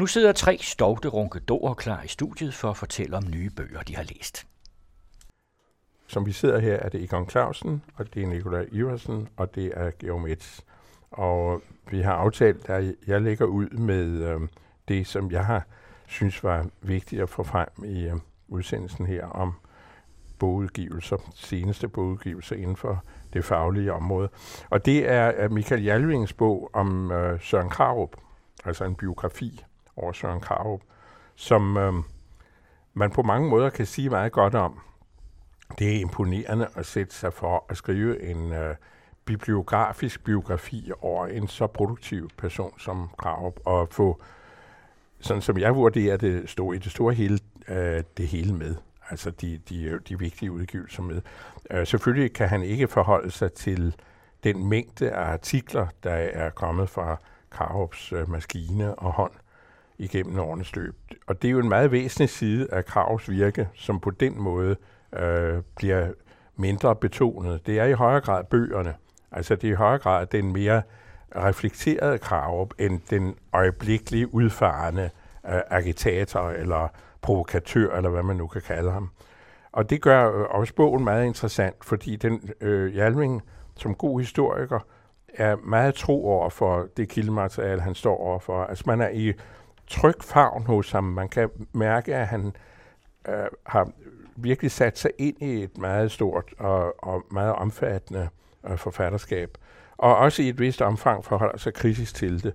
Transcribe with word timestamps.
Nu 0.00 0.06
sidder 0.06 0.32
tre 0.32 0.58
stovte 0.60 1.08
runkedorer 1.08 1.74
klar 1.74 2.02
i 2.02 2.08
studiet 2.08 2.54
for 2.54 2.70
at 2.70 2.76
fortælle 2.76 3.16
om 3.16 3.22
nye 3.30 3.50
bøger, 3.50 3.82
de 3.82 3.96
har 3.96 4.02
læst. 4.02 4.46
Som 6.06 6.26
vi 6.26 6.32
sidder 6.32 6.58
her, 6.58 6.74
er 6.74 6.88
det 6.88 7.02
Egon 7.02 7.30
Clausen, 7.30 7.82
og 7.94 8.14
det 8.14 8.22
er 8.22 8.26
Nikolaj 8.26 8.66
Iversen, 8.72 9.28
og 9.36 9.54
det 9.54 9.72
er 9.74 9.90
Geomets. 9.98 10.64
Og 11.10 11.62
vi 11.90 12.00
har 12.00 12.12
aftalt, 12.12 12.68
at 12.68 12.94
jeg 13.06 13.22
lægger 13.22 13.44
ud 13.44 13.68
med 13.68 14.06
øh, 14.06 14.40
det, 14.88 15.06
som 15.06 15.30
jeg 15.30 15.46
har 15.46 15.66
synes 16.06 16.44
var 16.44 16.66
vigtigt 16.82 17.22
at 17.22 17.28
få 17.28 17.42
frem 17.42 17.68
i 17.84 18.04
øh, 18.04 18.16
udsendelsen 18.48 19.06
her 19.06 19.26
om 19.26 19.52
bogudgivelser, 20.38 21.16
seneste 21.34 21.88
bogudgivelser 21.88 22.56
inden 22.56 22.76
for 22.76 23.04
det 23.32 23.44
faglige 23.44 23.92
område. 23.92 24.28
Og 24.70 24.86
det 24.86 25.08
er 25.08 25.48
Michael 25.48 25.84
Jalvings 25.84 26.32
bog 26.32 26.70
om 26.72 27.12
øh, 27.12 27.40
Søren 27.40 27.68
Krarup, 27.68 28.16
altså 28.64 28.84
en 28.84 28.94
biografi 28.94 29.64
over 30.02 30.12
Søren 30.12 30.40
Krarup, 30.40 30.80
som 31.36 31.76
øh, 31.76 31.92
man 32.94 33.10
på 33.10 33.22
mange 33.22 33.48
måder 33.48 33.70
kan 33.70 33.86
sige 33.86 34.10
meget 34.10 34.32
godt 34.32 34.54
om. 34.54 34.80
Det 35.78 35.96
er 35.96 36.00
imponerende 36.00 36.68
at 36.74 36.86
sætte 36.86 37.14
sig 37.14 37.32
for 37.32 37.64
at 37.68 37.76
skrive 37.76 38.22
en 38.22 38.52
øh, 38.52 38.74
bibliografisk 39.24 40.24
biografi 40.24 40.90
over 41.00 41.26
en 41.26 41.48
så 41.48 41.66
produktiv 41.66 42.30
person 42.38 42.78
som 42.78 43.10
Krarup, 43.18 43.60
og 43.64 43.88
få, 43.90 44.20
sådan 45.20 45.42
som 45.42 45.58
jeg 45.58 45.76
vurderer 45.76 46.16
det, 46.16 46.50
stå 46.50 46.72
i 46.72 46.78
det 46.78 46.92
store 46.92 47.14
hele, 47.14 47.38
øh, 47.68 48.04
det 48.16 48.28
hele 48.28 48.54
med 48.54 48.76
altså 49.10 49.30
de, 49.30 49.60
de, 49.68 49.98
de 50.08 50.18
vigtige 50.18 50.52
udgivelser 50.52 51.02
med. 51.02 51.22
Øh, 51.70 51.86
selvfølgelig 51.86 52.32
kan 52.32 52.48
han 52.48 52.62
ikke 52.62 52.88
forholde 52.88 53.30
sig 53.30 53.52
til 53.52 53.94
den 54.44 54.68
mængde 54.68 55.10
af 55.10 55.32
artikler, 55.32 55.86
der 56.02 56.10
er 56.10 56.50
kommet 56.50 56.88
fra 56.88 57.16
Karups 57.52 58.12
øh, 58.12 58.30
maskine 58.30 58.94
og 58.94 59.12
hånd 59.12 59.32
igennem 60.00 60.38
årenes 60.38 60.76
løb. 60.76 60.94
Og 61.26 61.42
det 61.42 61.48
er 61.48 61.52
jo 61.52 61.58
en 61.58 61.68
meget 61.68 61.92
væsentlig 61.92 62.28
side 62.28 62.68
af 62.72 62.84
Kravs 62.84 63.30
virke, 63.30 63.68
som 63.74 64.00
på 64.00 64.10
den 64.10 64.42
måde 64.42 64.76
øh, 65.18 65.62
bliver 65.76 66.08
mindre 66.56 66.96
betonet. 66.96 67.66
Det 67.66 67.78
er 67.78 67.84
i 67.84 67.92
højere 67.92 68.20
grad 68.20 68.44
bøgerne. 68.44 68.94
Altså 69.32 69.54
det 69.54 69.68
er 69.68 69.72
i 69.72 69.76
højere 69.76 69.98
grad 69.98 70.26
den 70.26 70.52
mere 70.52 70.82
reflekterede 71.36 72.18
Krav 72.18 72.70
end 72.78 73.00
den 73.10 73.34
øjeblikkelige 73.52 74.34
udfarende 74.34 75.10
øh, 75.48 75.60
agitator 75.70 76.50
eller 76.50 76.88
provokatør, 77.22 77.96
eller 77.96 78.10
hvad 78.10 78.22
man 78.22 78.36
nu 78.36 78.46
kan 78.46 78.62
kalde 78.62 78.90
ham. 78.90 79.10
Og 79.72 79.90
det 79.90 80.02
gør 80.02 80.40
øh, 80.40 80.46
også 80.50 80.74
bogen 80.74 81.04
meget 81.04 81.26
interessant, 81.26 81.84
fordi 81.84 82.16
den 82.16 82.50
øh, 82.60 82.92
Hjalming 82.92 83.42
som 83.76 83.94
god 83.94 84.20
historiker 84.20 84.78
er 85.34 85.56
meget 85.56 85.94
tro 85.94 86.26
over 86.26 86.50
for 86.50 86.86
det 86.96 87.08
kildemateriale, 87.08 87.80
han 87.80 87.94
står 87.94 88.16
over 88.16 88.38
for. 88.38 88.64
Altså 88.64 88.84
man 88.86 89.00
er 89.00 89.08
i 89.08 89.32
tryg 89.90 90.14
favn 90.20 90.66
hos 90.66 90.90
ham. 90.90 91.04
Man 91.04 91.28
kan 91.28 91.48
mærke, 91.72 92.14
at 92.14 92.26
han 92.26 92.52
øh, 93.28 93.46
har 93.66 93.90
virkelig 94.36 94.70
sat 94.70 94.98
sig 94.98 95.10
ind 95.18 95.42
i 95.42 95.62
et 95.62 95.78
meget 95.78 96.12
stort 96.12 96.54
og, 96.58 97.04
og 97.04 97.24
meget 97.30 97.52
omfattende 97.52 98.28
øh, 98.68 98.78
forfatterskab. 98.78 99.58
Og 99.96 100.16
også 100.16 100.42
i 100.42 100.48
et 100.48 100.60
vist 100.60 100.82
omfang 100.82 101.24
forholder 101.24 101.58
sig 101.58 101.74
kritisk 101.74 102.14
til 102.14 102.42
det. 102.42 102.54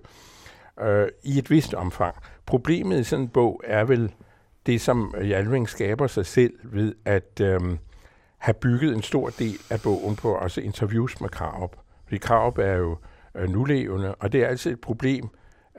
Øh, 0.80 1.08
I 1.22 1.38
et 1.38 1.50
vist 1.50 1.74
omfang. 1.74 2.16
Problemet 2.46 3.00
i 3.00 3.04
sådan 3.04 3.24
en 3.24 3.28
bog 3.28 3.60
er 3.64 3.84
vel 3.84 4.14
det, 4.66 4.80
som 4.80 5.14
Jalving 5.20 5.68
skaber 5.68 6.06
sig 6.06 6.26
selv 6.26 6.52
ved 6.62 6.94
at 7.04 7.40
øh, 7.40 7.60
have 8.38 8.54
bygget 8.54 8.94
en 8.94 9.02
stor 9.02 9.30
del 9.30 9.58
af 9.70 9.80
bogen 9.82 10.16
på 10.16 10.34
også 10.34 10.60
interviews 10.60 11.20
med 11.20 11.28
Krarup. 11.28 11.76
Fordi 12.04 12.18
Krarup 12.18 12.58
er 12.58 12.74
jo 12.74 12.98
øh, 13.34 13.48
nulevende, 13.48 14.14
og 14.14 14.32
det 14.32 14.42
er 14.42 14.46
altid 14.46 14.72
et 14.72 14.80
problem, 14.80 15.28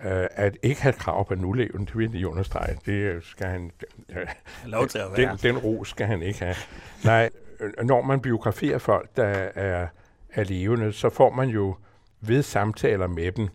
øh, 0.04 0.28
at 0.32 0.58
ikke 0.64 0.82
have 0.82 0.94
krav 0.94 1.28
på 1.28 1.36
nulevende, 1.36 1.86
det 1.86 1.98
vil 1.98 2.20
jeg 2.20 2.28
understrege. 2.28 2.78
Det 2.86 3.24
skal 3.24 3.48
han... 3.48 3.72
Øh, 4.10 4.28
Lov 4.66 4.88
til 4.88 5.00
at 5.00 5.06
være. 5.18 5.30
Den, 5.32 5.38
den 5.38 5.58
ro 5.58 5.84
skal 5.84 6.08
han 6.08 6.22
ikke 6.22 6.40
have. 6.40 6.56
Nej, 7.04 7.30
øh, 7.60 7.86
når 7.86 8.02
man 8.02 8.22
biograferer 8.22 8.78
folk, 8.78 9.10
der 9.18 9.26
er, 9.56 9.88
er 10.34 10.44
levende, 10.44 10.94
så 10.94 11.10
får 11.10 11.30
man 11.30 11.50
jo 11.50 11.76
ved 12.22 12.44
samtaler 12.44 13.08
med 13.08 13.32
dem 13.32 13.48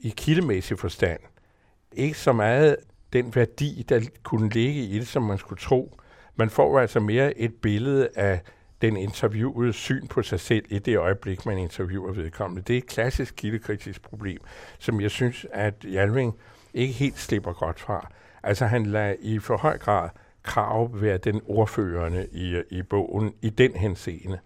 i 0.00 0.14
kildemæssig 0.16 0.78
forstand 0.78 1.20
ikke 1.96 2.18
så 2.18 2.32
meget 2.32 2.76
den 3.12 3.34
værdi, 3.34 3.84
der 3.88 4.00
kunne 4.22 4.48
ligge 4.48 4.80
i 4.82 4.98
det, 4.98 5.06
som 5.06 5.22
man 5.22 5.38
skulle 5.38 5.60
tro. 5.60 6.00
Man 6.36 6.50
får 6.50 6.80
altså 6.80 7.00
mere 7.00 7.38
et 7.38 7.54
billede 7.54 8.08
af 8.16 8.40
den 8.82 8.96
interviewede 8.96 9.72
syn 9.72 10.06
på 10.06 10.22
sig 10.22 10.40
selv 10.40 10.64
i 10.68 10.78
det 10.78 10.98
øjeblik, 10.98 11.46
man 11.46 11.58
interviewer 11.58 12.12
vedkommende. 12.12 12.62
Det 12.62 12.74
er 12.74 12.78
et 12.78 12.86
klassisk 12.86 13.34
kildekritisk 13.36 14.02
problem, 14.02 14.38
som 14.78 15.00
jeg 15.00 15.10
synes, 15.10 15.46
at 15.52 15.74
Jalving 15.84 16.34
ikke 16.74 16.94
helt 16.94 17.18
slipper 17.18 17.52
godt 17.52 17.80
fra. 17.80 18.10
Altså 18.42 18.66
han 18.66 18.86
lader 18.86 19.14
i 19.20 19.38
for 19.38 19.56
høj 19.56 19.78
grad 19.78 20.08
krav 20.42 20.90
være 20.94 21.18
den 21.18 21.40
ordførende 21.46 22.26
i, 22.32 22.62
i 22.70 22.82
bogen 22.82 23.34
i 23.42 23.50
den 23.50 23.72
henseende. 23.72 24.38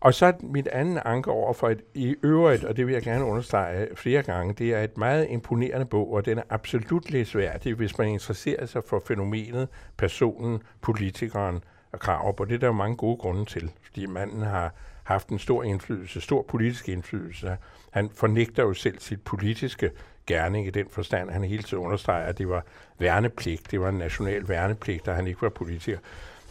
Og 0.00 0.14
så 0.14 0.32
mit 0.40 0.66
anden 0.66 0.98
anke 1.04 1.30
over 1.30 1.52
for 1.52 1.68
et 1.68 1.82
i 1.94 2.16
øvrigt, 2.22 2.64
og 2.64 2.76
det 2.76 2.86
vil 2.86 2.92
jeg 2.92 3.02
gerne 3.02 3.24
understrege 3.24 3.88
flere 3.96 4.22
gange, 4.22 4.54
det 4.54 4.74
er 4.74 4.80
et 4.80 4.98
meget 4.98 5.26
imponerende 5.30 5.86
bog, 5.86 6.12
og 6.12 6.26
den 6.26 6.38
er 6.38 6.42
absolut 6.50 7.10
læsværdig, 7.10 7.74
hvis 7.74 7.98
man 7.98 8.08
interesserer 8.08 8.66
sig 8.66 8.82
for 8.84 9.02
fænomenet, 9.06 9.68
personen, 9.96 10.62
politikeren 10.80 11.64
og 11.92 12.14
op, 12.14 12.36
på. 12.36 12.44
Det 12.44 12.54
er 12.54 12.58
der 12.58 12.66
jo 12.66 12.72
mange 12.72 12.96
gode 12.96 13.16
grunde 13.16 13.44
til, 13.44 13.70
fordi 13.82 14.06
manden 14.06 14.42
har 14.42 14.74
haft 15.04 15.28
en 15.28 15.38
stor 15.38 15.62
indflydelse, 15.62 16.20
stor 16.20 16.42
politisk 16.42 16.88
indflydelse. 16.88 17.56
Han 17.90 18.10
fornægter 18.14 18.62
jo 18.62 18.74
selv 18.74 18.98
sit 18.98 19.22
politiske 19.22 19.90
gerning 20.26 20.66
i 20.66 20.70
den 20.70 20.86
forstand, 20.90 21.30
han 21.30 21.44
hele 21.44 21.62
tiden 21.62 21.84
understreger, 21.84 22.26
at 22.26 22.38
det 22.38 22.48
var 22.48 22.64
værnepligt, 22.98 23.70
det 23.70 23.80
var 23.80 23.88
en 23.88 23.98
national 23.98 24.48
værnepligt, 24.48 25.08
at 25.08 25.14
han 25.14 25.26
ikke 25.26 25.42
var 25.42 25.48
politiker. 25.48 25.98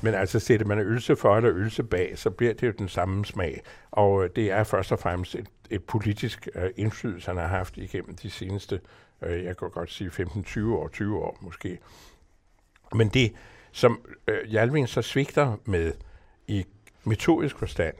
Men 0.01 0.13
altså 0.13 0.39
sætter 0.39 0.65
man 0.65 0.79
ølse 0.79 1.15
for 1.15 1.37
eller 1.37 1.51
ølse 1.53 1.83
bag, 1.83 2.17
så 2.17 2.29
bliver 2.29 2.53
det 2.53 2.67
jo 2.67 2.73
den 2.77 2.89
samme 2.89 3.25
smag. 3.25 3.61
Og 3.91 4.23
øh, 4.23 4.29
det 4.35 4.51
er 4.51 4.63
først 4.63 4.91
og 4.91 4.99
fremmest 4.99 5.35
et, 5.35 5.47
et 5.69 5.83
politisk 5.83 6.47
øh, 6.55 6.69
indflydelse, 6.75 7.27
han 7.27 7.37
har 7.37 7.47
haft 7.47 7.77
igennem 7.77 8.15
de 8.15 8.29
seneste, 8.29 8.81
øh, 9.21 9.43
jeg 9.43 9.57
kan 9.57 9.69
godt 9.69 9.91
sige 9.91 10.09
15-20 10.09 10.65
år, 10.65 10.87
20 10.87 11.17
år 11.17 11.37
måske. 11.41 11.79
Men 12.93 13.09
det, 13.09 13.33
som 13.71 14.05
øh, 14.27 14.53
Jalvin 14.53 14.87
så 14.87 15.01
svigter 15.01 15.57
med 15.65 15.93
i 16.47 16.65
metodisk 17.03 17.57
forstand, 17.57 17.95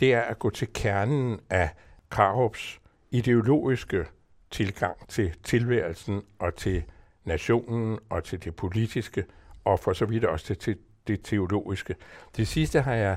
det 0.00 0.14
er 0.14 0.20
at 0.20 0.38
gå 0.38 0.50
til 0.50 0.68
kernen 0.72 1.40
af 1.50 1.70
Karups 2.10 2.80
ideologiske 3.10 4.04
tilgang 4.50 5.08
til 5.08 5.34
tilværelsen 5.42 6.22
og 6.38 6.54
til 6.54 6.84
nationen 7.24 7.98
og 8.10 8.24
til 8.24 8.44
det 8.44 8.56
politiske, 8.56 9.24
og 9.64 9.80
for 9.80 9.92
så 9.92 10.04
vidt 10.04 10.24
også 10.24 10.46
til, 10.46 10.56
til 10.56 10.78
det 11.06 11.20
teologiske. 11.24 11.94
Det 12.36 12.48
sidste 12.48 12.80
har 12.80 12.94
jeg 12.94 13.16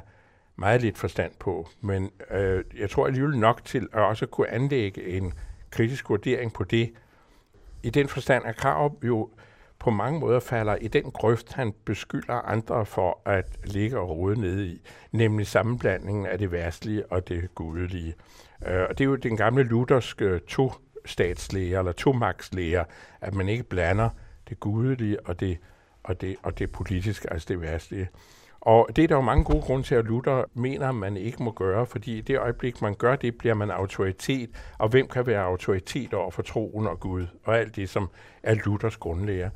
meget 0.56 0.82
lidt 0.82 0.98
forstand 0.98 1.32
på, 1.40 1.68
men 1.82 2.12
øh, 2.32 2.64
jeg 2.78 2.90
tror 2.90 3.08
alligevel 3.08 3.38
nok 3.38 3.66
til 3.66 3.88
at 3.94 4.02
også 4.02 4.26
kunne 4.26 4.50
anlægge 4.50 5.08
en 5.08 5.34
kritisk 5.70 6.10
vurdering 6.10 6.54
på 6.54 6.64
det, 6.64 6.94
i 7.84 7.90
den 7.90 8.08
forstand, 8.08 8.46
er 8.46 8.52
Krav 8.52 8.98
jo 9.04 9.30
på 9.80 9.90
mange 9.90 10.20
måder 10.20 10.40
falder 10.40 10.76
i 10.76 10.88
den 10.88 11.12
grøft, 11.12 11.54
han 11.54 11.74
beskylder 11.86 12.34
andre 12.34 12.86
for 12.86 13.22
at 13.26 13.46
ligge 13.64 14.00
og 14.00 14.10
rode 14.10 14.42
nede 14.42 14.68
i, 14.68 14.82
nemlig 15.12 15.48
sammenblandingen 15.48 16.26
af 16.26 16.38
det 16.38 16.52
værstlige 16.52 17.12
og 17.12 17.28
det 17.28 17.56
gudelige. 17.56 18.16
Øh, 18.68 18.82
og 18.90 18.98
det 18.98 19.04
er 19.04 19.10
jo 19.10 19.16
den 19.16 19.38
gamle 19.38 19.64
lutherske 19.64 20.40
to-statslæger 20.40 21.80
eller 21.80 21.92
to-magtslæger, 21.92 22.84
at 23.22 23.34
man 23.34 23.50
ikke 23.50 23.64
blander 23.64 24.10
det 24.50 24.60
gudelige 24.60 25.26
og 25.26 25.40
det 25.40 25.58
og 26.08 26.22
det, 26.22 26.36
og 26.44 26.60
det 26.60 26.72
politiske, 26.72 27.34
altså 27.34 27.46
det 27.50 27.62
værstlige. 27.62 28.10
Og 28.62 28.90
det 28.96 29.04
er 29.04 29.08
der 29.08 29.16
jo 29.16 29.22
mange 29.22 29.44
gode 29.44 29.62
grunde 29.62 29.84
til, 29.84 29.96
at 29.96 30.06
Luther 30.06 30.44
mener, 30.54 30.90
at 30.90 30.96
man 30.96 31.18
ikke 31.18 31.44
må 31.44 31.52
gøre, 31.52 31.86
fordi 31.86 32.18
i 32.18 32.22
det 32.22 32.40
øjeblik, 32.40 32.82
man 32.82 32.96
gør 32.96 33.16
det, 33.16 33.38
bliver 33.38 33.54
man 33.54 33.72
autoritet, 33.72 34.50
og 34.78 34.90
hvem 34.90 35.08
kan 35.08 35.28
være 35.28 35.44
autoritet 35.44 36.14
over 36.14 36.32
for 36.32 36.42
troen 36.42 36.88
og 36.88 37.00
Gud, 37.00 37.28
og 37.44 37.58
alt 37.58 37.76
det, 37.76 37.90
som 37.90 38.10
er 38.44 38.56
Luthers 38.66 38.98
grundlæger. 38.98 39.50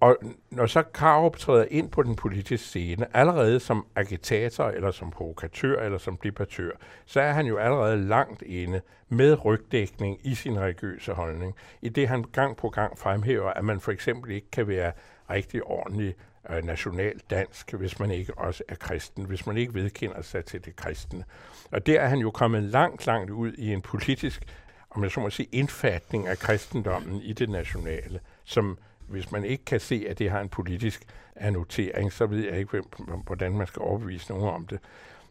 Og 0.00 0.16
når 0.50 0.66
så 0.66 0.82
Karup 0.82 1.36
træder 1.36 1.66
ind 1.70 1.90
på 1.90 2.02
den 2.02 2.16
politiske 2.16 2.58
scene, 2.58 3.16
allerede 3.16 3.60
som 3.60 3.86
agitator, 3.96 4.64
eller 4.64 4.90
som 4.90 5.10
provokatør, 5.10 5.80
eller 5.82 5.98
som 5.98 6.16
debattør, 6.16 6.70
så 7.06 7.20
er 7.20 7.32
han 7.32 7.46
jo 7.46 7.56
allerede 7.56 8.08
langt 8.08 8.42
inde 8.42 8.80
med 9.08 9.44
rygdækning 9.44 10.18
i 10.22 10.34
sin 10.34 10.60
religiøse 10.60 11.12
holdning, 11.12 11.54
i 11.82 11.88
det 11.88 12.08
han 12.08 12.24
gang 12.32 12.56
på 12.56 12.68
gang 12.68 12.98
fremhæver, 12.98 13.50
at 13.50 13.64
man 13.64 13.80
for 13.80 13.92
eksempel 13.92 14.32
ikke 14.32 14.50
kan 14.50 14.68
være 14.68 14.92
rigtig 15.30 15.62
ordentlig 15.62 16.14
øh, 16.50 16.64
national 16.64 17.20
dansk, 17.30 17.72
hvis 17.72 18.00
man 18.00 18.10
ikke 18.10 18.38
også 18.38 18.62
er 18.68 18.74
kristen, 18.74 19.24
hvis 19.24 19.46
man 19.46 19.56
ikke 19.56 19.74
vedkender 19.74 20.22
sig 20.22 20.44
til 20.44 20.64
det 20.64 20.76
kristne. 20.76 21.24
Og 21.70 21.86
der 21.86 22.00
er 22.00 22.08
han 22.08 22.18
jo 22.18 22.30
kommet 22.30 22.62
langt, 22.62 23.06
langt 23.06 23.30
ud 23.30 23.52
i 23.52 23.72
en 23.72 23.82
politisk, 23.82 24.44
om 24.90 25.02
jeg 25.02 25.10
så 25.10 25.20
må 25.20 25.30
sige, 25.30 25.48
indfatning 25.52 26.26
af 26.26 26.38
kristendommen 26.38 27.20
i 27.22 27.32
det 27.32 27.48
nationale, 27.48 28.20
som 28.44 28.78
hvis 29.08 29.32
man 29.32 29.44
ikke 29.44 29.64
kan 29.64 29.80
se, 29.80 30.06
at 30.08 30.18
det 30.18 30.30
har 30.30 30.40
en 30.40 30.48
politisk 30.48 31.04
annotering, 31.36 32.12
så 32.12 32.26
ved 32.26 32.44
jeg 32.44 32.58
ikke, 32.58 32.70
hvem, 32.70 32.84
hvordan 33.26 33.52
man 33.52 33.66
skal 33.66 33.82
overbevise 33.82 34.32
nogen 34.32 34.48
om 34.48 34.66
det. 34.66 34.78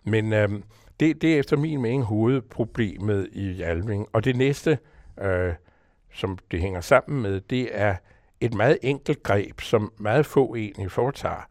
Men 0.03 0.33
øhm, 0.33 0.63
det, 0.99 1.21
det 1.21 1.35
er 1.35 1.39
efter 1.39 1.57
min 1.57 1.81
mening 1.81 2.03
hovedproblemet 2.03 3.29
i 3.31 3.51
Hjalving. 3.51 4.07
Og 4.13 4.23
det 4.25 4.35
næste, 4.35 4.79
øh, 5.21 5.53
som 6.13 6.37
det 6.51 6.61
hænger 6.61 6.81
sammen 6.81 7.21
med, 7.21 7.41
det 7.41 7.69
er 7.71 7.95
et 8.41 8.53
meget 8.53 8.77
enkelt 8.81 9.23
greb, 9.23 9.61
som 9.61 9.93
meget 9.97 10.25
få 10.25 10.55
egentlig 10.55 10.91
foretager. 10.91 11.47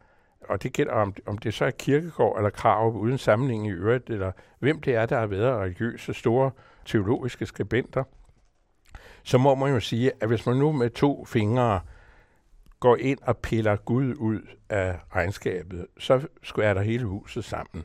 Og 0.49 0.63
det 0.63 0.73
gælder, 0.73 0.93
om, 0.93 1.13
om 1.25 1.37
det 1.37 1.53
så 1.53 1.65
er 1.65 1.71
kirkegård 1.71 2.37
eller 2.37 2.49
krav 2.49 2.95
uden 2.95 3.17
samling 3.17 3.67
i 3.67 3.71
øvrigt, 3.71 4.09
eller 4.09 4.31
hvem 4.59 4.81
det 4.81 4.95
er, 4.95 5.05
der 5.05 5.19
har 5.19 5.27
været 5.27 5.61
religiøse 5.61 6.13
store 6.13 6.51
teologiske 6.85 7.45
skribenter, 7.45 8.03
så 9.23 9.37
må 9.37 9.55
man 9.55 9.73
jo 9.73 9.79
sige, 9.79 10.11
at 10.21 10.27
hvis 10.27 10.45
man 10.45 10.57
nu 10.57 10.71
med 10.71 10.89
to 10.89 11.25
fingre 11.25 11.79
går 12.79 12.97
ind 12.97 13.19
og 13.21 13.37
piller 13.37 13.75
Gud 13.75 14.15
ud 14.15 14.41
af 14.69 14.99
regnskabet, 15.15 15.87
så 15.99 16.27
er 16.63 16.73
der 16.73 16.81
hele 16.81 17.05
huset 17.05 17.45
sammen. 17.45 17.83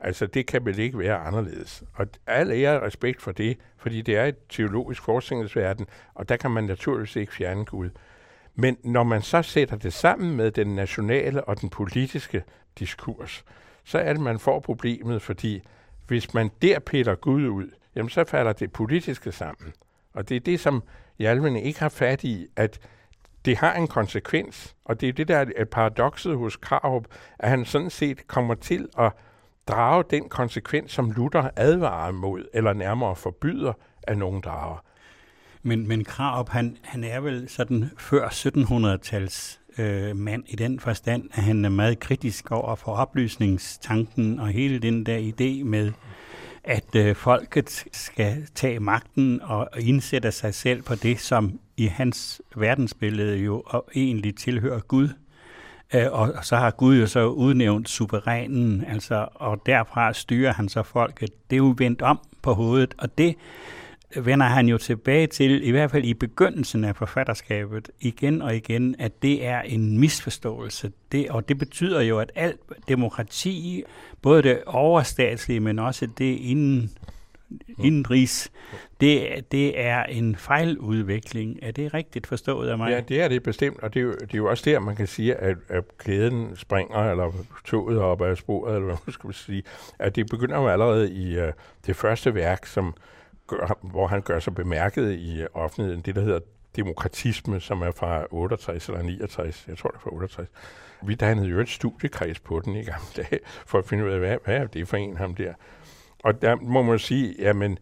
Altså, 0.00 0.26
det 0.26 0.46
kan 0.46 0.64
vel 0.64 0.78
ikke 0.78 0.98
være 0.98 1.16
anderledes. 1.16 1.84
Og 1.94 2.06
al 2.26 2.50
ære 2.50 2.82
respekt 2.82 3.22
for 3.22 3.32
det, 3.32 3.58
fordi 3.76 4.02
det 4.02 4.16
er 4.16 4.24
et 4.24 4.36
teologisk 4.48 5.02
forskningsverden, 5.02 5.86
og 6.14 6.28
der 6.28 6.36
kan 6.36 6.50
man 6.50 6.64
naturligvis 6.64 7.16
ikke 7.16 7.32
fjerne 7.32 7.64
Gud. 7.64 7.90
Men 8.54 8.76
når 8.82 9.02
man 9.02 9.22
så 9.22 9.42
sætter 9.42 9.76
det 9.76 9.92
sammen 9.92 10.36
med 10.36 10.50
den 10.50 10.74
nationale 10.74 11.44
og 11.44 11.60
den 11.60 11.70
politiske 11.70 12.44
diskurs, 12.78 13.44
så 13.84 13.98
er 13.98 14.12
det, 14.12 14.22
man 14.22 14.38
får 14.38 14.60
problemet, 14.60 15.22
fordi 15.22 15.62
hvis 16.06 16.34
man 16.34 16.50
der 16.62 16.78
piller 16.78 17.14
Gud 17.14 17.48
ud, 17.48 17.70
jamen 17.96 18.10
så 18.10 18.24
falder 18.24 18.52
det 18.52 18.72
politiske 18.72 19.32
sammen. 19.32 19.72
Og 20.12 20.28
det 20.28 20.36
er 20.36 20.40
det, 20.40 20.60
som 20.60 20.82
Hjalmene 21.18 21.62
ikke 21.62 21.80
har 21.80 21.88
fat 21.88 22.24
i, 22.24 22.46
at 22.56 22.80
det 23.44 23.56
har 23.56 23.74
en 23.74 23.88
konsekvens. 23.88 24.74
Og 24.84 25.00
det 25.00 25.08
er 25.08 25.12
det, 25.12 25.28
der 25.28 25.44
er 25.56 25.64
paradokset 25.64 26.36
hos 26.36 26.56
Krarup, 26.56 27.04
at 27.38 27.50
han 27.50 27.64
sådan 27.64 27.90
set 27.90 28.26
kommer 28.26 28.54
til 28.54 28.88
at 28.98 29.12
drage 29.68 30.04
den 30.10 30.28
konsekvens, 30.28 30.92
som 30.92 31.10
Luther 31.10 31.50
advarer 31.56 32.12
mod, 32.12 32.44
eller 32.54 32.72
nærmere 32.72 33.16
forbyder, 33.16 33.72
at 34.02 34.18
nogen 34.18 34.40
drager. 34.40 34.84
Men, 35.62 35.88
men 35.88 36.04
Krarup, 36.04 36.48
han, 36.48 36.76
han 36.82 37.04
er 37.04 37.20
vel 37.20 37.48
sådan 37.48 37.90
før 37.98 38.28
1700-tals 38.28 39.60
øh, 39.78 40.16
mand 40.16 40.44
i 40.46 40.56
den 40.56 40.80
forstand, 40.80 41.30
at 41.32 41.42
han 41.42 41.64
er 41.64 41.68
meget 41.68 42.00
kritisk 42.00 42.50
over 42.50 42.74
for 42.74 42.92
oplysningstanken 42.92 44.40
og 44.40 44.48
hele 44.48 44.78
den 44.78 45.06
der 45.06 45.18
idé 45.18 45.64
med, 45.64 45.92
at 46.64 46.94
øh, 46.96 47.16
folket 47.16 47.84
skal 47.92 48.46
tage 48.54 48.80
magten 48.80 49.40
og, 49.42 49.68
og 49.72 49.80
indsætte 49.80 50.32
sig 50.32 50.54
selv 50.54 50.82
på 50.82 50.94
det, 50.94 51.20
som 51.20 51.60
i 51.76 51.86
hans 51.86 52.42
verdensbillede 52.56 53.36
jo 53.36 53.64
egentlig 53.94 54.36
tilhører 54.36 54.80
Gud. 54.80 55.08
Øh, 55.94 56.06
og 56.12 56.44
så 56.44 56.56
har 56.56 56.70
Gud 56.70 56.98
jo 56.98 57.06
så 57.06 57.26
udnævnt 57.26 57.88
suverænen, 57.88 58.84
altså, 58.84 59.28
og 59.34 59.62
derfra 59.66 60.12
styrer 60.12 60.52
han 60.52 60.68
så 60.68 60.82
folket. 60.82 61.30
Det 61.50 61.56
er 61.56 61.58
jo 61.58 61.74
vendt 61.78 62.02
om 62.02 62.18
på 62.42 62.54
hovedet, 62.54 62.94
og 62.98 63.18
det 63.18 63.34
vender 64.16 64.46
han 64.46 64.68
jo 64.68 64.78
tilbage 64.78 65.26
til, 65.26 65.68
i 65.68 65.70
hvert 65.70 65.90
fald 65.90 66.04
i 66.04 66.14
begyndelsen 66.14 66.84
af 66.84 66.96
forfatterskabet, 66.96 67.90
igen 68.00 68.42
og 68.42 68.56
igen, 68.56 68.96
at 68.98 69.22
det 69.22 69.46
er 69.46 69.60
en 69.60 69.98
misforståelse. 69.98 70.92
Det, 71.12 71.28
og 71.30 71.48
det 71.48 71.58
betyder 71.58 72.00
jo, 72.00 72.18
at 72.18 72.32
alt 72.34 72.60
demokrati, 72.88 73.82
både 74.22 74.42
det 74.42 74.62
overstatslige, 74.66 75.60
men 75.60 75.78
også 75.78 76.06
det 76.18 76.38
inden 76.38 76.90
indrigs, 77.78 78.52
det, 79.00 79.44
det 79.52 79.80
er 79.80 80.02
en 80.02 80.36
fejludvikling. 80.36 81.58
Er 81.62 81.70
det 81.70 81.94
rigtigt 81.94 82.26
forstået 82.26 82.68
af 82.68 82.78
mig? 82.78 82.90
Ja, 82.90 83.00
det 83.00 83.22
er 83.22 83.28
det 83.28 83.42
bestemt, 83.42 83.80
og 83.80 83.94
det 83.94 84.00
er 84.00 84.04
jo, 84.04 84.12
det 84.12 84.34
er 84.34 84.38
jo 84.38 84.50
også 84.50 84.70
der, 84.70 84.78
man 84.80 84.96
kan 84.96 85.06
sige, 85.06 85.34
at, 85.34 85.56
at 85.68 85.98
kæden 85.98 86.56
springer, 86.56 87.10
eller 87.10 87.32
toget 87.64 87.98
op 87.98 88.22
af 88.22 88.36
sporet, 88.36 88.74
eller 88.74 88.86
hvad 88.86 88.96
man 89.06 89.12
skal 89.12 89.34
sige, 89.34 89.62
at 89.98 90.16
det 90.16 90.26
begynder 90.30 90.58
jo 90.58 90.68
allerede 90.68 91.12
i 91.12 91.38
uh, 91.38 91.48
det 91.86 91.96
første 91.96 92.34
værk, 92.34 92.66
som 92.66 92.94
gør, 93.46 93.78
hvor 93.82 94.06
han 94.06 94.22
gør 94.22 94.38
sig 94.38 94.54
bemærket 94.54 95.12
i 95.12 95.46
offentligheden, 95.54 96.00
det 96.00 96.14
der 96.14 96.22
hedder 96.22 96.40
demokratisme, 96.76 97.60
som 97.60 97.82
er 97.82 97.90
fra 97.90 98.24
68 98.30 98.88
eller 98.88 99.02
69, 99.02 99.64
jeg 99.68 99.78
tror 99.78 99.90
det 99.90 99.96
er 99.96 100.00
fra 100.00 100.10
68. 100.12 100.48
Vi 101.02 101.14
dannede 101.14 101.48
jo 101.48 101.60
et 101.60 101.68
studiekreds 101.68 102.40
på 102.40 102.60
den 102.64 102.76
i 102.76 102.82
gamle 102.84 103.06
dage, 103.16 103.38
for 103.66 103.78
at 103.78 103.84
finde 103.84 104.04
ud 104.04 104.10
af, 104.10 104.18
hvad, 104.18 104.36
hvad 104.44 104.56
er 104.56 104.66
det 104.66 104.88
for 104.88 104.96
en 104.96 105.16
ham 105.16 105.34
der. 105.34 105.52
Og 106.24 106.42
der 106.42 106.56
må 106.56 106.82
man 106.82 106.98
sige, 106.98 107.34
jamen, 107.38 107.78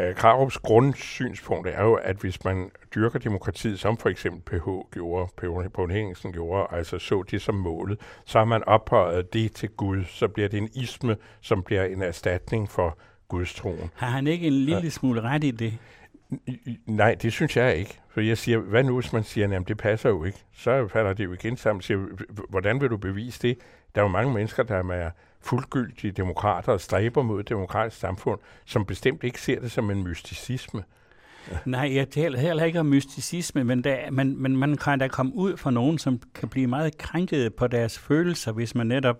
uh, 0.00 0.14
Krarups 0.14 0.58
grundsynspunkt 0.58 1.68
er 1.68 1.82
jo, 1.82 1.94
at 1.94 2.16
hvis 2.16 2.44
man 2.44 2.70
dyrker 2.94 3.18
demokratiet, 3.18 3.80
som 3.80 3.96
for 3.96 4.08
eksempel 4.08 4.40
PH 4.40 4.68
gjorde, 4.92 5.32
PH 5.36 5.90
Henningsen 5.90 6.32
gjorde, 6.32 6.66
altså 6.70 6.98
så 6.98 7.22
det 7.30 7.42
som 7.42 7.54
målet, 7.54 8.00
så 8.24 8.38
har 8.38 8.44
man 8.44 8.64
ophøjet 8.64 9.32
det 9.32 9.52
til 9.52 9.68
Gud, 9.68 10.04
så 10.04 10.28
bliver 10.28 10.48
det 10.48 10.58
en 10.58 10.68
isme, 10.74 11.16
som 11.40 11.62
bliver 11.62 11.84
en 11.84 12.02
erstatning 12.02 12.70
for 12.70 12.98
gudstroen. 13.28 13.90
Har 13.94 14.06
han 14.06 14.26
ikke 14.26 14.46
en 14.46 14.52
lille 14.52 14.90
smule 14.90 15.20
ret 15.20 15.44
i 15.44 15.50
det? 15.50 15.78
Nej, 16.86 17.14
det 17.14 17.32
synes 17.32 17.56
jeg 17.56 17.76
ikke. 17.76 17.98
For 18.08 18.20
jeg 18.20 18.38
siger, 18.38 18.58
hvad 18.58 18.84
nu 18.84 19.00
hvis 19.00 19.12
man 19.12 19.24
siger, 19.24 19.60
at 19.60 19.68
det 19.68 19.76
passer 19.76 20.08
jo 20.08 20.24
ikke? 20.24 20.38
Så 20.52 20.88
falder 20.88 21.12
det 21.12 21.24
jo 21.24 21.32
igen 21.32 21.56
sammen. 21.56 21.82
Siger, 21.82 21.98
hvordan 22.48 22.80
vil 22.80 22.90
du 22.90 22.96
bevise 22.96 23.42
det? 23.42 23.58
Der 23.94 24.00
er 24.00 24.04
jo 24.04 24.08
mange 24.08 24.34
mennesker, 24.34 24.62
der 24.62 24.76
er 24.76 25.10
fuldgyldige 25.42 26.12
demokrater 26.12 26.72
og 26.72 26.80
stræber 26.80 27.22
mod 27.22 27.40
et 27.40 27.48
demokratisk 27.48 28.00
samfund, 28.00 28.40
som 28.64 28.84
bestemt 28.84 29.24
ikke 29.24 29.40
ser 29.40 29.60
det 29.60 29.72
som 29.72 29.90
en 29.90 30.02
mysticisme. 30.02 30.82
Ja. 31.50 31.58
Nej, 31.64 31.94
jeg 31.94 32.10
taler 32.10 32.38
heller 32.38 32.64
ikke 32.64 32.80
om 32.80 32.86
mysticisme, 32.86 33.64
men, 33.64 33.84
der, 33.84 34.10
men, 34.10 34.42
men 34.42 34.56
man 34.56 34.76
kan 34.76 34.98
da 34.98 35.08
komme 35.08 35.34
ud 35.34 35.56
for 35.56 35.70
nogen, 35.70 35.98
som 35.98 36.20
kan 36.34 36.48
blive 36.48 36.66
meget 36.66 36.98
krænket 36.98 37.54
på 37.54 37.66
deres 37.66 37.98
følelser, 37.98 38.52
hvis 38.52 38.74
man 38.74 38.86
netop 38.86 39.16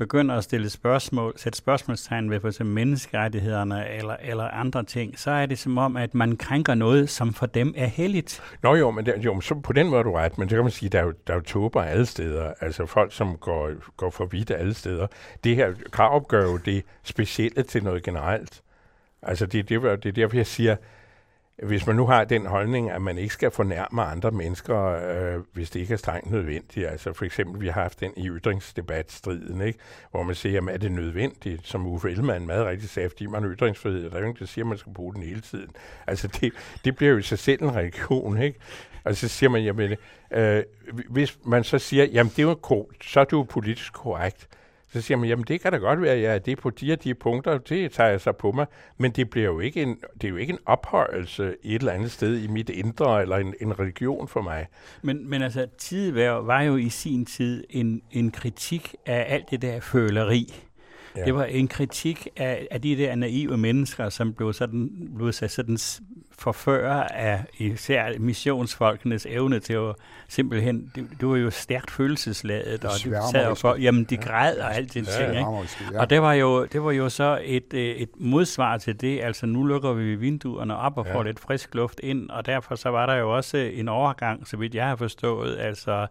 begynder 0.00 0.34
at 0.36 0.44
stille 0.44 0.70
spørgsmål, 0.70 1.32
sætte 1.36 1.58
spørgsmålstegn 1.58 2.30
ved 2.30 2.40
for 2.40 2.48
eksempel 2.48 2.74
menneskerettighederne 2.74 3.88
eller, 3.88 4.16
eller 4.22 4.44
andre 4.44 4.84
ting, 4.84 5.18
så 5.18 5.30
er 5.30 5.46
det 5.46 5.58
som 5.58 5.78
om, 5.78 5.96
at 5.96 6.14
man 6.14 6.36
krænker 6.36 6.74
noget, 6.74 7.10
som 7.10 7.34
for 7.34 7.46
dem 7.46 7.74
er 7.76 7.86
helligt. 7.86 8.42
Nå 8.62 8.74
jo, 8.74 8.90
men, 8.90 9.06
der, 9.06 9.18
jo, 9.18 9.40
så 9.40 9.54
på 9.54 9.72
den 9.72 9.88
måde 9.88 9.98
er 9.98 10.02
du 10.02 10.12
ret, 10.12 10.38
men 10.38 10.48
så 10.48 10.56
kan 10.56 10.64
man 10.64 10.70
sige, 10.70 10.88
der 10.88 10.98
er 10.98 11.02
jo, 11.02 11.12
der 11.26 11.32
er 11.32 11.36
jo 11.36 11.42
tober 11.42 11.82
alle 11.82 12.06
steder, 12.06 12.52
altså 12.60 12.86
folk, 12.86 13.12
som 13.12 13.36
går, 13.36 13.70
går 13.96 14.10
for 14.10 14.24
vidt 14.24 14.50
alle 14.50 14.74
steder. 14.74 15.06
Det 15.44 15.56
her 15.56 15.72
krav 15.90 16.26
gør 16.28 16.42
jo 16.42 16.56
det 16.56 16.84
specielle 17.02 17.62
til 17.62 17.84
noget 17.84 18.02
generelt. 18.02 18.62
Altså 19.22 19.46
det, 19.46 19.68
det, 19.68 19.82
det 19.82 20.06
er 20.06 20.12
derfor, 20.12 20.36
jeg 20.36 20.46
siger, 20.46 20.76
hvis 21.62 21.86
man 21.86 21.96
nu 21.96 22.06
har 22.06 22.24
den 22.24 22.46
holdning, 22.46 22.90
at 22.90 23.02
man 23.02 23.18
ikke 23.18 23.34
skal 23.34 23.50
fornærme 23.50 24.02
andre 24.02 24.30
mennesker, 24.30 24.78
øh, 24.78 25.42
hvis 25.52 25.70
det 25.70 25.80
ikke 25.80 25.92
er 25.92 25.98
strengt 25.98 26.30
nødvendigt, 26.30 26.86
altså 26.86 27.12
for 27.12 27.24
eksempel, 27.24 27.60
vi 27.60 27.66
har 27.66 27.82
haft 27.82 28.00
den 28.00 28.12
i 28.16 28.28
ytringsdebatstriden, 28.28 29.60
ikke? 29.60 29.78
hvor 30.10 30.22
man 30.22 30.34
siger, 30.34 30.52
jamen, 30.52 30.74
er 30.74 30.78
det 30.78 30.92
nødvendigt, 30.92 31.66
som 31.66 31.86
Uffe 31.86 32.10
Ellemann 32.10 32.46
meget 32.46 32.66
rigtigt 32.66 32.92
sagde, 32.92 33.10
fordi 33.10 33.26
man 33.26 33.42
har 33.42 33.50
ytringsfrihed, 33.50 34.10
der 34.10 34.16
er 34.16 34.20
jo 34.20 34.28
ikke, 34.28 34.38
der 34.38 34.46
siger, 34.46 34.64
at 34.64 34.68
man 34.68 34.78
skal 34.78 34.92
bruge 34.94 35.14
den 35.14 35.22
hele 35.22 35.40
tiden. 35.40 35.70
Altså 36.06 36.28
det, 36.40 36.52
det 36.84 36.96
bliver 36.96 37.12
jo 37.12 37.18
i 37.18 37.22
sig 37.22 37.38
selv 37.38 37.62
en 37.62 37.76
religion, 37.76 38.42
ikke? 38.42 38.58
Og 39.04 39.16
så 39.16 39.28
siger 39.28 39.50
man, 39.50 39.62
jamen, 39.62 39.96
øh, 40.30 40.62
hvis 41.08 41.38
man 41.44 41.64
så 41.64 41.78
siger, 41.78 42.04
jamen 42.04 42.32
det 42.36 42.38
er 42.38 42.42
jo 42.42 42.86
så 43.02 43.20
er 43.20 43.24
du 43.24 43.44
politisk 43.44 43.92
korrekt, 43.92 44.48
så 44.92 45.00
siger 45.00 45.18
man, 45.18 45.28
jamen 45.28 45.44
det 45.48 45.60
kan 45.60 45.72
da 45.72 45.78
godt 45.78 46.02
være, 46.02 46.12
at 46.12 46.22
jeg 46.22 46.34
er 46.34 46.38
det 46.38 46.58
på 46.58 46.70
de 46.70 46.92
og 46.92 47.04
de 47.04 47.14
punkter, 47.14 47.58
det 47.58 47.92
tager 47.92 48.10
jeg 48.10 48.20
så 48.20 48.32
på 48.32 48.52
mig, 48.52 48.66
men 48.98 49.10
det, 49.10 49.30
bliver 49.30 49.46
jo 49.46 49.60
ikke 49.60 49.82
en, 49.82 49.96
det 50.14 50.24
er 50.24 50.28
jo 50.28 50.36
ikke 50.36 50.52
en 50.52 50.58
ophøjelse 50.66 51.56
et 51.62 51.74
eller 51.74 51.92
andet 51.92 52.10
sted 52.10 52.42
i 52.42 52.46
mit 52.46 52.68
indre, 52.68 53.22
eller 53.22 53.36
en, 53.36 53.54
en 53.60 53.80
religion 53.80 54.28
for 54.28 54.42
mig. 54.42 54.66
Men, 55.02 55.30
men 55.30 55.42
altså, 55.42 55.66
tidvær 55.78 56.30
var 56.30 56.62
jo 56.62 56.76
i 56.76 56.88
sin 56.88 57.26
tid 57.26 57.64
en, 57.70 58.02
en 58.10 58.30
kritik 58.30 58.94
af 59.06 59.26
alt 59.28 59.50
det 59.50 59.62
der 59.62 59.80
føleri. 59.80 60.54
Ja. 61.16 61.24
Det 61.24 61.34
var 61.34 61.44
en 61.44 61.68
kritik 61.68 62.28
af, 62.36 62.68
af 62.70 62.82
de 62.82 62.96
der 62.96 63.14
naive 63.14 63.56
mennesker, 63.56 64.08
som 64.08 64.34
blev 64.34 64.52
sådan, 64.52 65.10
blev 65.16 65.32
sådan 65.32 65.78
forføre 66.40 67.12
af 67.12 67.44
især 67.58 68.18
missionsfolkenes 68.18 69.26
evne 69.26 69.60
til 69.60 69.72
at 69.72 69.94
simpelthen, 70.28 70.92
det, 70.94 71.08
det 71.20 71.28
var 71.28 71.36
jo 71.36 71.50
stærkt 71.50 71.90
følelsesladet, 71.90 72.84
og 72.84 72.90
de 73.04 73.16
sad 73.32 73.46
og 73.46 73.58
for, 73.58 73.74
jamen 73.74 74.04
de 74.04 74.16
græd 74.16 74.56
og 74.56 74.74
alt 74.74 74.94
det 74.94 75.06
ja, 75.06 75.12
ting, 75.12 75.30
ikke? 75.30 75.68
Ja. 75.92 76.00
Og 76.00 76.10
det 76.10 76.22
var, 76.22 76.32
jo, 76.32 76.64
det 76.64 76.82
var 76.84 76.92
jo 76.92 77.08
så 77.08 77.40
et, 77.44 77.74
øh, 77.74 77.80
et 77.80 78.10
modsvar 78.16 78.78
til 78.78 79.00
det, 79.00 79.20
altså 79.22 79.46
nu 79.46 79.64
lukker 79.64 79.92
vi 79.92 80.14
vinduerne 80.14 80.76
op 80.76 80.98
og 80.98 81.06
ja. 81.06 81.14
får 81.14 81.22
lidt 81.22 81.40
frisk 81.40 81.74
luft 81.74 82.00
ind, 82.02 82.30
og 82.30 82.46
derfor 82.46 82.74
så 82.74 82.88
var 82.88 83.06
der 83.06 83.14
jo 83.14 83.36
også 83.36 83.56
en 83.56 83.88
overgang, 83.88 84.48
så 84.48 84.56
vidt 84.56 84.74
jeg 84.74 84.86
har 84.86 84.96
forstået, 84.96 85.58
altså 85.58 86.06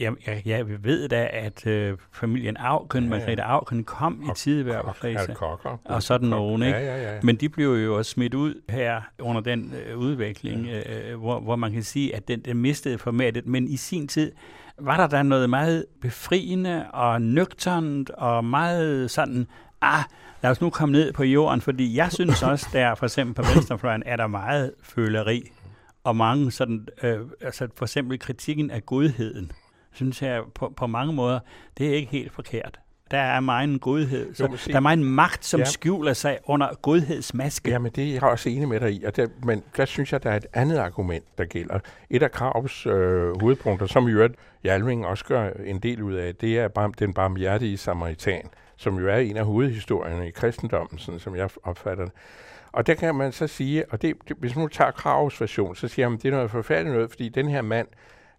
Jamen, 0.00 0.18
jeg, 0.26 0.42
jeg 0.46 0.84
ved 0.84 1.08
da, 1.08 1.28
at 1.32 1.66
øh, 1.66 1.96
familien 2.12 2.56
Auken, 2.56 3.04
ja, 3.04 3.10
ja. 3.10 3.18
Margrethe 3.18 3.42
Auken, 3.44 3.84
kom 3.84 4.22
og, 4.22 4.30
i 4.30 4.34
tideværkrise. 4.36 5.36
Og 5.84 6.02
sådan 6.02 6.28
nogen, 6.28 6.62
ikke? 6.62 6.78
Ja, 6.78 6.96
ja, 6.96 7.14
ja. 7.14 7.20
Men 7.22 7.36
de 7.36 7.48
blev 7.48 7.68
jo 7.68 7.96
også 7.96 8.10
smidt 8.10 8.34
ud 8.34 8.54
her 8.68 9.00
under 9.18 9.40
den 9.40 9.74
øh, 9.86 9.98
udvikling, 9.98 10.66
ja. 10.66 11.10
øh, 11.10 11.18
hvor, 11.18 11.40
hvor 11.40 11.56
man 11.56 11.72
kan 11.72 11.82
sige, 11.82 12.16
at 12.16 12.28
den, 12.28 12.40
den 12.40 12.56
mistede 12.56 12.98
formatet. 12.98 13.46
Men 13.46 13.68
i 13.68 13.76
sin 13.76 14.08
tid 14.08 14.32
var 14.78 14.96
der 14.96 15.06
da 15.06 15.22
noget 15.22 15.50
meget 15.50 15.86
befriende 16.02 16.90
og 16.92 17.22
nøgternt 17.22 18.10
og 18.10 18.44
meget 18.44 19.10
sådan, 19.10 19.46
ah, 19.80 20.04
lad 20.42 20.50
os 20.50 20.60
nu 20.60 20.70
komme 20.70 20.92
ned 20.92 21.12
på 21.12 21.24
jorden, 21.24 21.60
fordi 21.60 21.96
jeg 21.96 22.12
synes 22.12 22.42
også, 22.42 22.66
der 22.72 22.94
for 22.94 23.06
eksempel 23.06 23.44
på 23.44 23.50
venstrefløjen 23.54 24.02
er 24.06 24.16
der 24.16 24.26
meget 24.26 24.72
føleri 24.82 25.50
og 26.04 26.16
mange 26.16 26.50
sådan, 26.50 26.86
øh, 27.02 27.18
altså 27.40 27.68
for 27.76 27.84
eksempel 27.84 28.18
kritikken 28.18 28.70
af 28.70 28.86
godheden 28.86 29.52
synes 29.92 30.22
jeg 30.22 30.42
på, 30.54 30.72
på 30.76 30.86
mange 30.86 31.12
måder, 31.12 31.40
det 31.78 31.88
er 31.88 31.94
ikke 31.94 32.12
helt 32.12 32.32
forkert. 32.32 32.80
der 33.10 33.18
er 33.18 33.40
meget 33.40 33.80
godhed. 33.80 34.34
Så 34.34 34.44
jo, 34.44 34.56
der 34.66 34.76
er 34.76 34.80
meget 34.80 34.98
magt, 34.98 35.44
som 35.44 35.60
ja. 35.60 35.64
skjuler 35.64 36.12
sig 36.12 36.38
under 36.44 36.68
godhedsmaske. 36.82 37.70
Ja, 37.70 37.78
men 37.78 37.92
det 37.92 38.08
er 38.08 38.12
jeg 38.12 38.22
også 38.22 38.48
enig 38.48 38.68
med 38.68 38.80
dig 38.80 38.92
i. 38.92 39.04
Og 39.04 39.16
der, 39.16 39.26
men 39.44 39.62
der 39.76 39.84
synes 39.84 40.12
jeg, 40.12 40.22
der 40.22 40.30
er 40.30 40.36
et 40.36 40.46
andet 40.52 40.76
argument, 40.76 41.24
der 41.38 41.44
gælder. 41.44 41.78
Et 42.10 42.22
af 42.22 42.32
Kravs 42.32 42.86
øh, 42.86 43.40
hovedpunkter, 43.40 43.86
som 43.86 44.08
i 44.08 44.10
øvrigt 44.10 44.34
Hjalming 44.62 45.06
også 45.06 45.24
gør 45.24 45.50
en 45.64 45.78
del 45.78 46.02
ud 46.02 46.14
af, 46.14 46.34
det 46.34 46.58
er 46.58 46.92
den 46.98 47.14
barmhjertige 47.14 47.76
samaritan, 47.78 48.42
som 48.76 48.98
jo 48.98 49.08
er 49.08 49.16
en 49.16 49.36
af 49.36 49.44
hovedhistorierne 49.44 50.28
i 50.28 50.30
kristendommen, 50.30 50.98
sådan 50.98 51.20
som 51.20 51.36
jeg 51.36 51.50
opfatter 51.62 52.04
det. 52.04 52.12
Og 52.72 52.86
der 52.86 52.94
kan 52.94 53.14
man 53.14 53.32
så 53.32 53.46
sige, 53.46 53.84
og 53.90 54.02
det, 54.02 54.14
det, 54.28 54.36
hvis 54.38 54.56
man 54.56 54.62
nu 54.62 54.68
tager 54.68 54.90
Kravs 54.90 55.40
version, 55.40 55.76
så 55.76 55.88
siger 55.88 56.08
man, 56.08 56.18
det 56.18 56.24
er 56.24 56.30
noget 56.30 56.50
forfærdeligt 56.50 56.94
noget, 56.94 57.10
fordi 57.10 57.28
den 57.28 57.48
her 57.48 57.62
mand, 57.62 57.88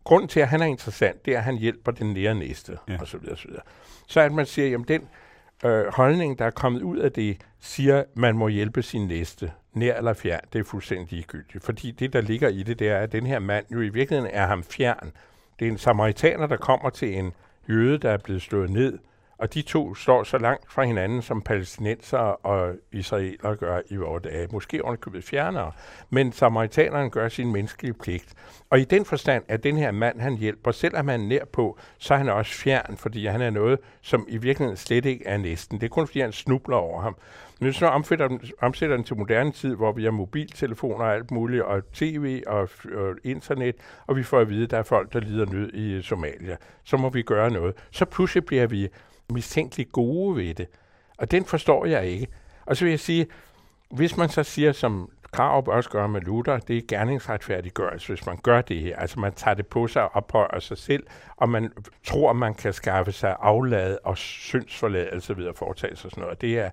grunden 0.03 0.27
til, 0.27 0.39
at 0.39 0.47
han 0.47 0.61
er 0.61 0.65
interessant, 0.65 1.25
det 1.25 1.33
er, 1.33 1.37
at 1.37 1.43
han 1.43 1.57
hjælper 1.57 1.91
den 1.91 2.13
nære 2.13 2.35
næste, 2.35 2.77
ja. 2.89 2.97
og 2.99 3.07
så 3.07 3.17
videre, 3.17 3.37
så 3.37 3.47
videre. 3.47 3.63
Så 4.07 4.19
at 4.19 4.31
man 4.31 4.45
siger, 4.45 4.67
jamen 4.67 4.87
den 4.87 5.07
øh, 5.65 5.85
holdning, 5.93 6.39
der 6.39 6.45
er 6.45 6.49
kommet 6.49 6.81
ud 6.81 6.97
af 6.97 7.11
det, 7.11 7.37
siger, 7.59 7.99
at 7.99 8.05
man 8.15 8.37
må 8.37 8.47
hjælpe 8.47 8.83
sin 8.83 9.07
næste, 9.07 9.51
nær 9.73 9.97
eller 9.97 10.13
fjern, 10.13 10.39
det 10.53 10.59
er 10.59 10.63
fuldstændig 10.63 11.11
ligegyldigt. 11.11 11.63
Fordi 11.63 11.91
det, 11.91 12.13
der 12.13 12.21
ligger 12.21 12.49
i 12.49 12.63
det, 12.63 12.79
det 12.79 12.89
er, 12.89 12.97
at 12.97 13.11
den 13.11 13.25
her 13.25 13.39
mand 13.39 13.65
jo 13.71 13.81
i 13.81 13.89
virkeligheden 13.89 14.31
er 14.33 14.47
ham 14.47 14.63
fjern. 14.63 15.11
Det 15.59 15.67
er 15.67 15.71
en 15.71 15.77
samaritaner, 15.77 16.47
der 16.47 16.57
kommer 16.57 16.89
til 16.89 17.17
en 17.17 17.33
jøde, 17.69 17.97
der 17.97 18.11
er 18.11 18.17
blevet 18.17 18.41
slået 18.41 18.69
ned, 18.69 18.99
og 19.41 19.53
de 19.53 19.61
to 19.61 19.95
står 19.95 20.23
så 20.23 20.37
langt 20.37 20.71
fra 20.71 20.83
hinanden, 20.83 21.21
som 21.21 21.41
palæstinenser 21.41 22.17
og 22.17 22.75
israeler 22.91 23.55
gør 23.55 23.79
i 23.89 23.95
vores 23.95 24.23
dage. 24.23 24.47
Måske 24.51 24.85
underkøbet 24.85 25.23
fjernere. 25.23 25.71
Men 26.09 26.31
samaritaneren 26.31 27.09
gør 27.09 27.29
sin 27.29 27.51
menneskelige 27.51 27.93
pligt. 27.93 28.33
Og 28.69 28.79
i 28.79 28.83
den 28.83 29.05
forstand, 29.05 29.43
at 29.47 29.63
den 29.63 29.77
her 29.77 29.91
mand, 29.91 30.19
han 30.19 30.37
hjælper, 30.37 30.71
selvom 30.71 31.07
han 31.07 31.21
er 31.21 31.25
nær 31.25 31.45
på, 31.45 31.77
så 31.97 32.13
er 32.13 32.17
han 32.17 32.29
også 32.29 32.53
fjern, 32.53 32.97
fordi 32.97 33.25
han 33.25 33.41
er 33.41 33.49
noget, 33.49 33.79
som 34.01 34.25
i 34.29 34.37
virkeligheden 34.37 34.77
slet 34.77 35.05
ikke 35.05 35.27
er 35.27 35.37
næsten. 35.37 35.79
Det 35.81 35.85
er 35.85 35.89
kun 35.89 36.07
fordi, 36.07 36.19
han 36.19 36.31
snubler 36.31 36.77
over 36.77 37.01
ham. 37.01 37.15
Men 37.59 37.73
så 37.73 37.85
omsætter 37.85 38.37
omsætter 38.61 38.95
den 38.95 39.05
til 39.05 39.17
moderne 39.17 39.51
tid, 39.51 39.75
hvor 39.75 39.91
vi 39.91 40.03
har 40.03 40.11
mobiltelefoner 40.11 41.05
og 41.05 41.13
alt 41.13 41.31
muligt, 41.31 41.63
og 41.63 41.91
tv 41.93 42.43
og, 42.47 42.69
og 42.93 43.15
internet, 43.23 43.75
og 44.07 44.15
vi 44.15 44.23
får 44.23 44.39
at 44.39 44.49
vide, 44.49 44.63
at 44.63 44.71
der 44.71 44.77
er 44.77 44.83
folk, 44.83 45.13
der 45.13 45.19
lider 45.19 45.45
nød 45.45 45.73
i 45.73 46.01
Somalia. 46.01 46.57
Så 46.83 46.97
må 46.97 47.09
vi 47.09 47.21
gøre 47.21 47.51
noget. 47.51 47.75
Så 47.91 48.05
pludselig 48.05 48.45
bliver 48.45 48.67
vi 48.67 48.89
mistænkeligt 49.33 49.91
gode 49.91 50.35
ved 50.35 50.53
det. 50.53 50.67
Og 51.17 51.31
den 51.31 51.45
forstår 51.45 51.85
jeg 51.85 52.05
ikke. 52.05 52.27
Og 52.65 52.77
så 52.77 52.85
vil 52.85 52.89
jeg 52.91 52.99
sige, 52.99 53.27
hvis 53.91 54.17
man 54.17 54.29
så 54.29 54.43
siger, 54.43 54.71
som 54.71 55.09
Krav 55.31 55.67
også 55.67 55.89
gør 55.89 56.07
med 56.07 56.21
Luther, 56.21 56.57
det 56.57 56.77
er 56.77 56.81
gerningsretfærdiggørelse, 56.87 58.07
hvis 58.13 58.25
man 58.25 58.37
gør 58.43 58.61
det 58.61 58.79
her. 58.79 58.95
Altså 58.95 59.19
man 59.19 59.33
tager 59.33 59.55
det 59.55 59.67
på 59.67 59.87
sig 59.87 60.03
og 60.03 60.15
ophøjer 60.15 60.59
sig 60.59 60.77
selv, 60.77 61.03
og 61.35 61.49
man 61.49 61.71
tror, 62.03 62.33
man 62.33 62.53
kan 62.53 62.73
skaffe 62.73 63.11
sig 63.11 63.35
aflad 63.39 63.97
og 64.03 64.17
syndsforladelse 64.17 65.37
ved 65.37 65.47
at 65.47 65.57
foretage 65.57 65.95
sig 65.95 66.11
sådan 66.11 66.21
noget. 66.21 66.41
Det 66.41 66.59
er 66.59 66.69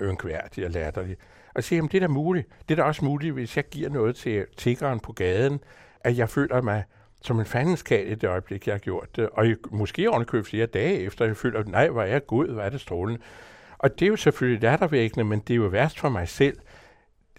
ønkværdigt 0.00 0.66
og 0.66 0.70
latterligt. 0.70 1.20
Og 1.54 1.64
sige, 1.64 1.76
jamen 1.76 1.88
det 1.88 1.96
er 2.02 2.06
da 2.06 2.08
muligt. 2.08 2.48
Det 2.68 2.78
er 2.78 2.82
da 2.82 2.88
også 2.88 3.04
muligt, 3.04 3.34
hvis 3.34 3.56
jeg 3.56 3.64
giver 3.68 3.88
noget 3.88 4.16
til 4.16 4.46
tiggeren 4.56 5.00
på 5.00 5.12
gaden, 5.12 5.60
at 6.00 6.18
jeg 6.18 6.28
føler 6.28 6.62
mig 6.62 6.84
som 7.22 7.40
en 7.40 7.46
fandenskab 7.46 8.06
i 8.08 8.14
det 8.14 8.28
øjeblik, 8.28 8.66
jeg 8.66 8.74
har 8.74 8.78
gjort 8.78 9.16
det. 9.16 9.28
Og 9.32 9.48
jeg, 9.48 9.56
måske 9.70 10.10
ovenikøbet 10.10 10.46
flere 10.46 10.66
dage 10.66 10.98
efter, 10.98 11.24
jeg 11.24 11.36
føler, 11.36 11.64
nej, 11.64 11.88
hvor 11.88 12.02
er 12.02 12.06
jeg 12.06 12.26
god, 12.26 12.46
hvor 12.46 12.62
er 12.62 12.68
det 12.68 12.80
strålende. 12.80 13.20
Og 13.78 13.98
det 13.98 14.06
er 14.06 14.10
jo 14.10 14.16
selvfølgelig 14.16 14.62
lattervækkende, 14.62 15.24
men 15.24 15.38
det 15.38 15.54
er 15.54 15.56
jo 15.56 15.66
værst 15.66 15.98
for 15.98 16.08
mig 16.08 16.28
selv. 16.28 16.58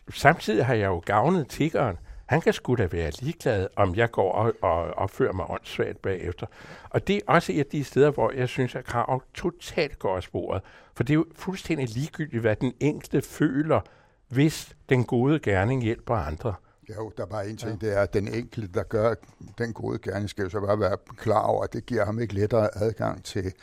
Samtidig 0.10 0.66
har 0.66 0.74
jeg 0.74 0.88
jo 0.88 1.02
gavnet 1.06 1.48
tiggeren. 1.48 1.98
Han 2.26 2.42
kan 2.42 2.54
sgu 2.54 2.76
da 2.76 2.88
være 2.92 3.12
ligeglad, 3.22 3.68
om 3.76 3.96
jeg 3.96 4.12
går 4.12 4.32
og, 4.32 4.54
og 4.62 4.84
opfører 4.84 5.34
mig 5.34 5.46
åndssvagt 5.50 6.02
bagefter. 6.02 6.48
Og 6.90 7.08
det 7.08 7.16
er 7.16 7.22
også 7.28 7.52
et 7.52 7.60
af 7.60 7.66
de 7.66 7.84
steder, 7.84 8.12
hvor 8.12 8.32
jeg 8.32 8.50
synes, 8.50 8.76
at 8.76 8.86
krav 8.86 9.24
totalt 9.34 10.00
går 10.00 10.16
af 10.16 10.24
sporet. 10.24 10.62
For 10.96 11.04
det 11.04 11.14
er 11.14 11.16
jo 11.16 11.26
fuldstændig 11.36 11.90
ligegyldigt, 11.90 12.42
hvad 12.42 12.56
den 12.56 12.74
enkelte 12.80 13.22
føler, 13.22 13.82
hvis 14.28 14.76
den 14.90 15.04
gode 15.04 15.40
gerning 15.40 15.84
hjælper 15.84 16.16
andre. 16.16 16.54
Jo, 16.98 17.12
der 17.18 17.24
er 17.24 17.28
bare 17.28 17.50
en 17.50 17.58
ting, 17.58 17.78
ja. 17.82 17.88
det 17.88 17.98
er, 17.98 18.02
at 18.02 18.14
den 18.14 18.28
enkelte, 18.28 18.70
der 18.74 18.84
gør 18.84 19.14
den 19.58 19.74
gode 19.74 20.00
gerning, 20.00 20.30
skal 20.30 20.44
jo 20.44 20.50
så 20.50 20.60
bare 20.60 20.80
være 20.80 20.98
klar 21.18 21.42
over, 21.42 21.64
at 21.64 21.74
det 21.74 21.86
giver 21.86 22.06
ham 22.06 22.20
ikke 22.20 22.34
lettere 22.34 22.70
adgang 22.76 23.24
til, 23.24 23.54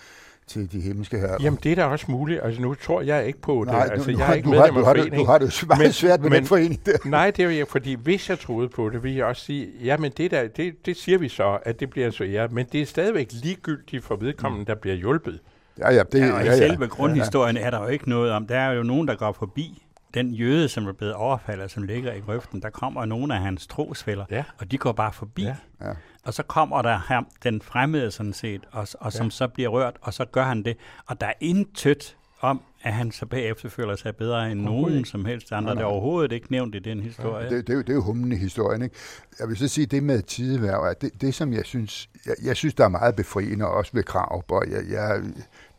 til 0.47 0.73
de 0.73 0.81
himmelske 0.81 1.19
her. 1.19 1.37
Jamen, 1.41 1.59
det 1.63 1.73
er 1.73 1.77
da 1.77 1.85
også 1.85 2.07
muligt. 2.09 2.41
Altså, 2.43 2.63
nu 2.63 2.75
tror 2.75 3.01
jeg 3.01 3.27
ikke 3.27 3.41
på 3.41 3.65
nej, 3.67 3.85
det. 3.85 3.93
Altså, 3.93 4.11
nu, 4.11 4.19
jeg 4.19 4.31
er 4.31 4.35
ikke 4.35 4.49
med 4.49 4.59
af 4.59 4.69
foreningen. 4.73 5.21
Du 5.21 5.25
har 5.25 5.39
det 5.39 5.65
meget 5.67 5.83
men, 5.83 5.93
svært 5.93 6.21
med 6.21 6.31
men, 6.31 6.39
den 6.39 6.47
forening 6.47 6.87
der. 6.87 6.99
Nej, 7.05 7.31
det 7.31 7.45
er 7.45 7.59
jo 7.59 7.67
fordi 7.67 7.95
hvis 7.95 8.31
jeg 8.31 8.39
troede 8.39 8.69
på 8.69 8.91
det, 8.91 9.03
ville 9.03 9.19
jeg 9.19 9.27
også 9.27 9.43
sige, 9.43 9.69
jamen 9.83 10.13
det, 10.17 10.31
der, 10.31 10.49
det, 10.49 10.87
det 10.87 10.97
siger 10.97 11.19
vi 11.19 11.29
så, 11.29 11.59
at 11.63 11.81
det 11.81 11.91
bliver 11.91 12.11
så 12.11 12.25
ja, 12.25 12.47
men 12.49 12.67
det 12.73 12.83
er 12.83 12.87
stadigvæk 12.87 13.29
ligegyldigt 13.33 14.05
for 14.05 14.17
vedkommende, 14.17 14.67
der 14.67 14.75
bliver 14.75 14.97
hjulpet. 14.97 15.41
Ja, 15.79 15.95
ja, 15.95 16.03
det, 16.13 16.21
ja, 16.21 16.33
og 16.33 16.43
i 16.43 16.45
ja, 16.45 16.57
selve 16.57 16.85
ja. 16.85 16.89
grundhistorien 16.89 17.57
ja, 17.57 17.61
ja. 17.61 17.67
er 17.67 17.71
der 17.71 17.83
jo 17.83 17.87
ikke 17.87 18.09
noget 18.09 18.33
om. 18.33 18.47
Der 18.47 18.59
er 18.59 18.73
jo 18.73 18.83
nogen, 18.83 19.09
der 19.09 19.15
går 19.15 19.33
forbi 19.33 19.83
den 20.15 20.35
jøde, 20.35 20.69
som 20.69 20.87
er 20.87 20.93
blevet 20.93 21.15
overfaldet, 21.15 21.71
som 21.71 21.83
ligger 21.83 22.13
i 22.13 22.21
grøften, 22.21 22.63
der 22.63 22.71
kommer 22.71 23.05
nogle 23.05 23.35
af 23.35 23.41
hans 23.41 23.67
trosfælder, 23.67 24.25
ja. 24.31 24.45
og 24.59 24.71
de 24.71 24.79
går 24.79 24.93
bare 24.93 25.13
forbi. 25.13 25.43
Ja. 25.43 25.57
Ja. 25.81 25.93
Og 26.25 26.35
så 26.35 26.43
kommer 26.43 26.83
der 26.83 27.01
her, 27.09 27.23
den 27.45 27.63
fremmede 27.63 28.11
sådan 28.11 28.33
set, 28.33 28.61
og, 28.73 28.89
og 29.01 29.13
som 29.13 29.27
ja. 29.27 29.31
så 29.31 29.49
bliver 29.49 29.69
rørt, 29.69 29.97
og 30.01 30.15
så 30.15 30.25
gør 30.25 30.45
han 30.45 30.63
det. 30.63 30.77
Og 31.07 31.21
der 31.21 31.27
er 31.27 31.33
intet 31.41 32.17
om, 32.41 32.63
at 32.83 32.93
han 32.93 33.13
så 33.13 33.27
bagefter 33.27 33.69
føler 33.69 33.97
sig 33.97 34.17
bedre 34.17 34.53
end 34.53 34.61
nogen 34.61 35.05
som 35.05 35.25
helst 35.25 35.53
andre. 35.53 35.65
Nej, 35.65 35.75
nej. 35.75 35.83
Det 35.83 35.89
er 35.89 35.93
overhovedet 35.93 36.33
ikke 36.33 36.53
nævnt 36.53 36.75
i 36.75 36.79
den 36.79 37.01
historie. 37.01 37.45
Ja, 37.45 37.57
det, 37.57 37.67
det, 37.67 37.73
er 37.73 37.77
jo, 37.77 37.81
det 37.81 37.89
er 37.89 37.95
jo 37.95 38.03
humlen 38.03 38.33
i 38.33 38.37
historien. 38.37 38.83
Ikke? 38.83 38.97
Jeg 39.39 39.49
vil 39.49 39.57
så 39.57 39.69
sige, 39.69 39.87
det 39.87 40.03
med 40.03 40.23
tideværv, 40.23 40.95
det, 41.01 41.21
det 41.21 41.35
som 41.35 41.53
jeg 41.53 41.65
synes, 41.65 42.11
jeg, 42.27 42.35
jeg 42.45 42.57
synes, 42.57 42.75
der 42.75 42.85
er 42.85 42.89
meget 42.89 43.17
befriende, 43.17 43.67
også 43.67 43.93
ved 43.95 44.03
krav, 44.03 44.45
og 44.49 44.65
jeg, 44.71 44.83
jeg, 44.91 45.23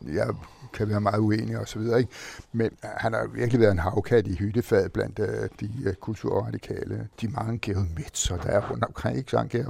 jeg 0.06 0.28
kan 0.72 0.88
være 0.88 1.00
meget 1.00 1.18
uenig 1.18 1.58
og 1.58 1.68
så 1.68 1.78
videre, 1.78 1.98
ikke? 1.98 2.12
Men 2.52 2.70
han 2.82 3.12
har 3.12 3.26
virkelig 3.26 3.60
været 3.60 3.72
en 3.72 3.78
havkat 3.78 4.26
i 4.26 4.34
hyttefad 4.34 4.88
blandt 4.88 5.18
uh, 5.18 5.26
de 5.60 5.70
uh, 5.86 5.92
kulturradikale, 5.92 7.08
de 7.20 7.28
mange 7.28 7.58
geometser, 7.58 8.36
der 8.36 8.48
er 8.48 8.70
rundt 8.70 8.84
omkring, 8.84 9.18
ikke 9.18 9.30
sådan, 9.30 9.50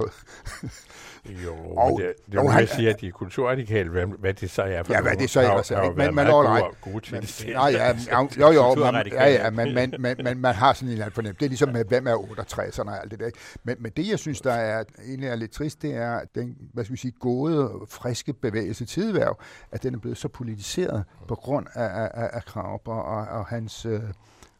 Jo, 1.45 1.55
og, 1.77 1.99
det, 1.99 2.13
det 2.25 2.37
er 2.37 2.43
jo, 2.43 2.49
han, 2.49 2.67
sige, 2.67 2.89
at 2.89 3.01
de 3.01 3.07
er 3.07 3.11
kulturradikale, 3.11 3.89
hvad, 3.89 4.05
hvad 4.19 4.33
det 4.33 4.49
så 4.49 4.61
er 4.61 4.83
for 4.83 4.93
Ja, 4.93 5.01
hvad 5.01 5.15
det 5.15 5.29
så 5.29 5.41
er, 5.41 5.49
altså, 5.49 5.81
ikke? 5.81 5.95
Men, 5.95 6.19
all 6.19 6.29
right. 6.29 6.81
Gode, 6.81 6.93
gode 6.93 7.05
men, 7.11 7.53
nej, 7.53 7.69
ja, 7.69 7.95
jo, 8.39 8.51
jo, 8.51 8.75
man, 8.75 9.07
ja, 9.11 9.29
ja, 9.29 9.49
men, 9.49 9.73
men, 9.73 9.93
men, 9.99 10.17
men, 10.23 10.37
man 10.37 10.55
har 10.55 10.73
sådan 10.73 10.87
en 10.87 10.91
eller 10.91 11.05
anden 11.05 11.15
fornemmelse. 11.15 11.39
Det 11.39 11.45
er 11.45 11.49
ligesom 11.49 11.69
med, 11.69 11.85
hvem 11.85 12.07
er 12.07 12.15
68'erne 12.15 12.89
og 12.89 13.01
alt 13.01 13.11
det 13.11 13.19
der. 13.19 13.29
Men, 13.63 13.75
men 13.79 13.91
det, 13.97 14.09
jeg 14.09 14.19
synes, 14.19 14.41
der 14.41 14.53
er 14.53 14.83
egentlig 15.07 15.29
er 15.29 15.35
lidt 15.35 15.51
trist, 15.51 15.81
det 15.81 15.95
er 15.95 16.19
den, 16.35 16.57
hvad 16.73 16.83
skal 16.83 16.93
vi 16.93 16.99
sige, 16.99 17.13
gode, 17.19 17.71
friske 17.89 18.33
bevægelse 18.33 18.85
tidværv, 18.85 19.39
at 19.71 19.83
den 19.83 19.95
er 19.95 19.99
blevet 19.99 20.17
så 20.21 20.27
politiseret 20.27 21.03
på 21.27 21.35
grund 21.35 21.67
af, 21.73 22.09
af, 22.13 22.29
af 22.33 22.45
Kraup 22.45 22.87
og, 22.87 23.05
og, 23.05 23.27
og 23.27 23.45
hans 23.45 23.85
øh, 23.85 24.01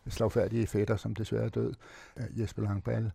slagfærdige 0.10 0.68
fætter, 0.68 0.98
som 0.98 1.15
desværre 1.15 1.46
er 1.46 1.50
død, 1.50 1.74
øh, 2.18 2.41
Jesper 2.41 2.62
Langballe. 2.62 3.12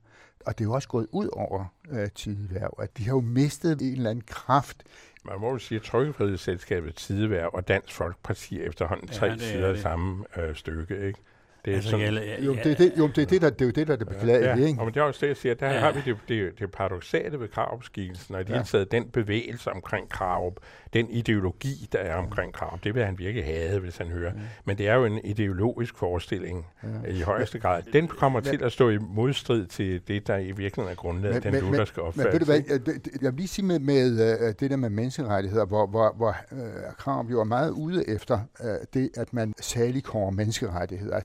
Og 0.46 0.58
det 0.58 0.64
er 0.64 0.68
jo 0.68 0.72
også 0.72 0.88
gået 0.88 1.06
ud 1.12 1.28
over 1.32 1.64
øh, 1.90 2.08
Tideværv, 2.14 2.74
at 2.78 2.98
de 2.98 3.04
har 3.04 3.12
jo 3.12 3.20
mistet 3.20 3.82
en 3.82 3.92
eller 3.92 4.10
anden 4.10 4.24
kraft. 4.26 4.82
Man 5.24 5.40
må 5.40 5.50
jo 5.50 5.58
sige, 5.58 5.78
at 5.78 5.84
Trykkefrihedsselskabet 5.84 6.94
Tideværv 6.94 7.50
og 7.52 7.68
Dansk 7.68 7.94
Folkeparti 7.94 8.60
efterhånden 8.60 9.08
tre 9.08 9.26
ja, 9.26 9.38
sider 9.38 9.68
af 9.68 9.78
samme 9.78 10.24
øh, 10.36 10.54
stykke, 10.54 11.06
ikke? 11.06 11.18
Det 11.66 11.72
er 11.72 11.76
altså, 11.76 11.90
sådan, 11.90 12.14
jeg, 12.14 12.38
jo, 12.40 12.54
det, 12.54 12.66
er 12.66 12.74
det, 12.74 12.92
jo, 12.98 13.06
det 13.06 13.18
er 13.18 13.26
det, 13.26 13.42
der, 13.42 13.50
det 13.50 13.60
er 13.60 13.64
jo 13.64 13.70
det, 13.70 13.86
der 13.86 13.92
er 13.92 13.96
det 13.96 14.08
beklagelige, 14.08 14.50
ja, 14.50 14.56
ja. 14.56 14.66
ikke? 14.66 14.80
Og 14.80 14.84
men 14.84 14.94
det 14.94 15.00
er 15.00 15.04
også 15.04 15.20
det, 15.20 15.28
jeg 15.28 15.36
siger. 15.36 15.54
Der 15.54 15.72
ja. 15.72 15.78
har 15.78 15.92
vi 15.92 16.00
det, 16.04 16.16
det, 16.28 16.58
det 16.58 16.70
paradoxale 16.70 17.40
ved 17.40 17.48
kravopskikkelsen, 17.48 18.34
og 18.34 18.40
i 18.40 18.44
det 18.44 18.54
ja. 18.54 18.62
taget 18.62 18.92
den 18.92 19.08
bevægelse 19.08 19.72
omkring 19.72 20.08
krav, 20.08 20.54
den 20.92 21.10
ideologi, 21.10 21.88
der 21.92 21.98
er 21.98 22.16
omkring 22.16 22.52
krav, 22.52 22.78
det 22.84 22.94
vil 22.94 23.04
han 23.04 23.18
virkelig 23.18 23.44
have, 23.44 23.80
hvis 23.80 23.96
han 23.96 24.06
hører. 24.06 24.32
Ja. 24.34 24.40
Men 24.64 24.78
det 24.78 24.88
er 24.88 24.94
jo 24.94 25.04
en 25.04 25.20
ideologisk 25.24 25.96
forestilling 25.96 26.66
ja. 26.82 27.10
i 27.10 27.20
højeste 27.20 27.58
grad. 27.58 27.82
Den 27.92 28.08
kommer 28.08 28.40
men, 28.40 28.50
til 28.50 28.64
at 28.64 28.72
stå 28.72 28.90
i 28.90 28.98
modstrid 28.98 29.66
til 29.66 30.00
det, 30.08 30.26
der 30.26 30.36
i 30.36 30.52
virkeligheden 30.52 30.90
er 30.90 30.94
grundlaget, 30.94 31.42
den 31.42 31.52
men, 31.52 31.60
lutherske 31.60 32.02
opfattelse. 32.02 32.50
Men 32.50 32.56
ved 32.56 32.64
du 32.64 32.72
hvad, 32.72 33.00
jeg 33.22 33.32
vil 33.32 33.36
lige 33.36 33.48
sige 33.48 33.64
med, 33.64 33.78
med 33.78 34.12
uh, 34.12 34.52
det 34.60 34.70
der 34.70 34.76
med 34.76 34.90
menneskerettigheder, 34.90 35.64
hvor, 35.64 35.86
hvor, 35.86 36.14
hvor 36.16 36.36
uh, 36.52 36.58
Krav 36.98 37.26
jo 37.30 37.40
er 37.40 37.44
meget 37.44 37.70
ude 37.70 38.08
efter 38.08 38.40
uh, 38.60 38.66
det, 38.94 39.10
at 39.16 39.32
man 39.32 39.52
særlig 39.60 40.04
kommer 40.04 40.30
menneskerettigheder 40.30 41.20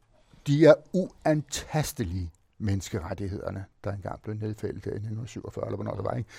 de 0.47 0.65
er 0.65 0.73
uantastelige 0.93 2.31
menneskerettighederne, 2.57 3.65
der 3.83 3.91
engang 3.91 4.21
blev 4.21 4.35
nedfældet 4.35 4.85
i 4.85 4.89
1947, 4.89 5.65
eller 5.65 5.75
hvornår 5.75 5.95
det 5.95 6.03
var, 6.03 6.13
ikke? 6.13 6.29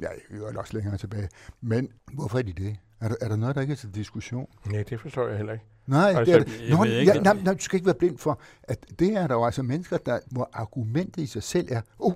Ja, 0.00 0.08
vi 0.30 0.40
var 0.40 0.58
også 0.58 0.74
længere 0.74 0.96
tilbage. 0.96 1.28
Men 1.60 1.92
hvorfor 2.12 2.38
er 2.38 2.42
de 2.42 2.52
det? 2.52 2.76
Er 3.00 3.08
der, 3.08 3.16
er 3.20 3.28
der 3.28 3.36
noget, 3.36 3.54
der 3.54 3.60
ikke 3.60 3.72
er 3.72 3.76
til 3.76 3.94
diskussion? 3.94 4.48
Nej, 4.70 4.82
det 4.82 5.00
forstår 5.00 5.28
jeg 5.28 5.36
heller 5.36 5.52
ikke. 5.52 5.64
Nej, 5.86 6.12
altså, 6.16 6.24
det 6.24 6.40
er 6.40 6.44
det. 6.44 6.70
Nå, 6.70 6.84
ja, 6.84 7.20
nej, 7.20 7.42
nej, 7.44 7.54
du 7.54 7.62
skal 7.62 7.76
ikke 7.76 7.86
være 7.86 7.94
blind 7.94 8.18
for, 8.18 8.40
at 8.62 8.86
det 8.98 9.12
er 9.12 9.26
der 9.26 9.34
jo 9.34 9.44
altså 9.44 9.62
mennesker, 9.62 9.96
der 9.96 10.18
må 10.30 10.46
argumentet 10.52 11.22
i 11.22 11.26
sig 11.26 11.42
selv 11.42 11.68
er, 11.70 11.80
oh, 11.98 12.12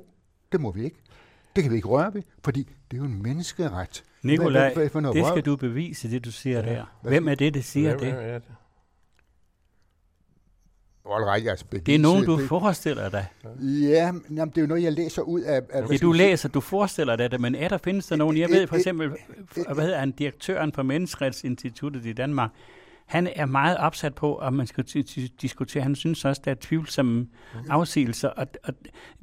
det 0.52 0.60
må 0.60 0.72
vi 0.72 0.84
ikke. 0.84 0.96
Det 1.56 1.64
kan 1.64 1.70
vi 1.70 1.76
ikke 1.76 1.88
røre 1.88 2.14
ved, 2.14 2.22
fordi 2.44 2.68
det 2.90 2.96
er 2.96 2.98
jo 2.98 3.04
en 3.04 3.22
menneskeret. 3.22 4.04
Nikolaj, 4.22 4.74
hvad, 4.74 4.88
hvad, 4.88 5.02
hvad 5.02 5.14
det 5.14 5.26
skal 5.26 5.42
du 5.42 5.56
bevise, 5.56 6.10
det 6.10 6.24
du 6.24 6.30
siger 6.30 6.58
ja. 6.58 6.74
der. 6.74 6.84
Hvem 7.02 7.28
er 7.28 7.34
det, 7.34 7.54
der 7.54 7.60
siger 7.60 7.88
Hvem 7.88 8.00
det? 8.00 8.24
Er 8.24 8.38
det? 8.38 8.48
All 11.10 11.24
right, 11.24 11.48
altså, 11.48 11.64
det 11.86 11.94
er 11.94 11.98
nogen, 11.98 12.24
du 12.24 12.46
forestiller 12.46 13.08
dig. 13.08 13.26
Ja, 13.60 14.12
jamen, 14.30 14.48
det 14.48 14.58
er 14.58 14.62
jo 14.62 14.66
noget, 14.66 14.82
jeg 14.82 14.92
læser 14.92 15.22
ud 15.22 15.40
af... 15.40 15.62
af 15.70 15.88
det 15.88 16.02
du 16.02 16.12
læser, 16.12 16.48
du 16.48 16.60
forestiller 16.60 17.16
dig 17.16 17.30
det, 17.30 17.40
men 17.40 17.54
er 17.54 17.68
der 17.68 17.78
findes 17.78 18.06
der 18.06 18.16
nogen? 18.16 18.36
Jeg 18.36 18.48
ved 18.50 18.66
for 18.66 18.76
eksempel, 18.76 19.10
hvad 19.54 19.84
hedder 19.84 19.98
han, 19.98 20.10
direktøren 20.10 20.72
for 20.72 20.82
Menneskeretsinstituttet 20.82 22.06
i 22.06 22.12
Danmark, 22.12 22.50
han 23.06 23.28
er 23.36 23.46
meget 23.46 23.76
opsat 23.76 24.14
på, 24.14 24.36
at 24.36 24.52
man 24.52 24.66
skal 24.66 24.84
diskutere. 25.42 25.82
Han 25.82 25.94
synes 25.94 26.24
også, 26.24 26.42
der 26.44 26.50
er 26.50 26.54
tvivlsomme 26.60 27.20
mhm. 27.20 27.70
afsigelser. 27.70 28.28
Og, 28.28 28.46
og 28.64 28.74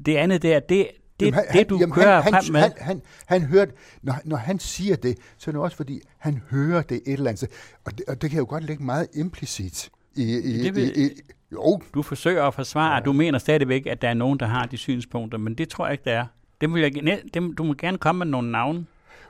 det 0.05 0.15
andet 0.15 0.41
der, 0.41 0.59
det, 0.59 0.87
det, 1.19 1.25
jamen, 1.25 1.33
han, 1.33 1.57
det 1.57 1.69
du 1.69 1.77
jamen, 1.79 1.93
kører 1.93 2.21
han, 2.21 2.33
frem 2.33 2.51
med. 2.51 2.61
Han, 2.61 2.71
han, 2.77 3.01
han 3.25 3.41
hørte, 3.41 3.71
når, 4.01 4.15
når 4.25 4.37
han 4.37 4.59
siger 4.59 4.95
det, 4.95 5.17
så 5.37 5.49
er 5.49 5.51
det 5.51 5.61
også 5.61 5.77
fordi, 5.77 6.01
han 6.17 6.41
hører 6.49 6.81
det 6.81 7.01
et 7.05 7.13
eller 7.13 7.29
andet 7.29 7.49
Og 7.85 7.97
det, 7.97 8.05
og 8.07 8.21
det 8.21 8.29
kan 8.29 8.39
jo 8.39 8.45
godt 8.49 8.63
ligge 8.63 8.83
meget 8.83 9.07
implicit 9.13 9.89
i, 10.15 10.37
i, 10.37 10.63
det 10.63 10.75
vil, 10.75 10.97
i, 10.97 11.05
i 11.05 11.11
jo. 11.51 11.81
Du 11.93 12.01
forsøger 12.01 12.43
at 12.43 12.53
forsvare, 12.53 12.93
ja. 12.93 12.99
du 12.99 13.13
mener 13.13 13.39
stadigvæk, 13.39 13.85
at 13.85 14.01
der 14.01 14.09
er 14.09 14.13
nogen, 14.13 14.39
der 14.39 14.45
har 14.45 14.65
de 14.65 14.77
synspunkter, 14.77 15.37
men 15.37 15.53
det 15.53 15.69
tror 15.69 15.85
jeg 15.85 15.91
ikke, 15.91 16.03
der 16.05 16.13
er. 16.13 16.25
Det 16.61 16.73
vil 16.73 16.81
jeg, 16.81 17.21
det, 17.33 17.57
du 17.57 17.63
må 17.63 17.73
gerne 17.73 17.97
komme 17.97 18.19
med 18.19 18.27
nogle 18.27 18.51
navne. 18.51 18.85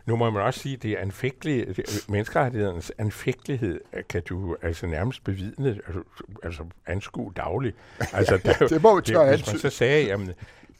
Nu 0.05 0.15
må 0.15 0.29
man 0.29 0.41
også 0.41 0.59
sige, 0.59 0.75
at 0.75 0.83
det 0.83 0.91
er 0.91 0.99
anfægtelig, 0.99 1.75
menneskerettighedernes 2.07 2.91
anfægtelighed 2.97 3.79
kan 4.09 4.21
du 4.29 4.55
altså 4.61 4.87
nærmest 4.87 5.23
bevidne, 5.23 5.69
altså, 5.69 6.03
altså 6.43 6.63
anskue 6.87 7.33
dagligt. 7.37 7.75
Altså, 8.13 8.39
der, 8.43 8.67
det 8.67 8.81
må 8.81 8.95
vi 8.95 9.01
det, 9.01 9.27
Hvis 9.29 9.47
man 9.47 9.59
så 9.59 9.69
sagde, 9.69 10.05
jamen, 10.05 10.31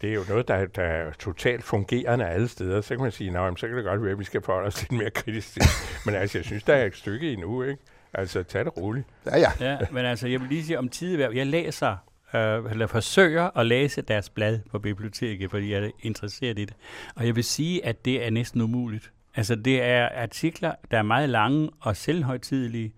det 0.02 0.10
er 0.10 0.14
jo 0.14 0.22
noget, 0.30 0.48
der, 0.48 0.66
der 0.66 0.84
er 0.84 1.12
totalt 1.12 1.64
fungerende 1.64 2.26
alle 2.26 2.48
steder, 2.48 2.82
så 2.82 2.96
kan 2.96 3.04
man 3.04 3.12
sige, 3.12 3.40
at 3.40 3.60
så 3.60 3.68
kan 3.68 3.78
det 3.78 3.86
godt 3.86 4.04
være, 4.04 4.12
at 4.12 4.20
vi 4.20 4.24
skal 4.24 4.42
forholde 4.42 4.68
os 4.68 4.82
lidt 4.82 4.92
mere 4.92 5.10
kritisk 5.10 5.58
Men 6.06 6.16
altså, 6.16 6.38
jeg 6.38 6.46
synes, 6.46 6.64
der 6.64 6.74
er 6.74 6.86
et 6.86 6.96
stykke 6.96 7.34
endnu, 7.34 7.64
ikke? 7.64 7.82
Altså, 8.14 8.44
tag 8.44 8.66
det 8.66 8.78
roligt. 8.78 9.08
Ja, 9.26 9.38
ja. 9.38 9.52
ja 9.60 9.78
men 9.92 10.06
altså, 10.06 10.28
jeg 10.28 10.40
vil 10.40 10.50
lige 10.50 10.64
sige 10.66 10.80
om 10.80 10.90
tideværv. 10.90 11.34
Jeg 11.34 11.48
læser, 11.48 11.98
øh, 12.34 12.72
eller 12.72 12.88
forsøger 12.88 13.58
at 13.58 13.66
læse 13.66 14.02
deres 14.02 14.30
blad 14.30 14.60
på 14.72 14.80
biblioteket, 14.80 15.52
fordi 15.52 15.72
jeg 15.72 15.84
er 15.84 15.90
interesseret 16.02 16.60
i 16.60 16.66
det. 16.66 16.76
Og 17.16 17.26
jeg 17.26 17.36
vil 17.36 17.44
sige, 17.44 17.86
at 17.86 18.06
det 18.06 18.26
er 18.26 18.30
næsten 18.30 18.62
umuligt. 18.62 19.12
Altså, 19.36 19.56
det 19.56 19.82
er 19.82 20.10
artikler, 20.22 20.74
der 20.92 20.98
er 20.98 21.04
meget 21.04 21.30
lange 21.30 21.70
og 21.80 21.96
selvhøjtidelige 21.96 22.94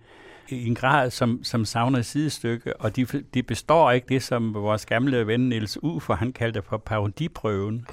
i 0.50 0.68
en 0.68 0.76
grad, 0.76 1.10
som, 1.10 1.44
som 1.44 1.66
savner 1.66 2.02
sidestykke, 2.02 2.78
og 2.78 2.96
de, 2.96 3.06
de 3.34 3.44
består 3.44 3.92
ikke 3.92 4.08
det, 4.10 4.24
som 4.24 4.54
vores 4.54 4.86
gamle 4.86 5.28
ven 5.28 5.50
Niels 5.50 5.84
U, 5.84 6.00
for 6.00 6.14
han 6.14 6.34
kaldte 6.34 6.62
for 6.62 6.78
parodiprøven. 6.78 7.88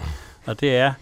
Og 0.46 0.60
det 0.60 0.76
er, 0.76 0.92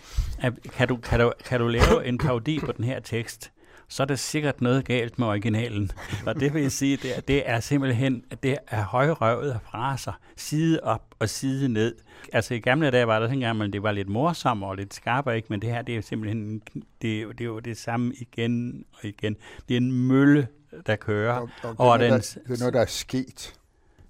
at 0.40 0.52
kan 0.72 0.88
du, 0.88 0.96
kan, 0.96 1.20
du, 1.20 1.32
kan 1.44 1.60
du 1.60 1.68
lave 1.68 2.06
en 2.06 2.18
parodi 2.18 2.60
på 2.60 2.72
den 2.72 2.84
her 2.84 3.00
tekst, 3.00 3.52
så 3.88 4.02
er 4.02 4.06
der 4.06 4.14
sikkert 4.14 4.60
noget 4.60 4.84
galt 4.84 5.18
med 5.18 5.26
originalen. 5.26 5.90
Og 6.26 6.40
det 6.40 6.54
vil 6.54 6.62
jeg 6.62 6.72
sige, 6.72 6.96
det 6.96 7.16
er, 7.16 7.20
det 7.20 7.48
er 7.48 7.60
simpelthen, 7.60 8.24
det 8.42 8.58
er 8.68 8.82
højrøvet 8.82 9.60
fraser, 9.64 10.12
side 10.36 10.80
op 10.82 11.02
og 11.18 11.28
side 11.28 11.68
ned. 11.68 11.94
Altså 12.32 12.54
i 12.54 12.58
gamle 12.58 12.90
dage 12.90 13.06
var 13.06 13.18
der 13.18 13.28
sådan 13.28 13.62
at 13.62 13.72
det 13.72 13.82
var 13.82 13.92
lidt 13.92 14.08
morsomt 14.08 14.64
og 14.64 14.76
lidt 14.76 14.94
skarpere, 14.94 15.36
ikke? 15.36 15.46
men 15.50 15.62
det 15.62 15.70
her, 15.70 15.82
det 15.82 15.96
er 15.96 16.00
simpelthen, 16.00 16.62
det, 17.02 17.20
er, 17.20 17.28
det 17.28 17.40
er 17.40 17.44
jo 17.44 17.58
det 17.58 17.78
samme 17.78 18.14
igen 18.14 18.84
og 18.92 19.04
igen. 19.04 19.36
Det 19.68 19.74
er 19.74 19.78
en 19.80 19.92
mølle, 19.92 20.48
der 20.86 20.96
kører. 20.96 21.32
Og, 21.62 21.74
og 21.78 21.98
det, 21.98 22.04
er 22.04 22.10
noget, 22.10 22.34
den, 22.34 22.44
der, 22.44 22.48
det 22.48 22.56
er 22.56 22.58
noget, 22.58 22.74
der 22.74 22.80
er 22.80 22.86
sket. 22.86 23.54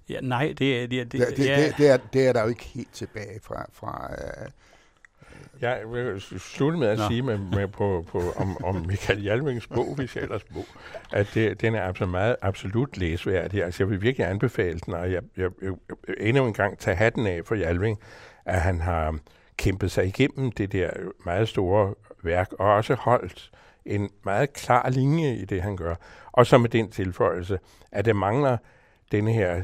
Ja, 0.09 0.19
nej, 0.21 0.53
det, 0.57 0.83
er... 0.83 0.87
det, 0.87 1.11
det, 1.11 1.21
det, 1.37 1.45
ja. 1.45 1.65
det, 1.65 1.77
det, 1.77 1.89
er, 1.89 1.97
det 1.97 2.27
er 2.27 2.33
der 2.33 2.41
jo 2.41 2.47
ikke 2.47 2.63
helt 2.63 2.93
tilbage 2.93 3.39
fra, 3.43 3.65
fra 3.73 4.09
uh, 4.11 4.51
jeg 5.61 5.81
vil 5.91 6.21
slutte 6.21 6.79
med 6.79 6.87
at 6.87 6.97
Nå. 6.97 7.03
sige 7.07 7.21
med, 7.21 7.37
med 7.37 7.67
på, 7.67 8.05
på, 8.11 8.21
om, 8.35 8.63
om 8.63 8.75
Michael 8.75 9.19
Hjalmings 9.19 9.67
bog, 9.67 9.95
hvis 9.95 10.15
jeg 10.15 10.23
ellers 10.23 10.43
bog, 10.43 10.65
at 11.13 11.31
det, 11.33 11.61
den 11.61 11.75
er 11.75 11.81
altså 11.81 12.05
meget 12.05 12.35
absolut 12.41 12.97
læsværdig. 12.97 13.63
Altså, 13.63 13.83
jeg 13.83 13.89
vil 13.89 14.01
virkelig 14.01 14.27
anbefale 14.27 14.79
den, 14.79 14.93
og 14.93 15.11
jeg, 15.11 15.21
jeg, 15.37 15.49
jeg, 15.61 15.71
jeg 16.07 16.15
endnu 16.19 16.45
en 16.45 16.53
gang 16.53 16.79
tage 16.79 16.95
hatten 16.95 17.27
af 17.27 17.41
for 17.45 17.55
Hjalming, 17.55 17.99
at 18.45 18.61
han 18.61 18.81
har 18.81 19.19
kæmpet 19.57 19.91
sig 19.91 20.05
igennem 20.05 20.51
det 20.51 20.71
der 20.71 20.89
meget 21.25 21.49
store 21.49 21.93
værk, 22.23 22.53
og 22.59 22.73
også 22.73 22.93
holdt 22.93 23.51
en 23.85 24.09
meget 24.25 24.53
klar 24.53 24.89
linje 24.89 25.35
i 25.35 25.45
det, 25.45 25.61
han 25.61 25.77
gør. 25.77 25.95
Og 26.31 26.45
så 26.45 26.57
med 26.57 26.69
den 26.69 26.91
tilføjelse, 26.91 27.59
at 27.91 28.05
det 28.05 28.15
mangler 28.15 28.57
denne 29.11 29.33
her 29.33 29.63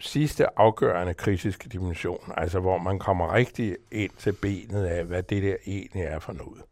sidste 0.00 0.58
afgørende 0.58 1.14
kritiske 1.14 1.68
dimension, 1.68 2.32
altså 2.36 2.60
hvor 2.60 2.78
man 2.78 2.98
kommer 2.98 3.34
rigtig 3.34 3.76
ind 3.92 4.10
til 4.18 4.32
benet 4.32 4.84
af, 4.84 5.04
hvad 5.04 5.22
det 5.22 5.42
der 5.42 5.56
egentlig 5.66 6.02
er 6.02 6.18
for 6.18 6.32
noget. 6.32 6.62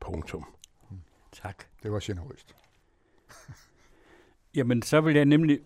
Punktum. 0.00 0.44
Tak. 1.42 1.64
Det 1.82 1.92
var 1.92 2.00
generøst. 2.02 2.54
Jamen, 4.56 4.82
så 4.82 5.00
vil 5.00 5.14
jeg 5.14 5.24
nemlig 5.24 5.58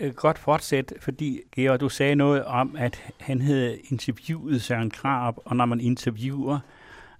øh, 0.00 0.14
godt 0.14 0.38
fortsætte, 0.38 0.94
fordi 1.00 1.40
Georg, 1.52 1.80
du 1.80 1.88
sagde 1.88 2.14
noget 2.14 2.44
om, 2.44 2.76
at 2.76 3.12
han 3.20 3.40
havde 3.40 3.78
interviewet 3.78 4.62
Søren 4.62 4.90
Krab, 4.90 5.34
og 5.44 5.56
når 5.56 5.66
man 5.66 5.80
interviewer 5.80 6.58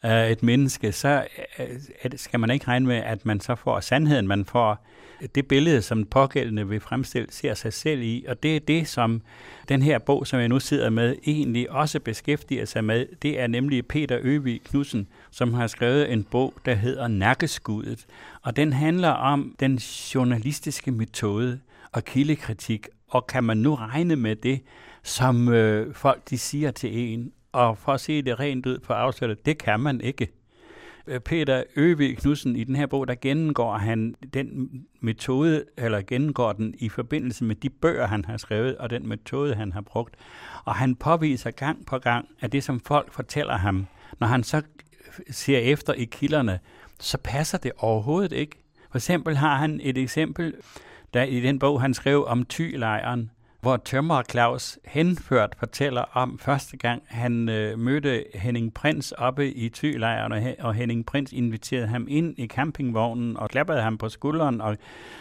uh, 0.05 0.11
et 0.11 0.43
menneske, 0.43 0.93
så 0.93 1.27
uh, 1.59 2.11
skal 2.17 2.41
man 2.41 2.51
ikke 2.51 2.69
regne 2.69 2.87
med, 2.87 2.97
at 2.97 3.27
man 3.27 3.41
så 3.41 3.55
får 3.55 3.81
sandheden, 3.81 4.29
man 4.29 4.45
får 4.45 4.87
det 5.35 5.47
billede, 5.47 5.83
som 5.83 6.05
pågældende 6.05 6.69
vil 6.69 6.81
fremstille, 6.81 7.27
ser 7.31 7.55
sig 7.55 7.73
selv 7.73 8.03
i, 8.03 8.25
og 8.29 8.43
det 8.43 8.57
er 8.57 8.61
det, 8.61 8.89
som 8.89 9.23
den 9.69 9.83
her 9.83 9.99
bog, 9.99 10.27
som 10.27 10.41
jeg 10.41 10.49
nu 10.49 10.61
sidder 10.61 10.91
med, 10.91 11.17
egentlig 11.27 11.71
også 11.71 12.01
beskæftiger 12.01 12.65
sig 12.65 12.85
med. 12.85 13.07
Det 13.23 13.41
er 13.41 13.47
nemlig 13.47 13.87
Peter 13.87 14.19
Øvig 14.23 14.63
Knudsen, 14.63 15.09
som 15.31 15.55
har 15.55 15.67
skrevet 15.67 16.13
en 16.13 16.25
bog, 16.25 16.55
der 16.65 16.75
hedder 16.75 17.09
Nakkeskuddet, 17.09 18.07
og 18.43 18.57
den 18.57 18.73
handler 18.73 19.11
om 19.11 19.55
den 19.61 19.77
journalistiske 19.77 20.91
metode 20.91 21.61
og 21.93 22.05
kildekritik, 22.05 22.89
og 23.09 23.27
kan 23.27 23.45
man 23.45 23.57
nu 23.57 23.75
regne 23.75 24.17
med 24.17 24.37
det, 24.37 24.61
som 25.03 25.49
øh, 25.49 25.95
folk 25.95 26.31
de 26.31 26.39
siger 26.39 26.71
til 26.71 26.99
en, 26.99 27.33
og 27.53 27.79
for 27.79 27.93
at 27.93 28.01
se 28.01 28.23
det 28.23 28.41
rent 28.41 28.67
ud 28.67 28.79
på 28.79 28.93
afslutte, 28.93 29.37
det 29.47 29.59
kan 29.59 29.81
man 29.81 30.01
ikke. 30.01 30.29
Øh, 31.07 31.21
Peter 31.21 31.63
Øvig 31.77 32.19
Knudsen 32.19 32.57
i 32.57 32.65
den 32.65 32.77
her 32.77 32.87
bog, 32.87 33.09
der 33.09 33.15
gennemgår 33.15 33.77
han 33.77 34.15
den 34.35 34.71
metode, 35.01 35.65
eller 35.77 36.03
gennemgår 36.03 36.53
den 36.53 36.75
i 36.79 36.89
forbindelse 36.89 37.45
med 37.45 37.57
de 37.57 37.71
bøger, 37.71 38.07
han 38.07 38.25
har 38.25 38.37
skrevet, 38.37 38.77
og 38.77 38.91
den 38.91 39.09
metode, 39.09 39.55
han 39.55 39.73
har 39.73 39.81
brugt. 39.81 40.15
Og 40.65 40.75
han 40.75 40.97
påviser 40.97 41.51
gang 41.51 41.87
på 41.87 41.99
gang, 41.99 42.29
at 42.41 42.53
det, 42.53 42.65
som 42.65 42.81
folk 42.81 43.13
fortæller 43.13 43.57
ham, 43.57 43.87
når 44.21 44.27
han 44.27 44.43
så 44.43 44.63
ser 45.31 45.59
efter 45.59 45.93
i 45.93 46.05
kilderne, 46.05 46.59
så 47.01 47.19
passer 47.19 47.59
det 47.59 47.73
overhovedet 47.79 48.33
ikke. 48.33 48.57
For 48.91 48.99
eksempel 48.99 49.37
har 49.37 49.57
han 49.57 49.81
et 49.83 49.99
eksempel, 49.99 50.55
der 51.15 51.23
i 51.23 51.41
den 51.41 51.59
bog, 51.59 51.81
han 51.81 51.95
skrev 51.95 52.25
om 52.27 52.45
tylejren, 52.45 53.31
hvor 53.67 53.77
Tømmer 53.77 54.23
Claus 54.23 54.79
henført 54.85 55.55
fortæller 55.59 56.03
om 56.13 56.39
første 56.39 56.77
gang, 56.77 57.03
han 57.07 57.49
øh, 57.49 57.79
mødte 57.79 58.25
Henning 58.35 58.75
Prins 58.75 59.13
oppe 59.13 59.53
i 59.53 59.69
Thylejren, 59.69 60.33
og, 60.33 60.43
og 60.59 60.75
Henning 60.75 61.07
Prins 61.07 61.33
inviterede 61.33 61.87
ham 61.87 62.07
ind 62.09 62.39
i 62.39 62.47
campingvognen 62.47 63.37
og 63.37 63.51
klappede 63.51 63.81
ham 63.81 63.99
på 63.99 64.09
skulderen 64.09 64.61
og, 64.61 64.77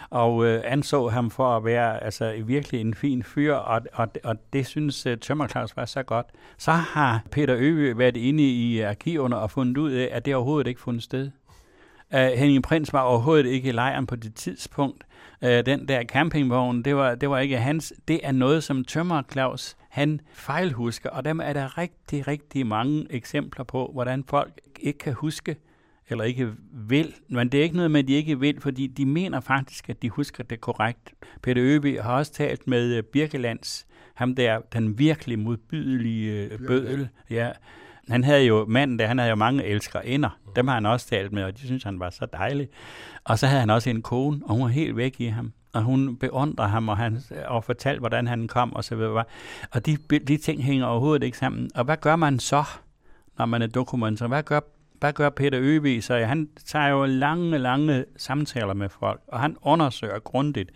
og 0.10 0.46
øh, 0.46 0.62
anså 0.66 1.08
ham 1.08 1.32
for 1.32 1.58
at 1.58 1.66
være 1.66 2.04
altså, 2.04 2.34
virkelig 2.46 2.82
en 2.82 2.94
fin 2.94 3.24
fyr, 3.24 3.54
og, 3.54 3.82
og, 3.94 4.08
og 4.24 4.36
det 4.54 4.68
synes 4.68 5.06
øh, 5.06 5.18
Tømmer 5.18 5.48
Claus 5.48 5.78
var 5.78 5.86
så 5.86 6.04
godt. 6.04 6.26
Så 6.58 6.72
har 6.72 7.22
Peter 7.32 7.56
Øve 7.58 7.98
været 7.98 8.18
inde 8.18 8.44
i 8.44 8.82
arkiverne 8.82 9.38
og 9.38 9.52
fundet 9.52 9.78
ud 9.78 9.92
af, 9.92 10.10
at 10.12 10.26
det 10.26 10.36
overhovedet 10.36 10.68
ikke 10.68 10.82
fundet 10.82 11.04
sted. 11.04 11.32
Uh, 12.14 12.20
Henning 12.20 12.64
Prins 12.64 12.94
var 12.94 13.02
overhovedet 13.02 13.46
ikke 13.46 13.70
i 13.70 13.72
lejren 13.72 14.08
på 14.08 14.16
det 14.16 14.36
tidspunkt 14.36 15.04
øh, 15.46 15.66
den 15.66 15.88
der 15.88 16.04
campingvogn, 16.04 16.82
det 16.82 16.96
var, 16.96 17.16
det 17.16 17.30
var 17.30 17.40
ikke 17.40 17.58
hans. 17.58 17.94
Det 18.08 18.20
er 18.24 18.32
noget, 18.32 18.64
som 18.64 18.84
Tømmer 18.84 19.22
Claus, 19.32 19.76
han 19.90 20.22
fejlhusker, 20.34 21.10
og 21.10 21.26
dem 21.26 21.40
er 21.40 21.54
der 21.54 21.78
rigtig, 21.78 22.28
rigtig 22.28 22.68
mange 22.68 23.08
eksempler 23.10 23.64
på, 23.64 23.90
hvordan 23.94 24.24
folk 24.28 24.62
ikke 24.80 25.00
kan 25.00 25.14
huske, 25.14 25.56
eller 26.10 26.24
ikke 26.24 26.54
vil. 26.72 27.14
Men 27.30 27.50
det 27.50 27.60
er 27.60 27.64
ikke 27.64 27.76
noget 27.76 27.92
med, 27.92 28.00
at 28.00 28.08
de 28.08 28.14
ikke 28.14 28.40
vil, 28.40 28.62
fordi 28.62 28.88
de 28.88 29.06
mener 29.06 29.40
faktisk, 29.40 29.90
at 29.90 30.02
de 30.02 30.10
husker 30.10 30.44
det 30.44 30.62
korrekt. 30.62 31.14
Peter 31.42 31.64
Øby 31.66 32.00
har 32.00 32.18
også 32.18 32.34
talt 32.34 32.68
med 32.68 32.96
øh, 32.96 33.04
Birkelands, 33.04 33.88
ham 34.14 34.36
der, 34.36 34.60
den 34.74 35.00
virkelig 35.00 35.40
modbydelige 35.40 36.50
øh, 36.52 36.60
bødel. 36.68 37.10
Ja. 37.30 37.52
Han 38.10 38.24
havde 38.24 38.44
jo, 38.44 38.65
manden 38.65 39.00
der, 39.00 39.08
han 39.08 39.18
havde 39.18 39.30
jo 39.30 39.36
mange 39.36 39.63
elskere 39.63 40.08
inder. 40.08 40.30
Dem 40.56 40.68
har 40.68 40.76
han 40.76 40.86
også 40.86 41.08
talt 41.08 41.32
med, 41.32 41.44
og 41.44 41.58
de 41.58 41.65
synes, 41.65 41.84
han 41.84 42.00
var 42.00 42.10
så 42.10 42.28
dejlig. 42.34 42.68
Og 43.24 43.39
så 43.39 43.48
havde 43.48 43.60
han 43.60 43.70
også 43.70 43.89
en 43.89 44.02
kone, 44.02 44.41
og 44.46 44.54
hun 44.54 44.63
var 44.63 44.68
helt 44.68 44.98
væk 44.98 45.15
i 45.20 45.28
ham. 45.28 45.54
Og 45.74 45.82
hun 45.84 46.18
beundrer 46.18 46.68
ham, 46.68 46.89
og, 46.89 46.98
han, 46.98 47.22
og 47.48 47.63
fortalte, 47.63 48.00
hvordan 48.00 48.28
han 48.28 48.48
kom, 48.48 48.74
og 48.74 48.84
så 48.84 48.96
videre. 48.96 49.24
Og 49.72 49.86
de, 49.86 49.98
de 49.98 50.38
ting 50.38 50.63
hænger 50.63 50.86
overhovedet 50.86 51.24
ikke 51.24 51.38
sammen. 51.38 51.70
Og 51.76 51.84
hvad 51.84 51.98
gør 51.98 52.15
man 52.15 52.39
så, 52.39 52.63
når 53.38 53.46
man 53.46 53.62
er 53.62 53.68
dokumenter? 53.68 54.28
Hvad 54.28 54.44
gør, 54.44 54.60
hvad 55.00 55.13
gør 55.13 55.30
Peter 55.30 55.60
Øvig? 55.62 56.04
Så 56.04 56.18
han 56.18 56.50
tager 56.65 56.88
jo 56.88 57.06
lange, 57.06 57.58
lange 57.58 58.06
samtaler 58.18 58.74
med 58.74 58.89
folk, 58.89 59.22
og 59.28 59.39
han 59.39 59.58
undersøger 59.62 60.20
grundigt 60.20 60.72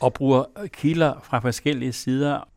og 0.00 0.12
bruger 0.12 0.44
kilder 0.72 1.14
fra 1.22 1.38
forskellige 1.38 1.92
sider. 1.92 2.48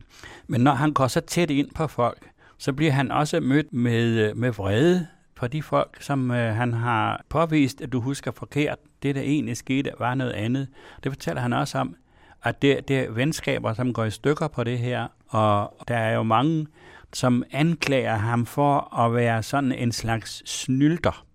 Men 0.47 0.61
når 0.61 0.71
han 0.71 0.93
går 0.93 1.07
så 1.07 1.21
tæt 1.21 1.49
ind 1.49 1.69
på 1.75 1.87
folk, 1.87 2.30
så 2.61 2.73
bliver 2.73 2.91
han 2.91 3.11
også 3.11 3.39
mødt 3.39 3.73
med, 3.73 4.29
øh, 4.29 4.37
med 4.37 4.51
vrede 4.51 5.07
for 5.37 5.47
de 5.47 5.63
folk, 5.63 6.01
som 6.01 6.31
øh, 6.31 6.55
han 6.55 6.73
har 6.73 7.23
påvist, 7.29 7.81
at 7.81 7.91
du 7.91 8.01
husker 8.01 8.31
forkert. 8.31 8.77
Det, 9.03 9.15
der 9.15 9.21
egentlig 9.21 9.57
skete, 9.57 9.91
var 9.99 10.15
noget 10.15 10.31
andet. 10.31 10.67
Det 11.03 11.11
fortæller 11.11 11.41
han 11.41 11.53
også 11.53 11.77
om. 11.77 11.95
at 12.43 12.61
det, 12.61 12.87
det 12.87 12.99
er 12.99 13.11
venskaber, 13.11 13.73
som 13.73 13.93
går 13.93 14.03
i 14.03 14.11
stykker 14.11 14.47
på 14.47 14.63
det 14.63 14.79
her, 14.79 15.07
og 15.27 15.75
der 15.87 15.97
er 15.97 16.13
jo 16.13 16.23
mange, 16.23 16.67
som 17.13 17.43
anklager 17.51 18.15
ham 18.15 18.45
for 18.45 18.97
at 18.99 19.13
være 19.13 19.43
sådan 19.43 19.71
en 19.71 19.91
slags 19.91 20.49
snylter, 20.49 21.25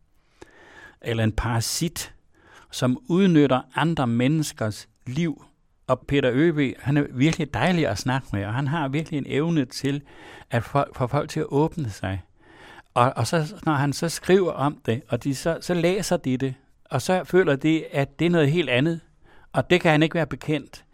eller 1.03 1.25
en 1.25 1.33
parasit, 1.33 2.15
som 2.71 2.99
udnytter 3.09 3.61
andre 3.75 4.07
menneskers 4.07 4.89
liv. 5.07 5.45
Og 5.89 6.01
Peter 6.01 6.31
Øby, 6.33 6.75
han 6.79 6.97
er 6.97 7.05
virkelig 7.11 7.55
dejlig 7.55 7.89
at 7.89 7.99
snakke 7.99 8.29
med, 8.33 8.45
og 8.45 8.55
han 8.55 8.67
har 8.69 8.89
virkelig 8.89 9.19
en 9.19 9.27
evne 9.29 9.65
til 9.65 10.03
at 10.51 10.65
få, 10.65 10.85
få 10.95 11.07
folk 11.07 11.31
til 11.31 11.41
at 11.41 11.47
åbne 11.49 11.91
sig. 11.91 12.23
Og, 12.95 13.13
og 13.17 13.27
så, 13.27 13.55
når 13.65 13.73
han 13.73 13.93
så 13.93 14.09
skriver 14.09 14.53
om 14.53 14.79
det, 14.87 15.03
og 15.09 15.25
de 15.25 15.35
så, 15.35 15.59
så 15.61 15.75
læser 15.75 16.17
de 16.17 16.37
det, 16.37 16.55
og 16.85 17.03
så 17.03 17.25
føler 17.25 17.57
de, 17.57 17.85
at 17.87 18.19
det 18.19 18.27
er 18.27 18.31
noget 18.31 18.53
helt 18.53 18.71
andet. 18.71 19.01
Og 19.53 19.71
det 19.71 19.81
kan 19.81 19.91
han 19.91 20.03
ikke 20.03 20.15
være 20.15 20.27
bekendt. 20.27 20.85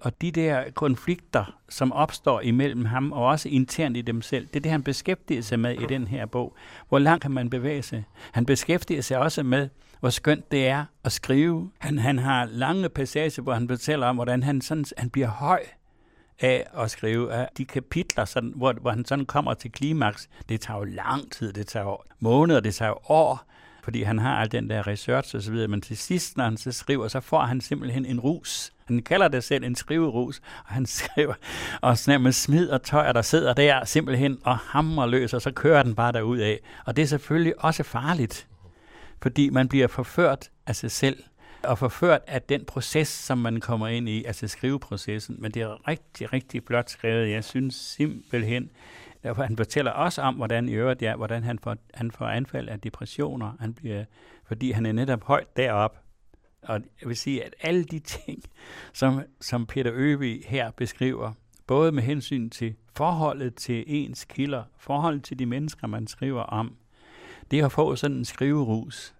Og 0.00 0.20
de 0.22 0.30
der 0.30 0.64
konflikter, 0.74 1.56
som 1.68 1.92
opstår 1.92 2.40
imellem 2.40 2.84
ham, 2.84 3.12
og 3.12 3.26
også 3.26 3.48
internt 3.48 3.96
i 3.96 4.00
dem 4.00 4.22
selv, 4.22 4.46
det 4.46 4.56
er 4.56 4.60
det, 4.60 4.70
han 4.70 4.82
beskæftiger 4.82 5.42
sig 5.42 5.60
med 5.60 5.74
i 5.74 5.86
den 5.86 6.06
her 6.06 6.26
bog. 6.26 6.56
Hvor 6.88 6.98
langt 6.98 7.22
kan 7.22 7.30
man 7.30 7.50
bevæge 7.50 7.82
sig? 7.82 8.04
Han 8.32 8.46
beskæftiger 8.46 9.00
sig 9.02 9.18
også 9.18 9.42
med, 9.42 9.68
hvor 10.00 10.10
skønt 10.10 10.52
det 10.52 10.68
er 10.68 10.84
at 11.04 11.12
skrive. 11.12 11.70
Han, 11.78 11.98
han 11.98 12.18
har 12.18 12.44
lange 12.44 12.88
passager, 12.88 13.42
hvor 13.42 13.54
han 13.54 13.68
fortæller 13.68 14.06
om, 14.06 14.16
hvordan 14.16 14.42
han, 14.42 14.60
sådan, 14.60 14.84
han 14.98 15.10
bliver 15.10 15.28
høj 15.28 15.60
af 16.40 16.66
at 16.78 16.90
skrive 16.90 17.32
af 17.32 17.48
de 17.58 17.64
kapitler, 17.64 18.24
sådan, 18.24 18.52
hvor, 18.56 18.72
hvor 18.72 18.90
han 18.90 19.04
sådan 19.04 19.26
kommer 19.26 19.54
til 19.54 19.72
klimaks. 19.72 20.28
Det 20.48 20.60
tager 20.60 20.78
jo 20.78 20.84
lang 20.84 21.32
tid, 21.32 21.52
det 21.52 21.66
tager 21.66 21.84
jo 21.84 21.98
måneder, 22.20 22.60
det 22.60 22.74
tager 22.74 22.88
jo 22.88 22.98
år, 23.08 23.44
fordi 23.82 24.02
han 24.02 24.18
har 24.18 24.36
al 24.36 24.52
den 24.52 24.70
der 24.70 24.86
research 24.86 25.36
og 25.36 25.42
så 25.42 25.52
videre, 25.52 25.68
men 25.68 25.80
til 25.80 25.96
sidst, 25.96 26.36
når 26.36 26.44
han 26.44 26.56
så 26.56 26.72
skriver, 26.72 27.08
så 27.08 27.20
får 27.20 27.40
han 27.40 27.60
simpelthen 27.60 28.06
en 28.06 28.20
rus. 28.20 28.72
Han 28.86 29.02
kalder 29.02 29.28
det 29.28 29.44
selv 29.44 29.64
en 29.64 29.74
skriverus, 29.74 30.38
og 30.38 30.74
han 30.74 30.86
skriver, 31.00 31.34
og 31.80 31.98
sådan 31.98 32.20
med 32.20 32.32
smid 32.32 32.70
og 32.70 32.82
tøj, 32.82 33.12
der 33.12 33.22
sidder 33.22 33.54
der 33.54 33.84
simpelthen 33.84 34.38
og 34.44 34.56
hammer 34.58 35.06
løs, 35.06 35.34
og 35.34 35.42
så 35.42 35.50
kører 35.50 35.82
den 35.82 35.94
bare 35.94 36.12
derud 36.12 36.38
af. 36.38 36.60
Og 36.84 36.96
det 36.96 37.02
er 37.02 37.06
selvfølgelig 37.06 37.64
også 37.64 37.82
farligt, 37.82 38.46
fordi 39.22 39.50
man 39.50 39.68
bliver 39.68 39.86
forført 39.86 40.50
af 40.66 40.76
sig 40.76 40.90
selv, 40.90 41.22
og 41.64 41.78
forført 41.78 42.20
af 42.26 42.42
den 42.42 42.64
proces, 42.64 43.08
som 43.08 43.38
man 43.38 43.60
kommer 43.60 43.88
ind 43.88 44.08
i, 44.08 44.24
altså 44.24 44.48
skriveprocessen. 44.48 45.36
Men 45.38 45.52
det 45.52 45.62
er 45.62 45.88
rigtig, 45.88 46.32
rigtig 46.32 46.64
blot 46.64 46.90
skrevet. 46.90 47.30
Jeg 47.30 47.44
synes 47.44 47.74
simpelthen, 47.74 48.70
Derfor 49.22 49.42
han 49.42 49.56
fortæller 49.56 49.90
også 49.90 50.22
om, 50.22 50.34
hvordan 50.34 50.68
i 50.68 50.72
øvrigt, 50.72 51.02
ja, 51.02 51.16
hvordan 51.16 51.42
han 51.42 51.58
får, 51.58 51.76
han 51.94 52.10
får 52.10 52.26
anfald 52.26 52.68
af 52.68 52.80
depressioner, 52.80 53.52
han 53.60 53.74
bliver, 53.74 54.04
fordi 54.44 54.70
han 54.70 54.86
er 54.86 54.92
netop 54.92 55.24
højt 55.24 55.56
derop. 55.56 55.98
Og 56.62 56.80
jeg 57.00 57.08
vil 57.08 57.16
sige, 57.16 57.44
at 57.44 57.54
alle 57.60 57.84
de 57.84 57.98
ting, 57.98 58.42
som, 58.92 59.22
som 59.40 59.66
Peter 59.66 59.92
Øvig 59.94 60.42
her 60.46 60.70
beskriver, 60.70 61.32
både 61.66 61.92
med 61.92 62.02
hensyn 62.02 62.50
til 62.50 62.74
forholdet 62.96 63.54
til 63.54 63.84
ens 63.86 64.24
kilder, 64.24 64.64
forholdet 64.78 65.24
til 65.24 65.38
de 65.38 65.46
mennesker, 65.46 65.86
man 65.86 66.06
skriver 66.06 66.42
om, 66.42 66.76
det 67.50 67.62
har 67.62 67.68
få 67.68 67.96
sådan 67.96 68.16
en 68.16 68.24
skriverus. 68.24 69.14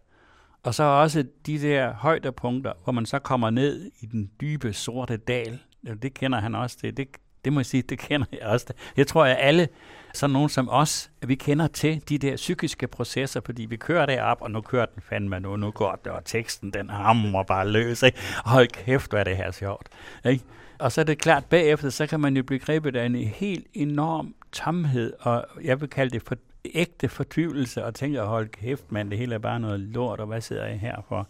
Og 0.62 0.75
så 0.75 0.83
også 0.83 1.25
de 1.47 1.62
der 1.62 1.93
højdepunkter, 1.93 2.73
hvor 2.85 2.93
man 2.93 3.07
så 3.07 3.19
kommer 3.19 3.51
ned 3.51 3.90
i 4.01 4.07
den 4.07 4.31
dybe 4.40 4.73
sorte 4.73 5.16
dal. 5.16 5.59
Det 6.03 6.14
kender 6.14 6.40
han 6.40 6.55
også 6.55 6.79
til. 6.79 6.97
Det, 6.97 7.09
det 7.45 7.53
må 7.53 7.61
jeg 7.61 7.66
sige, 7.66 7.83
det 7.83 7.99
kender 7.99 8.27
jeg 8.33 8.43
også. 8.43 8.66
Jeg 8.97 9.07
tror, 9.07 9.25
at 9.25 9.37
alle, 9.40 9.69
sådan 10.14 10.33
nogen 10.33 10.49
som 10.49 10.69
os, 10.71 11.11
at 11.23 11.29
vi 11.29 11.35
kender 11.35 11.66
til 11.66 12.09
de 12.09 12.19
der 12.19 12.37
psykiske 12.37 12.87
processer, 12.87 13.40
fordi 13.45 13.64
vi 13.64 13.77
kører 13.77 14.07
derop, 14.07 14.43
og 14.43 14.51
nu 14.51 14.61
kører 14.61 14.87
den 14.87 15.03
fandme 15.03 15.40
nu, 15.40 15.57
nu 15.57 15.71
går 15.71 16.01
det, 16.05 16.12
og 16.12 16.25
teksten, 16.25 16.71
den 16.71 16.90
hammer 16.90 17.43
bare 17.43 17.69
løs. 17.69 18.03
Ikke? 18.03 18.19
Hold 18.45 18.69
kæft, 18.69 19.11
hvad 19.11 19.21
er 19.21 19.25
det 19.25 19.37
her 19.37 19.51
sjovt. 19.51 19.88
Ikke? 20.25 20.45
Og 20.79 20.93
så 20.93 21.01
er 21.01 21.05
det 21.05 21.19
klart, 21.19 21.45
bagefter, 21.45 21.90
så 21.90 22.07
kan 22.07 22.21
man 22.21 22.37
jo 22.37 22.43
blive 22.43 22.59
grebet 22.59 22.97
af 22.97 23.07
en 23.07 23.14
helt 23.14 23.66
enorm 23.75 24.35
tomhed, 24.53 25.12
og 25.21 25.47
jeg 25.64 25.81
vil 25.81 25.88
kalde 25.88 26.11
det 26.11 26.23
for 26.23 26.37
ægte 26.75 27.09
fortvivlelse, 27.09 27.85
og 27.85 27.94
tænker, 27.94 28.25
hold 28.25 28.49
kæft, 28.49 28.92
mand, 28.92 29.11
det 29.11 29.18
hele 29.18 29.35
er 29.35 29.38
bare 29.38 29.61
noget 29.61 29.81
lort, 29.81 30.20
og 30.20 30.27
hvad 30.27 30.40
sidder 30.40 30.66
jeg 30.66 30.79
her 30.81 30.96
for? 31.09 31.29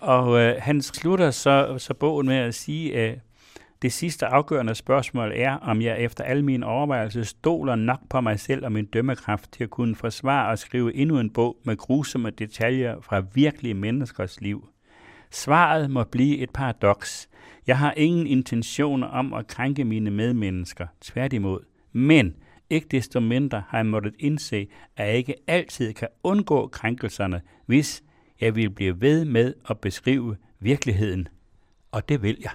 Og 0.00 0.40
øh, 0.40 0.54
han 0.58 0.82
slutter 0.82 1.30
så, 1.30 1.74
så 1.78 1.94
bogen 1.94 2.26
med 2.26 2.36
at 2.36 2.54
sige, 2.54 2.96
at 2.96 3.18
det 3.82 3.92
sidste 3.92 4.26
afgørende 4.26 4.74
spørgsmål 4.74 5.32
er, 5.34 5.56
om 5.56 5.82
jeg 5.82 5.98
efter 5.98 6.24
alle 6.24 6.42
mine 6.44 6.66
overvejelser 6.66 7.22
stoler 7.22 7.74
nok 7.74 8.00
på 8.10 8.20
mig 8.20 8.40
selv 8.40 8.64
og 8.64 8.72
min 8.72 8.86
dømmekraft 8.86 9.52
til 9.52 9.64
at 9.64 9.70
kunne 9.70 9.96
forsvare 9.96 10.50
og 10.50 10.58
skrive 10.58 10.94
endnu 10.94 11.18
en 11.18 11.30
bog 11.30 11.56
med 11.64 11.76
grusomme 11.76 12.30
detaljer 12.30 13.00
fra 13.00 13.22
virkelige 13.34 13.74
menneskers 13.74 14.40
liv. 14.40 14.68
Svaret 15.30 15.90
må 15.90 16.04
blive 16.04 16.38
et 16.38 16.50
paradoks. 16.50 17.28
Jeg 17.66 17.78
har 17.78 17.94
ingen 17.96 18.26
intentioner 18.26 19.06
om 19.06 19.34
at 19.34 19.46
krænke 19.46 19.84
mine 19.84 20.10
medmennesker, 20.10 20.86
tværtimod. 21.00 21.60
Men 21.92 22.34
ikke 22.72 22.88
desto 22.90 23.20
mindre 23.20 23.62
har 23.68 23.78
jeg 23.78 23.86
måttet 23.86 24.14
indse, 24.18 24.68
at 24.96 25.06
jeg 25.06 25.16
ikke 25.16 25.34
altid 25.46 25.92
kan 25.92 26.08
undgå 26.22 26.68
krænkelserne, 26.68 27.40
hvis 27.66 28.02
jeg 28.40 28.56
vil 28.56 28.70
blive 28.70 29.00
ved 29.00 29.24
med 29.24 29.54
at 29.70 29.78
beskrive 29.78 30.36
virkeligheden. 30.60 31.28
Og 31.92 32.08
det 32.08 32.22
vil 32.22 32.38
jeg. 32.42 32.50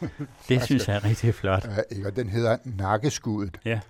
det 0.48 0.62
synes 0.62 0.88
jeg 0.88 0.96
er 0.96 1.04
rigtig 1.04 1.34
flot. 1.34 1.68
Ikke? 1.90 2.06
Og 2.06 2.16
den 2.16 2.28
hedder 2.28 2.56
Nakkeskuddet. 2.64 3.58
Ja. 3.64 3.80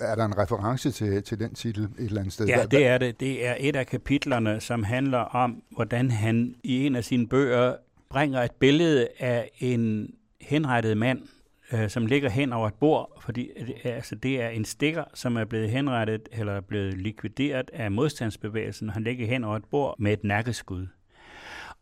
Er 0.00 0.14
der 0.14 0.24
en 0.24 0.38
reference 0.38 0.90
til, 0.90 1.22
til 1.22 1.38
den 1.38 1.54
titel 1.54 1.84
et 1.84 1.90
eller 1.98 2.20
andet 2.20 2.32
sted? 2.32 2.46
Ja, 2.46 2.66
det 2.70 2.86
er 2.86 2.98
det. 2.98 3.20
Det 3.20 3.46
er 3.46 3.56
et 3.58 3.76
af 3.76 3.86
kapitlerne, 3.86 4.60
som 4.60 4.84
handler 4.84 5.18
om, 5.18 5.62
hvordan 5.70 6.10
han 6.10 6.54
i 6.62 6.86
en 6.86 6.96
af 6.96 7.04
sine 7.04 7.28
bøger 7.28 7.76
bringer 8.10 8.42
et 8.42 8.52
billede 8.52 9.08
af 9.18 9.50
en 9.58 10.14
henrettet 10.40 10.96
mand, 10.96 11.22
øh, 11.72 11.88
som 11.88 12.06
ligger 12.06 12.30
hen 12.30 12.52
over 12.52 12.68
et 12.68 12.74
bord, 12.74 13.22
fordi 13.22 13.50
altså, 13.84 14.14
det 14.14 14.42
er 14.42 14.48
en 14.48 14.64
stikker, 14.64 15.04
som 15.14 15.36
er 15.36 15.44
blevet 15.44 15.70
henrettet 15.70 16.28
eller 16.32 16.60
blevet 16.60 16.94
likvideret 16.94 17.70
af 17.72 17.90
modstandsbevægelsen. 17.90 18.88
Han 18.88 19.04
ligger 19.04 19.26
hen 19.26 19.44
over 19.44 19.56
et 19.56 19.64
bord 19.64 19.94
med 19.98 20.12
et 20.12 20.24
nakkeskud. 20.24 20.86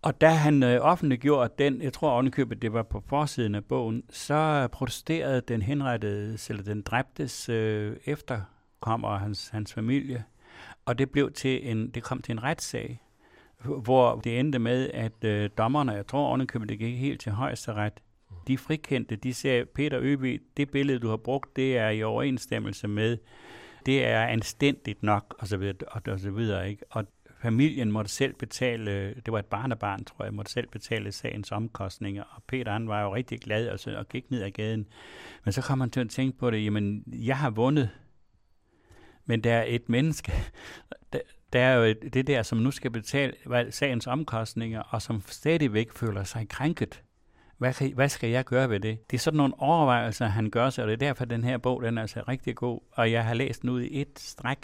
Og 0.02 0.20
da 0.20 0.28
han 0.28 0.62
øh, 0.62 0.80
offentliggjorde 0.80 1.54
den, 1.58 1.82
jeg 1.82 1.92
tror 1.92 2.10
ovenikøbet, 2.10 2.62
det 2.62 2.72
var 2.72 2.82
på 2.82 3.02
forsiden 3.08 3.54
af 3.54 3.64
bogen, 3.64 4.02
så 4.10 4.68
protesterede 4.72 5.40
den 5.40 5.62
henrettede, 5.62 6.38
eller 6.50 6.62
den 6.62 6.82
dræbtes 6.82 7.48
øh, 7.48 7.96
efterkommer 8.04 9.18
hans, 9.18 9.48
hans 9.48 9.74
familie. 9.74 10.24
Og 10.84 10.98
det 10.98 11.10
blev 11.10 11.32
til 11.32 11.70
en, 11.70 11.90
det 11.90 12.02
kom 12.02 12.22
til 12.22 12.32
en 12.32 12.42
retssag, 12.42 13.02
hvor 13.64 14.20
det 14.20 14.40
endte 14.40 14.58
med, 14.58 14.90
at 14.94 15.24
øh, 15.24 15.50
dommerne, 15.58 15.92
jeg 15.92 16.06
tror 16.06 16.28
ovenikøbet, 16.28 16.68
det 16.68 16.78
gik 16.78 16.98
helt 16.98 17.20
til 17.20 17.32
højesteret, 17.32 18.00
de 18.48 18.58
frikendte, 18.58 19.16
de 19.16 19.34
sagde, 19.34 19.64
Peter 19.66 19.98
Øby, 20.00 20.42
det 20.56 20.70
billede, 20.70 20.98
du 20.98 21.08
har 21.08 21.16
brugt, 21.16 21.56
det 21.56 21.78
er 21.78 21.88
i 21.88 22.02
overensstemmelse 22.02 22.88
med, 22.88 23.18
det 23.86 24.06
er 24.06 24.26
anstændigt 24.26 25.02
nok, 25.02 25.34
og 25.38 25.46
så 25.46 25.56
videre, 25.56 25.74
og 25.88 26.20
så 26.20 26.30
videre, 26.30 26.70
ikke? 26.70 26.84
Og 26.90 27.06
familien 27.42 27.92
måtte 27.92 28.10
selv 28.10 28.34
betale, 28.34 29.14
det 29.14 29.32
var 29.32 29.38
et 29.38 29.46
barnebarn, 29.46 30.04
tror 30.04 30.24
jeg, 30.24 30.34
måtte 30.34 30.52
selv 30.52 30.68
betale 30.68 31.12
sagens 31.12 31.52
omkostninger, 31.52 32.22
og 32.22 32.42
Peter 32.46 32.72
han 32.72 32.88
var 32.88 33.02
jo 33.02 33.14
rigtig 33.14 33.40
glad 33.40 33.68
og, 33.68 33.78
så, 33.78 33.96
og 33.98 34.08
gik 34.08 34.30
ned 34.30 34.42
ad 34.42 34.50
gaden. 34.50 34.86
Men 35.44 35.52
så 35.52 35.62
kom 35.62 35.80
han 35.80 35.90
til 35.90 36.00
at 36.00 36.10
tænke 36.10 36.38
på 36.38 36.50
det, 36.50 36.64
jamen, 36.64 37.04
jeg 37.06 37.38
har 37.38 37.50
vundet, 37.50 37.90
men 39.24 39.44
der 39.44 39.54
er 39.54 39.64
et 39.68 39.88
menneske, 39.88 40.32
der, 41.12 41.18
der 41.52 41.60
er 41.60 41.74
jo 41.74 41.94
det 42.12 42.26
der, 42.26 42.42
som 42.42 42.58
nu 42.58 42.70
skal 42.70 42.90
betale 42.90 43.32
sagens 43.70 44.06
omkostninger, 44.06 44.80
og 44.80 45.02
som 45.02 45.22
stadigvæk 45.26 45.92
føler 45.92 46.24
sig 46.24 46.48
krænket. 46.48 47.02
Hvad, 47.62 47.94
hvad 47.94 48.08
skal 48.08 48.30
jeg 48.30 48.44
gøre 48.44 48.70
ved 48.70 48.80
det? 48.80 49.10
Det 49.10 49.16
er 49.16 49.20
sådan 49.20 49.36
nogle 49.36 49.54
overvejelser, 49.58 50.26
han 50.26 50.50
gør 50.50 50.70
sig, 50.70 50.84
og 50.84 50.88
det 50.88 50.94
er 50.94 51.06
derfor, 51.06 51.24
den 51.24 51.44
her 51.44 51.58
bog 51.58 51.82
den 51.82 51.98
er 51.98 52.02
altså 52.02 52.22
rigtig 52.28 52.56
god, 52.56 52.80
og 52.92 53.12
jeg 53.12 53.24
har 53.24 53.34
læst 53.34 53.62
den 53.62 53.70
ud 53.70 53.82
i 53.82 54.00
et 54.00 54.18
stræk. 54.18 54.58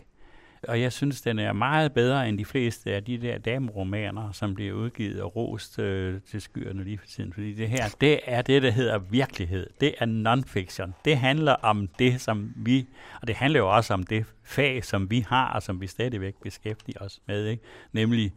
Og 0.68 0.80
jeg 0.80 0.92
synes, 0.92 1.20
den 1.20 1.38
er 1.38 1.52
meget 1.52 1.92
bedre 1.92 2.28
end 2.28 2.38
de 2.38 2.44
fleste 2.44 2.94
af 2.94 3.04
de 3.04 3.18
der 3.18 3.38
dameromaner, 3.38 4.32
som 4.32 4.54
bliver 4.54 4.74
udgivet 4.74 5.22
og 5.22 5.36
rost 5.36 5.78
øh, 5.78 6.20
til 6.20 6.40
skyerne 6.40 6.84
lige 6.84 6.98
for 6.98 7.06
tiden. 7.06 7.32
Fordi 7.32 7.54
det 7.54 7.68
her, 7.68 7.84
det 8.00 8.20
er 8.24 8.42
det, 8.42 8.62
der 8.62 8.70
hedder 8.70 8.98
virkelighed. 8.98 9.66
Det 9.80 9.94
er 9.98 10.06
non-fiction. 10.06 10.92
Det 11.04 11.16
handler 11.16 11.52
om 11.52 11.88
det, 11.98 12.20
som 12.20 12.52
vi, 12.56 12.86
og 13.20 13.28
det 13.28 13.36
handler 13.36 13.60
jo 13.60 13.76
også 13.76 13.94
om 13.94 14.02
det 14.02 14.26
fag, 14.44 14.84
som 14.84 15.10
vi 15.10 15.24
har, 15.28 15.52
og 15.52 15.62
som 15.62 15.80
vi 15.80 15.86
stadigvæk 15.86 16.34
beskæftiger 16.42 17.00
os 17.00 17.20
med, 17.26 17.46
ikke? 17.46 17.62
nemlig 17.92 18.32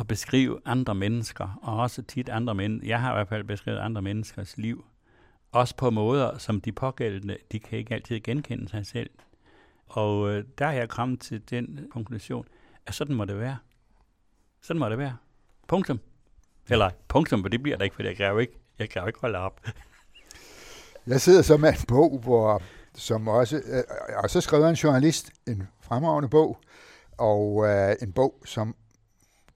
at 0.00 0.06
beskrive 0.06 0.60
andre 0.64 0.94
mennesker, 0.94 1.58
og 1.62 1.76
også 1.76 2.02
tit 2.02 2.28
andre 2.28 2.54
mennesker. 2.54 2.88
Jeg 2.88 3.00
har 3.00 3.12
i 3.12 3.14
hvert 3.14 3.28
fald 3.28 3.44
beskrevet 3.44 3.78
andre 3.78 4.02
menneskers 4.02 4.58
liv, 4.58 4.84
også 5.52 5.76
på 5.76 5.90
måder, 5.90 6.38
som 6.38 6.60
de 6.60 6.72
pågældende, 6.72 7.36
de 7.52 7.58
kan 7.58 7.78
ikke 7.78 7.94
altid 7.94 8.20
genkende 8.20 8.68
sig 8.68 8.86
selv 8.86 9.10
og 9.88 10.30
øh, 10.30 10.44
der 10.58 10.66
er 10.66 10.72
jeg 10.72 10.88
kommet 10.88 11.20
til 11.20 11.50
den 11.50 11.78
øh, 11.78 11.88
konklusion, 11.88 12.46
at 12.86 12.94
sådan 12.94 13.16
må 13.16 13.24
det 13.24 13.38
være. 13.38 13.56
Sådan 14.60 14.80
må 14.80 14.88
det 14.88 14.98
være. 14.98 15.16
Punktum. 15.68 16.00
Eller 16.68 16.90
punktum, 17.08 17.42
for 17.42 17.48
det 17.48 17.62
bliver 17.62 17.76
der 17.76 17.84
ikke, 17.84 17.96
for 17.96 18.02
jeg 18.02 18.16
kan 18.16 18.30
jo 18.30 18.38
ikke, 18.38 18.58
jeg 18.78 18.90
kan 18.90 19.02
jo 19.02 19.06
ikke 19.06 19.20
holde 19.20 19.38
op. 19.38 19.60
jeg 21.06 21.20
sidder 21.20 21.42
så 21.42 21.56
med 21.56 21.68
en 21.68 21.86
bog, 21.88 22.18
hvor, 22.18 22.62
som 22.94 23.28
også, 23.28 23.56
øh, 23.56 23.76
øh 23.78 23.82
og 24.22 24.30
så 24.30 24.40
skrev 24.40 24.64
en 24.64 24.74
journalist 24.74 25.30
en 25.46 25.68
fremragende 25.80 26.28
bog, 26.28 26.58
og 27.18 27.66
øh, 27.66 27.96
en 28.02 28.12
bog, 28.12 28.42
som 28.44 28.76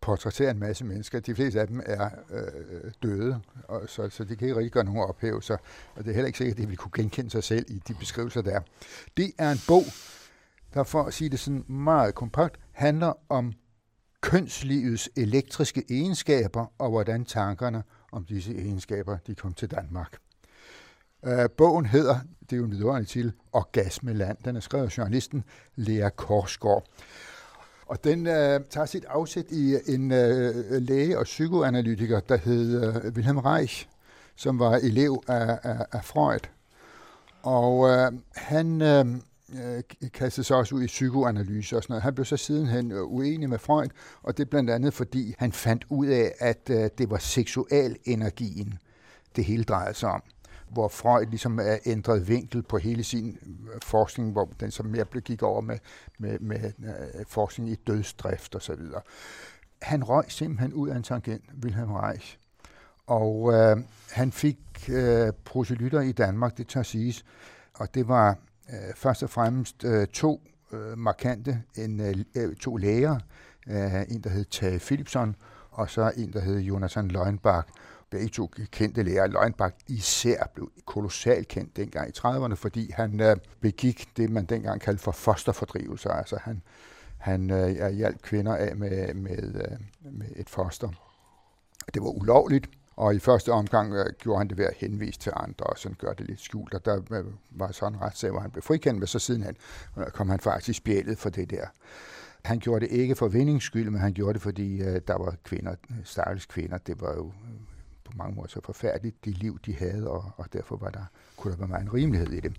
portrætterer 0.01 0.51
en 0.51 0.59
masse 0.59 0.85
mennesker. 0.85 1.21
De 1.21 1.35
fleste 1.35 1.61
af 1.61 1.67
dem 1.67 1.83
er 1.87 2.11
øh, 2.31 2.93
døde, 3.03 3.41
og 3.65 3.83
så, 3.87 4.09
så 4.09 4.25
de 4.25 4.37
kan 4.37 4.49
ikke 4.49 4.57
rigtig 4.57 4.73
gøre 4.73 4.85
nogen 4.85 5.01
ophævelser. 5.01 5.57
Og 5.95 6.05
det 6.05 6.11
er 6.11 6.15
heller 6.15 6.27
ikke 6.27 6.39
sikkert, 6.39 6.57
at 6.57 6.63
de 6.63 6.69
vil 6.69 6.77
kunne 6.77 6.93
genkende 6.95 7.31
sig 7.31 7.45
selv 7.45 7.65
i 7.69 7.83
de 7.89 7.95
beskrivelser, 7.95 8.43
der 8.43 8.51
er. 8.51 8.61
Det 9.17 9.33
er 9.39 9.51
en 9.51 9.59
bog, 9.69 9.83
der 10.75 10.83
for 10.83 11.03
at 11.03 11.15
sige 11.15 11.31
det 11.31 11.41
sådan 11.41 11.65
meget 11.69 12.15
kompakt, 12.15 12.57
handler 12.73 13.13
om 13.29 13.53
kønslivets 14.21 15.11
elektriske 15.17 15.85
egenskaber, 15.91 16.67
og 16.79 16.91
hvordan 16.91 17.25
tankerne 17.25 17.83
om 18.13 18.25
disse 18.25 18.55
egenskaber 18.55 19.19
de 19.27 19.35
kom 19.35 19.55
til 19.55 19.71
Danmark. 19.71 20.17
Øh, 21.27 21.51
bogen 21.57 21.87
hedder, 21.87 22.19
det 22.41 22.53
er 22.53 22.57
jo 22.57 22.65
en 22.65 22.71
vidunderlig 22.71 23.09
til, 23.09 23.33
Orgasmeland. 23.53 24.39
Den 24.45 24.57
er 24.57 24.61
skrevet 24.61 24.85
af 24.85 24.99
journalisten 24.99 25.45
Lea 25.77 26.09
Korsgaard. 26.09 26.85
Og 27.87 28.05
den 28.05 28.27
øh, 28.27 28.61
tager 28.71 28.87
sit 28.87 29.05
afsæt 29.05 29.51
i 29.51 29.77
en 29.87 30.13
øh, 30.13 30.55
læge 30.71 31.19
og 31.19 31.25
psykoanalytiker, 31.25 32.21
der 32.21 32.37
hed 32.37 32.85
øh, 32.85 33.13
Wilhelm 33.13 33.39
Reich, 33.39 33.89
som 34.37 34.59
var 34.59 34.77
elev 34.77 35.23
af, 35.29 35.59
af, 35.63 35.87
af 35.93 36.05
Freud. 36.05 36.49
Og 37.43 37.89
øh, 37.89 38.13
han 38.35 38.83
øh, 38.83 39.07
Øh, 39.55 39.83
uh, 40.03 40.09
kastede 40.09 40.47
sig 40.47 40.57
også 40.57 40.75
ud 40.75 40.83
i 40.83 40.87
psykoanalyse 40.87 41.77
og 41.77 41.83
sådan 41.83 41.93
noget. 41.93 42.03
Han 42.03 42.15
blev 42.15 42.25
så 42.25 42.37
sidenhen 42.37 42.93
øh, 42.93 43.03
uenig 43.03 43.49
med 43.49 43.59
Freud, 43.59 43.89
og 44.23 44.37
det 44.37 44.45
er 44.45 44.51
blandt 44.51 44.71
andet 44.71 44.95
fordi 44.95 45.35
han 45.39 45.53
fandt 45.53 45.85
ud 45.89 46.07
af, 46.07 46.35
at 46.39 46.71
øh, 46.71 46.91
det 46.99 47.11
var 47.11 47.19
seksualenergien, 47.19 48.79
det 49.37 49.45
hele 49.45 49.65
drejede 49.65 49.95
sig 49.95 50.11
om 50.11 50.23
hvor 50.71 50.89
Freud 50.89 51.27
ligesom 51.27 51.59
er 51.59 51.79
ændret 51.87 52.29
vinkel 52.29 52.63
på 52.63 52.79
hele 52.79 53.05
sin 53.05 53.39
forskning, 53.83 54.33
hvor 54.33 54.53
den 54.61 54.71
så 54.71 54.83
mere 54.83 55.05
blev 55.05 55.23
gik 55.23 55.43
over 55.43 55.61
med, 55.61 55.79
med, 56.19 56.39
med 56.41 56.73
forskning 57.29 57.71
i 57.71 57.75
dødsdrift 57.75 58.55
og 58.55 58.63
så 58.63 58.75
videre. 58.75 59.01
Han 59.83 60.05
røg 60.05 60.25
simpelthen 60.29 60.73
ud 60.73 60.89
af 60.89 60.97
en 60.97 61.03
tangent, 61.03 61.45
Wilhelm 61.65 61.93
Reich. 61.93 62.39
Og 63.07 63.53
øh, 63.53 63.77
han 64.11 64.33
fik 64.33 64.59
øh, 64.89 65.33
proselytter 65.45 66.01
i 66.01 66.13
Danmark, 66.13 66.59
det 66.59 66.69
tør 66.69 66.83
siges. 66.83 67.25
Og 67.75 67.95
det 67.95 68.09
var 68.09 68.39
øh, 68.73 68.95
først 68.95 69.23
og 69.23 69.31
fremmest 69.31 69.85
øh, 69.85 70.07
to 70.07 70.41
øh, 70.73 70.99
markante, 70.99 71.63
en, 71.77 72.01
øh, 72.01 72.15
øh 72.35 72.57
to 72.57 72.77
læger, 72.77 73.19
øh, 73.67 74.03
en 74.09 74.21
der 74.21 74.31
hed 74.31 74.45
Tage 74.45 74.79
Philipson, 74.79 75.37
og 75.71 75.91
så 75.91 76.13
en 76.17 76.33
der 76.33 76.41
hed 76.41 76.59
Jonathan 76.59 77.09
Leuenbach, 77.09 77.69
begge 78.11 78.29
to 78.29 78.51
kendte 78.71 79.03
læger. 79.03 79.27
Løgnbak 79.27 79.75
især 79.89 80.51
blev 80.55 80.71
kolossalt 80.87 81.49
kendt 81.49 81.77
dengang 81.77 82.09
i 82.09 82.13
30'erne, 82.19 82.55
fordi 82.55 82.91
han 82.95 83.21
øh, 83.21 83.37
begik 83.61 84.09
det, 84.17 84.31
man 84.31 84.45
dengang 84.45 84.81
kaldte 84.81 85.03
for 85.03 85.13
fosterfordrivelser. 85.13 86.11
Altså 86.11 86.39
han, 86.43 86.63
han 87.19 87.51
øh, 87.51 87.91
hjalp 87.91 88.23
kvinder 88.23 88.57
af 88.57 88.77
med, 88.77 89.15
med, 89.15 89.55
øh, 89.55 89.79
med 90.13 90.27
et 90.37 90.51
foster. 90.51 90.89
Det 91.95 92.03
var 92.03 92.09
ulovligt, 92.09 92.71
og 93.01 93.15
i 93.15 93.19
første 93.19 93.53
omgang 93.53 93.95
øh, 93.95 94.07
gjorde 94.19 94.39
han 94.39 94.49
det 94.49 94.59
ved 94.59 94.65
at 94.65 94.75
henvise 94.77 95.19
til 95.19 95.33
andre, 95.37 95.67
og 95.67 95.79
sådan 95.79 95.97
gør 96.01 96.13
det 96.13 96.27
lidt 96.27 96.41
skjult. 96.41 96.75
Og 96.75 96.85
der 96.85 96.97
øh, 97.11 97.25
var 97.51 97.73
sådan 97.73 97.95
en 97.95 98.01
retssag, 98.01 98.31
hvor 98.31 98.41
han 98.41 98.51
blev 98.51 98.63
frikendt, 98.63 98.99
men 98.99 99.07
så 99.07 99.19
siden 99.19 99.43
han, 99.43 99.57
øh, 99.99 100.07
kom 100.07 100.29
han 100.29 100.41
faktisk 100.41 100.79
spjælet 100.79 101.19
for 101.19 101.31
det 101.31 101.51
der. 101.51 101.67
Han 102.45 102.59
gjorde 102.59 102.87
det 102.87 102.93
ikke 102.93 103.17
for 103.17 103.29
vindings 103.29 103.65
skyld, 103.65 103.91
men 103.91 104.01
han 104.01 104.13
gjorde 104.13 104.33
det, 104.33 104.43
fordi 104.43 104.83
øh, 104.83 105.01
der 105.07 105.19
var 105.19 105.35
kvinder, 105.45 105.75
stakkels 106.05 106.47
kvinder. 106.47 106.79
Det 106.79 107.01
var 107.01 107.15
jo 107.15 107.27
øh, 107.27 107.61
på 108.05 108.13
mange 108.17 108.35
måder 108.35 108.49
så 108.49 108.61
forfærdeligt, 108.65 109.25
det 109.25 109.39
liv, 109.39 109.59
de 109.67 109.75
havde, 109.75 110.11
og, 110.11 110.33
og 110.37 110.47
derfor 110.53 110.77
var 110.77 110.91
der, 110.91 111.05
kunne 111.37 111.53
der 111.53 111.59
være 111.59 111.69
meget 111.69 111.83
en 111.83 111.95
rimelighed 111.95 112.29
i 112.29 112.41
det. 112.41 112.53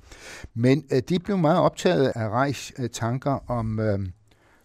Men 0.54 0.86
øh, 0.92 1.02
de 1.10 1.20
blev 1.20 1.38
meget 1.38 1.60
optaget 1.60 2.12
af 2.16 2.30
Reichs 2.30 2.74
øh, 2.80 2.90
tanker 2.90 3.52
om 3.52 3.80
øh, 3.80 4.00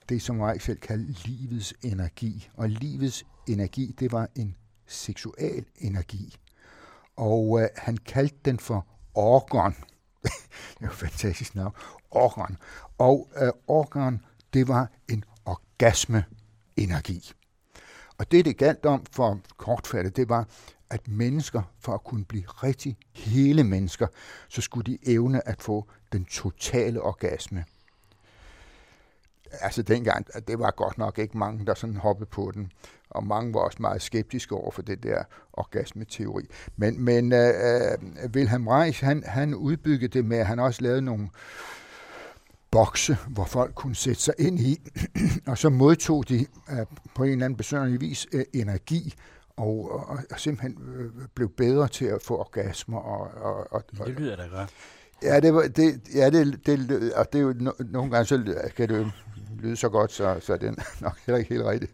det, 0.09 0.23
som 0.23 0.41
Reich 0.41 0.67
selv 0.67 0.79
kaldte 0.79 1.29
livets 1.29 1.75
energi. 1.83 2.51
Og 2.55 2.69
livets 2.69 3.27
energi, 3.47 3.95
det 4.01 4.13
var 4.13 4.29
en 4.35 4.57
seksual 4.87 5.65
energi. 5.77 6.37
Og 7.17 7.61
øh, 7.63 7.69
han 7.77 7.97
kaldte 7.97 8.37
den 8.45 8.59
for 8.59 8.87
orgon. 9.15 9.75
det 10.23 10.81
er 10.81 10.87
jo 10.87 10.91
fantastisk 10.91 11.55
navn. 11.55 11.75
Orgon. 12.11 12.57
Og 12.99 13.31
øh, 13.37 13.53
orgon, 13.67 14.25
det 14.55 14.69
var 14.69 14.91
en 15.09 15.25
orgasme-energi. 15.45 17.33
Og 18.19 18.31
det, 18.31 18.45
det 18.45 18.57
galt 18.57 18.87
om 18.87 19.07
for 19.13 19.41
kortfattet, 19.57 20.17
det 20.17 20.29
var, 20.29 20.49
at 20.91 21.09
mennesker, 21.09 21.63
for 21.81 21.95
at 21.95 22.05
kunne 22.05 22.25
blive 22.25 22.45
rigtig 22.47 22.97
hele 23.13 23.65
mennesker, 23.65 24.07
så 24.49 24.61
skulle 24.61 24.93
de 24.93 24.99
evne 25.03 25.49
at 25.49 25.63
få 25.63 25.89
den 26.13 26.25
totale 26.25 27.03
orgasme. 27.03 27.65
Altså 29.51 29.83
dengang, 29.83 30.27
det 30.49 30.59
var 30.59 30.71
godt 30.71 30.99
nok 30.99 31.19
ikke 31.19 31.39
mange, 31.39 31.67
der 31.67 31.75
sådan 31.75 31.97
hoppede 31.97 32.29
på 32.31 32.51
den, 32.55 32.73
og 33.11 33.27
mange 33.27 33.55
var 33.55 33.61
også 33.61 33.79
meget 33.81 34.03
skeptiske 34.03 34.55
over 34.55 34.71
for 34.71 34.83
det 34.83 35.03
der 35.03 35.23
orgasmeteori. 35.53 36.45
Men, 36.77 37.05
men 37.05 37.33
uh, 37.33 38.31
Wilhelm 38.35 38.69
Reich, 38.69 39.05
han, 39.05 39.23
han 39.27 39.55
udbyggede 39.55 40.19
det 40.19 40.25
med, 40.25 40.39
at 40.39 40.47
han 40.47 40.59
også 40.59 40.83
lavede 40.83 41.03
nogle 41.03 41.29
bokse, 42.71 43.17
hvor 43.29 43.45
folk 43.45 43.75
kunne 43.75 43.97
sætte 43.97 44.23
sig 44.23 44.35
ind 44.39 44.61
i, 44.61 44.91
og 45.51 45.59
så 45.59 45.69
modtog 45.69 46.29
de 46.29 46.47
uh, 46.73 46.79
på 47.15 47.25
en 47.25 47.31
eller 47.31 47.45
anden 47.45 47.57
besøgende 47.57 48.01
vis 48.01 48.27
uh, 48.35 48.41
energi 48.55 49.15
og, 49.57 49.91
og, 49.93 50.19
og 50.31 50.41
simpelthen 50.41 50.79
øh, 50.97 51.11
blev 51.35 51.49
bedre 51.49 51.89
til 51.89 52.05
at 52.05 52.23
få 52.23 52.39
orgasmer. 52.39 52.99
Og, 52.99 53.31
og, 53.43 53.73
og, 53.73 53.85
det 54.07 54.15
lyder 54.19 54.37
da 54.37 54.47
godt. 54.47 54.71
Ja, 55.23 55.41
det, 55.41 55.55
var, 55.55 55.63
det, 55.63 56.01
ja 56.15 56.31
det, 56.31 56.67
det, 56.67 57.13
og 57.13 57.33
det 57.33 57.39
er 57.39 57.43
jo 57.43 57.55
no, 57.59 57.71
nogle 57.79 58.11
gange, 58.11 58.27
så 58.27 58.55
kan 58.77 58.89
det 58.89 58.99
jo 58.99 59.11
lyde 59.63 59.77
så 59.77 59.89
godt, 59.89 60.13
så, 60.13 60.37
så 60.41 60.53
er 60.53 60.57
den 60.57 60.77
nok 61.01 61.19
heller 61.27 61.39
ikke 61.39 61.55
helt 61.55 61.65
rigtigt. 61.65 61.93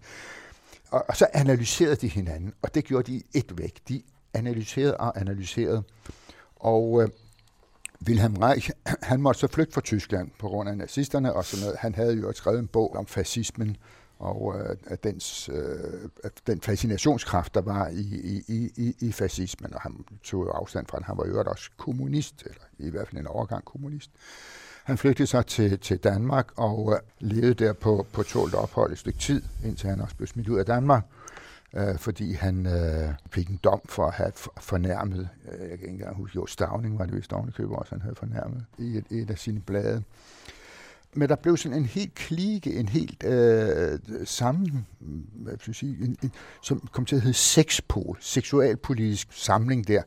Og, 0.90 1.04
og 1.08 1.16
så 1.16 1.26
analyserede 1.34 1.96
de 1.96 2.08
hinanden, 2.08 2.52
og 2.62 2.74
det 2.74 2.84
gjorde 2.84 3.12
de 3.12 3.22
et 3.34 3.58
væk. 3.58 3.80
De 3.88 4.02
analyserede 4.34 4.96
og 4.96 5.20
analyserede. 5.20 5.82
Og 6.56 7.02
øh, 7.02 7.08
Wilhelm 8.06 8.36
Reich, 8.36 8.70
han 9.02 9.20
måtte 9.20 9.40
så 9.40 9.48
flygte 9.48 9.74
fra 9.74 9.80
Tyskland 9.80 10.30
på 10.38 10.48
grund 10.48 10.68
af 10.68 10.76
nazisterne 10.76 11.32
og 11.32 11.44
sådan 11.44 11.64
noget. 11.64 11.78
Han 11.78 11.94
havde 11.94 12.14
jo 12.14 12.32
skrevet 12.32 12.58
en 12.58 12.68
bog 12.68 12.96
om 12.96 13.06
fascismen, 13.06 13.76
og 14.18 14.60
øh, 14.60 14.76
at 14.86 15.04
dens, 15.04 15.50
øh, 15.52 16.08
den 16.46 16.60
fascinationskraft, 16.60 17.54
der 17.54 17.60
var 17.60 17.88
i, 17.88 18.42
i, 18.48 18.70
i, 18.76 18.94
i 19.00 19.12
fascismen, 19.12 19.74
og 19.74 19.80
han 19.80 20.04
tog 20.22 20.44
jo 20.44 20.50
afstand 20.50 20.86
fra 20.86 20.96
den, 20.98 21.04
han 21.04 21.18
var 21.18 21.26
jo 21.26 21.42
også 21.46 21.70
kommunist, 21.76 22.42
eller 22.42 22.62
i 22.78 22.90
hvert 22.90 23.08
fald 23.08 23.20
en 23.20 23.26
overgang 23.26 23.64
kommunist. 23.64 24.10
Han 24.84 24.98
flygtede 24.98 25.26
sig 25.26 25.46
til, 25.46 25.78
til 25.78 25.98
Danmark 25.98 26.48
og 26.56 26.92
øh, 26.92 27.28
levede 27.30 27.54
der 27.54 27.72
på, 27.72 28.06
på 28.12 28.22
tålt 28.22 28.54
ophold 28.54 28.92
et 28.92 28.98
stykke 28.98 29.18
tid, 29.18 29.42
indtil 29.64 29.88
han 29.88 30.00
også 30.00 30.16
blev 30.16 30.26
smidt 30.26 30.48
ud 30.48 30.58
af 30.58 30.66
Danmark, 30.66 31.04
øh, 31.74 31.98
fordi 31.98 32.32
han 32.32 32.66
øh, 32.66 33.14
fik 33.30 33.48
en 33.48 33.60
dom 33.64 33.80
for 33.84 34.06
at 34.06 34.14
have 34.14 34.32
fornærmet, 34.60 35.28
øh, 35.52 35.60
jeg 35.60 35.68
kan 35.68 35.72
ikke 35.72 35.88
engang 35.88 36.16
huske, 36.16 36.36
jo, 36.36 36.46
Stavning 36.46 36.98
var 36.98 37.04
det 37.04 37.14
vist 37.14 37.32
ovenikøbet 37.32 37.76
også, 37.76 37.94
han 37.94 38.02
havde 38.02 38.14
fornærmet 38.14 38.64
i 38.78 38.96
et, 38.96 39.04
et 39.10 39.30
af 39.30 39.38
sine 39.38 39.60
blade 39.60 40.02
men 41.16 41.28
der 41.28 41.36
blev 41.36 41.56
sådan 41.56 41.78
en 41.78 41.86
helt 41.86 42.14
klike, 42.14 42.74
en 42.74 42.88
helt 42.88 43.24
øh, 43.24 43.98
sammen, 44.24 44.86
hvad 45.32 45.52
skal 45.58 45.70
jeg 45.70 45.74
sige, 45.74 45.96
en, 46.04 46.16
en, 46.22 46.32
som 46.62 46.88
kom 46.92 47.04
til 47.04 47.16
at 47.16 47.22
hedde 47.22 47.36
Sexpol, 47.36 48.16
seksualpolitisk 48.20 49.28
samling 49.30 49.88
der, 49.88 50.02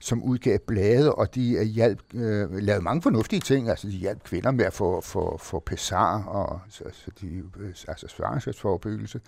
som 0.00 0.22
udgav 0.22 0.58
blade, 0.66 1.14
og 1.14 1.34
de 1.34 1.42
hjælp, 1.42 1.74
hjalp, 1.74 2.00
øh, 2.14 2.58
lavede 2.58 2.84
mange 2.84 3.02
fornuftige 3.02 3.40
ting, 3.40 3.68
altså 3.68 3.86
de 3.86 3.92
hjalp 3.92 4.22
kvinder 4.24 4.50
med 4.50 4.64
at 4.64 4.72
få, 4.72 5.00
få, 5.00 5.38
få 5.38 5.60
pesar, 5.66 6.22
og 6.22 6.60
så, 6.68 6.84
så 6.92 7.10
de, 7.20 7.26
øh, 7.58 7.74
altså 7.88 8.08
svangerskabsforebyggelse, 8.08 9.20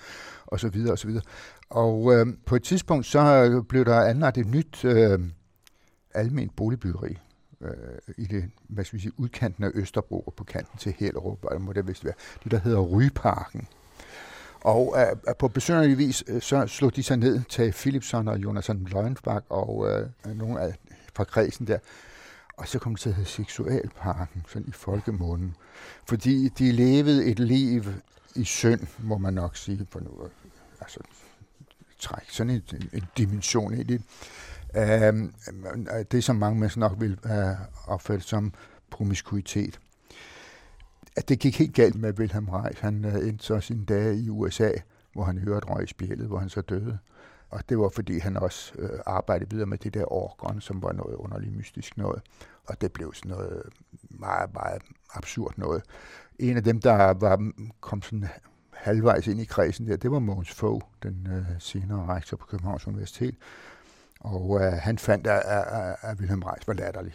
og 0.46 0.60
så 0.60 0.68
videre, 0.68 0.92
og 0.92 0.98
så 0.98 1.06
videre. 1.06 1.22
Og 1.70 2.14
øh, 2.14 2.26
på 2.46 2.56
et 2.56 2.62
tidspunkt, 2.62 3.06
så 3.06 3.62
blev 3.68 3.84
der 3.84 4.00
anlagt 4.00 4.38
et 4.38 4.46
nyt 4.46 4.84
øh, 4.84 5.20
almindeligt 6.14 6.56
boligbyggeri, 6.56 7.18
øh, 7.60 8.14
i 8.16 8.26
det, 8.26 8.50
hvad 8.68 8.84
skal 8.84 8.96
vi 8.96 9.02
sige, 9.02 9.12
udkanten 9.16 9.64
af 9.64 9.70
Østerbro 9.74 10.20
og 10.20 10.34
på 10.34 10.44
kanten 10.44 10.78
til 10.78 10.94
Hellerup, 10.98 11.44
og 11.44 11.60
må 11.60 11.72
det 11.72 11.88
vist 11.88 12.04
være, 12.04 12.14
det 12.44 12.50
der 12.52 12.58
hedder 12.58 12.80
Ryparken. 12.80 13.68
Og 14.60 14.94
øh, 14.98 15.06
øh 15.28 15.34
på 15.38 15.48
besøgende 15.48 15.96
vis, 15.96 16.24
øh, 16.26 16.42
så 16.42 16.66
slog 16.66 16.96
de 16.96 17.02
sig 17.02 17.16
ned 17.16 17.42
til 17.48 17.72
Philipson 17.72 18.28
og 18.28 18.38
Jonathan 18.38 18.86
Løgnbak 18.90 19.44
og 19.48 19.90
øh, 19.90 20.36
nogle 20.36 20.60
af 20.60 20.74
fra 21.14 21.24
kredsen 21.24 21.66
der. 21.66 21.78
Og 22.56 22.68
så 22.68 22.78
kom 22.78 22.94
det 22.94 23.00
til 23.00 23.08
at 23.08 23.14
hedde 23.14 23.30
Seksualparken, 23.30 24.44
sådan 24.48 24.68
i 24.68 24.72
folkemunden. 24.72 25.56
Fordi 26.04 26.48
de 26.48 26.72
levede 26.72 27.24
et 27.24 27.38
liv 27.38 27.84
i 28.34 28.44
synd, 28.44 28.80
må 28.98 29.18
man 29.18 29.34
nok 29.34 29.56
sige, 29.56 29.84
på 29.84 29.98
nu, 29.98 30.10
altså 30.80 31.00
træk 31.98 32.30
sådan 32.30 32.50
en, 32.50 32.62
en, 32.72 32.88
en 32.92 33.04
dimension 33.16 33.74
i 33.74 33.82
det. 33.82 34.02
Øhm, 34.76 35.34
øh, 35.98 36.04
det, 36.12 36.24
som 36.24 36.36
mange 36.36 36.60
mennesker 36.60 36.80
nok 36.80 36.92
vil 36.98 37.18
øh, 37.24 37.56
opfatte 37.86 38.24
som 38.24 38.52
promiskuitet. 38.90 39.80
At 41.16 41.28
det 41.28 41.38
gik 41.38 41.58
helt 41.58 41.74
galt 41.74 41.94
med 41.94 42.18
Wilhelm 42.18 42.48
Reich. 42.48 42.82
Han 42.82 43.04
øh, 43.04 43.28
endte 43.28 43.44
så 43.44 43.60
sine 43.60 43.84
dage 43.84 44.16
i 44.16 44.30
USA, 44.30 44.70
hvor 45.12 45.24
han 45.24 45.38
hørte 45.38 45.66
røg 45.66 45.84
i 45.84 45.86
spjældet, 45.86 46.26
hvor 46.26 46.38
han 46.38 46.48
så 46.48 46.60
døde. 46.60 46.98
Og 47.50 47.68
det 47.68 47.78
var, 47.78 47.88
fordi 47.88 48.18
han 48.18 48.36
også 48.36 48.72
øh, 48.78 48.90
arbejdede 49.06 49.50
videre 49.50 49.66
med 49.66 49.78
det 49.78 49.94
der 49.94 50.12
orgon, 50.12 50.60
som 50.60 50.82
var 50.82 50.92
noget 50.92 51.14
underligt 51.14 51.56
mystisk 51.56 51.96
noget. 51.96 52.22
Og 52.66 52.80
det 52.80 52.92
blev 52.92 53.14
sådan 53.14 53.30
noget 53.30 53.62
meget, 54.10 54.54
meget 54.54 54.82
absurd 55.14 55.52
noget. 55.56 55.82
En 56.38 56.56
af 56.56 56.64
dem, 56.64 56.80
der 56.80 57.12
var, 57.12 57.52
kom 57.80 58.02
sådan 58.02 58.28
halvvejs 58.72 59.26
ind 59.26 59.40
i 59.40 59.44
kredsen 59.44 59.86
der, 59.86 59.96
det 59.96 60.10
var 60.10 60.18
Mogens 60.18 60.50
Fogh, 60.50 60.82
den 61.02 61.28
øh, 61.30 61.44
senere 61.58 62.14
rektor 62.14 62.36
på 62.36 62.46
Københavns 62.46 62.86
Universitet. 62.86 63.34
Og 64.26 64.60
øh, 64.60 64.72
han 64.72 64.98
fandt, 64.98 65.26
at, 65.26 65.42
at, 65.46 65.96
at 66.02 66.18
Wilhelm 66.18 66.42
Reis 66.42 66.68
var 66.68 66.74
latterlig. 66.74 67.12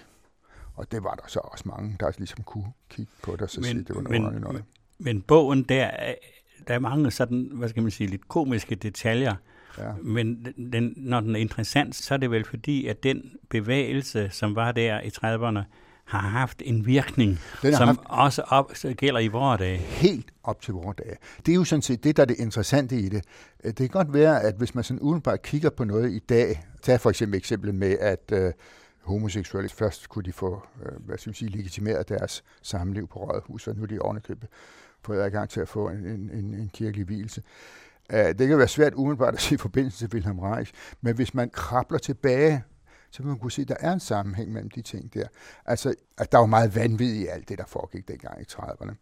Og 0.75 0.91
det 0.91 1.03
var 1.03 1.15
der 1.15 1.23
så 1.27 1.39
også 1.39 1.63
mange, 1.67 1.95
der 1.99 2.11
ligesom 2.17 2.43
kunne 2.43 2.71
kigge 2.89 3.11
på 3.23 3.31
det 3.31 3.41
og 3.41 3.49
så 3.49 3.59
men, 3.59 3.65
sige, 3.65 3.83
det 3.83 3.95
var 3.95 4.01
noget 4.01 4.53
men, 4.53 4.63
Men 4.97 5.21
bogen 5.21 5.63
der, 5.63 5.91
der 6.67 6.73
er 6.73 6.79
mange 6.79 7.11
sådan, 7.11 7.49
hvad 7.53 7.69
skal 7.69 7.83
man 7.83 7.91
sige, 7.91 8.07
lidt 8.07 8.27
komiske 8.27 8.75
detaljer, 8.75 9.35
Ja. 9.77 9.91
Men 10.01 10.45
den, 10.73 10.93
når 10.97 11.19
den 11.19 11.35
er 11.35 11.39
interessant, 11.39 11.95
så 11.95 12.13
er 12.13 12.17
det 12.17 12.31
vel 12.31 12.45
fordi, 12.45 12.87
at 12.87 13.03
den 13.03 13.21
bevægelse, 13.49 14.29
som 14.31 14.55
var 14.55 14.71
der 14.71 15.01
i 15.01 15.07
30'erne, 15.07 15.63
har 16.05 16.19
haft 16.19 16.61
en 16.65 16.85
virkning, 16.85 17.39
som 17.61 17.87
haft... 17.87 17.99
også 18.05 18.41
op, 18.41 18.73
gælder 18.97 19.19
i 19.19 19.27
vores 19.27 19.59
dage. 19.59 19.77
Helt 19.77 20.33
op 20.43 20.61
til 20.61 20.73
vores 20.73 20.97
dage. 20.97 21.15
Det 21.45 21.51
er 21.51 21.55
jo 21.55 21.63
sådan 21.63 21.81
set 21.81 22.03
det, 22.03 22.17
der 22.17 22.23
er 22.23 22.27
det 22.27 22.39
interessante 22.39 22.99
i 22.99 23.09
det. 23.09 23.23
Det 23.63 23.75
kan 23.75 23.87
godt 23.87 24.13
være, 24.13 24.41
at 24.41 24.55
hvis 24.55 24.75
man 24.75 24.83
sådan 24.83 24.99
udenbart 24.99 25.41
kigger 25.41 25.69
på 25.69 25.83
noget 25.83 26.11
i 26.11 26.19
dag, 26.19 26.63
tag 26.81 26.99
for 26.99 27.09
eksempel 27.09 27.37
eksemplet 27.37 27.75
med, 27.75 27.97
at 27.99 28.31
øh, 28.33 28.53
homoseksuelle 29.01 29.69
først 29.69 30.09
kunne 30.09 30.23
de 30.23 30.33
få, 30.33 30.63
øh, 30.85 31.05
hvad 31.05 31.17
skal 31.17 31.31
vi 31.33 31.37
sige, 31.37 31.51
legitimeret 31.51 32.09
deres 32.09 32.43
samliv 32.61 33.07
på 33.07 33.19
rådhus, 33.19 33.67
og 33.67 33.75
nu 33.75 33.83
er 33.83 33.87
de 33.87 33.99
ovenikøbet 33.99 34.49
fået 35.01 35.21
adgang 35.21 35.49
til 35.49 35.59
at 35.59 35.67
få 35.67 35.89
en, 35.89 36.05
en, 36.05 36.53
en 36.53 36.69
kirkelig 36.73 37.05
hvilelse. 37.05 37.43
Uh, 38.13 38.19
øh, 38.19 38.25
det 38.25 38.47
kan 38.47 38.57
være 38.57 38.67
svært 38.67 38.93
umiddelbart 38.93 39.33
at 39.33 39.41
se 39.41 39.55
i 39.55 39.57
forbindelse 39.57 39.97
til 39.97 40.13
Wilhelm 40.13 40.39
Reich, 40.39 40.73
men 41.01 41.15
hvis 41.15 41.33
man 41.33 41.49
krabler 41.49 41.97
tilbage, 41.97 42.63
så 43.11 43.23
vil 43.23 43.29
man 43.29 43.39
kunne 43.39 43.51
se, 43.51 43.61
at 43.61 43.67
der 43.67 43.75
er 43.79 43.93
en 43.93 43.99
sammenhæng 43.99 44.51
mellem 44.51 44.69
de 44.69 44.81
ting 44.81 45.13
der. 45.13 45.27
Altså, 45.65 45.93
at 46.17 46.31
der 46.31 46.37
var 46.37 46.45
meget 46.45 46.75
vanvid 46.75 47.13
i 47.13 47.25
alt 47.25 47.49
det, 47.49 47.57
der 47.57 47.65
foregik 47.67 48.07
dengang 48.07 48.41
i 48.41 48.45
30'erne. 48.51 48.93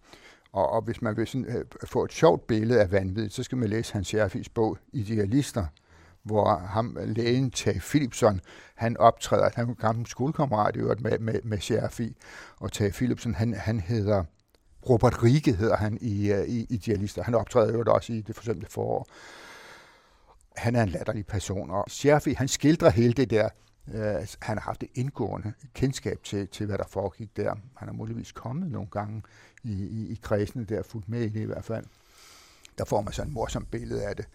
Og, 0.52 0.70
og 0.70 0.82
hvis 0.82 1.02
man 1.02 1.18
vil 1.18 1.28
sådan, 1.28 1.48
uh, 1.48 1.88
få 1.88 2.04
et 2.04 2.12
sjovt 2.12 2.48
billede 2.48 2.82
af 2.82 2.92
vanvid, 2.92 3.30
så 3.30 3.44
skal 3.44 3.58
man 3.58 3.70
læse 3.70 3.94
Hans 3.94 4.08
Scherfis 4.08 4.50
bog 4.50 4.78
Idealister, 4.94 5.65
hvor 6.23 6.58
ham, 6.58 6.97
lægen 7.05 7.51
Tage 7.51 7.79
Philipson, 7.79 8.41
han 8.75 8.97
optræder, 8.97 9.49
han 9.55 9.65
er 9.65 9.69
en 9.69 9.75
gammel 9.75 10.08
skolekammerat 10.08 10.75
i 10.75 10.79
øvrigt 10.79 11.01
med, 11.01 11.19
med, 11.19 11.39
med 11.43 11.60
Scherfi, 11.60 12.15
og 12.60 12.71
Tage 12.71 12.91
Philipson, 12.91 13.36
han, 13.36 13.53
han 13.53 13.79
hedder 13.79 14.23
Robert 14.89 15.23
Rike 15.23 15.53
hedder 15.53 15.77
han 15.77 15.97
i, 16.01 16.32
øh, 16.32 16.47
i, 16.47 16.60
i 16.60 16.67
Idealister. 16.69 17.23
Han 17.23 17.36
optræder 17.36 17.73
jo 17.73 17.84
også 17.88 18.13
i 18.13 18.21
det 18.21 18.36
forsømte 18.36 18.67
forår. 18.69 19.08
Han 20.55 20.75
er 20.75 20.84
en 20.84 20.89
latterlig 20.89 21.25
person, 21.25 21.71
og 21.71 21.86
Scherfi, 21.88 22.34
han 22.34 22.47
skildrer 22.47 22.89
hele 22.89 23.13
det 23.13 23.29
der. 23.29 23.49
Uh, 23.88 23.95
han 24.41 24.58
har 24.58 24.60
haft 24.60 24.84
et 24.84 24.89
indgående 24.95 25.53
kendskab 25.73 26.23
til, 26.23 26.47
til, 26.47 26.65
hvad 26.65 26.77
der 26.77 26.84
foregik 26.88 27.38
der. 27.38 27.55
Han 27.75 27.88
har 27.88 27.93
muligvis 27.93 28.32
kommet 28.32 28.71
nogle 28.71 28.88
gange 28.91 29.23
i, 29.63 29.71
i, 29.71 30.12
i 30.12 30.19
kredsene 30.21 30.63
der, 30.63 30.84
fuldt 30.84 31.10
med 31.10 31.21
i 31.21 31.29
det 31.29 31.39
i 31.39 31.45
hvert 31.45 31.65
fald. 31.65 31.86
Der 32.80 32.86
får 32.86 33.02
man 33.02 33.13
sådan 33.13 33.30
et 33.30 33.34
morsomt 33.34 33.72
billede 33.72 34.04
af 34.04 34.15
det. 34.15 34.26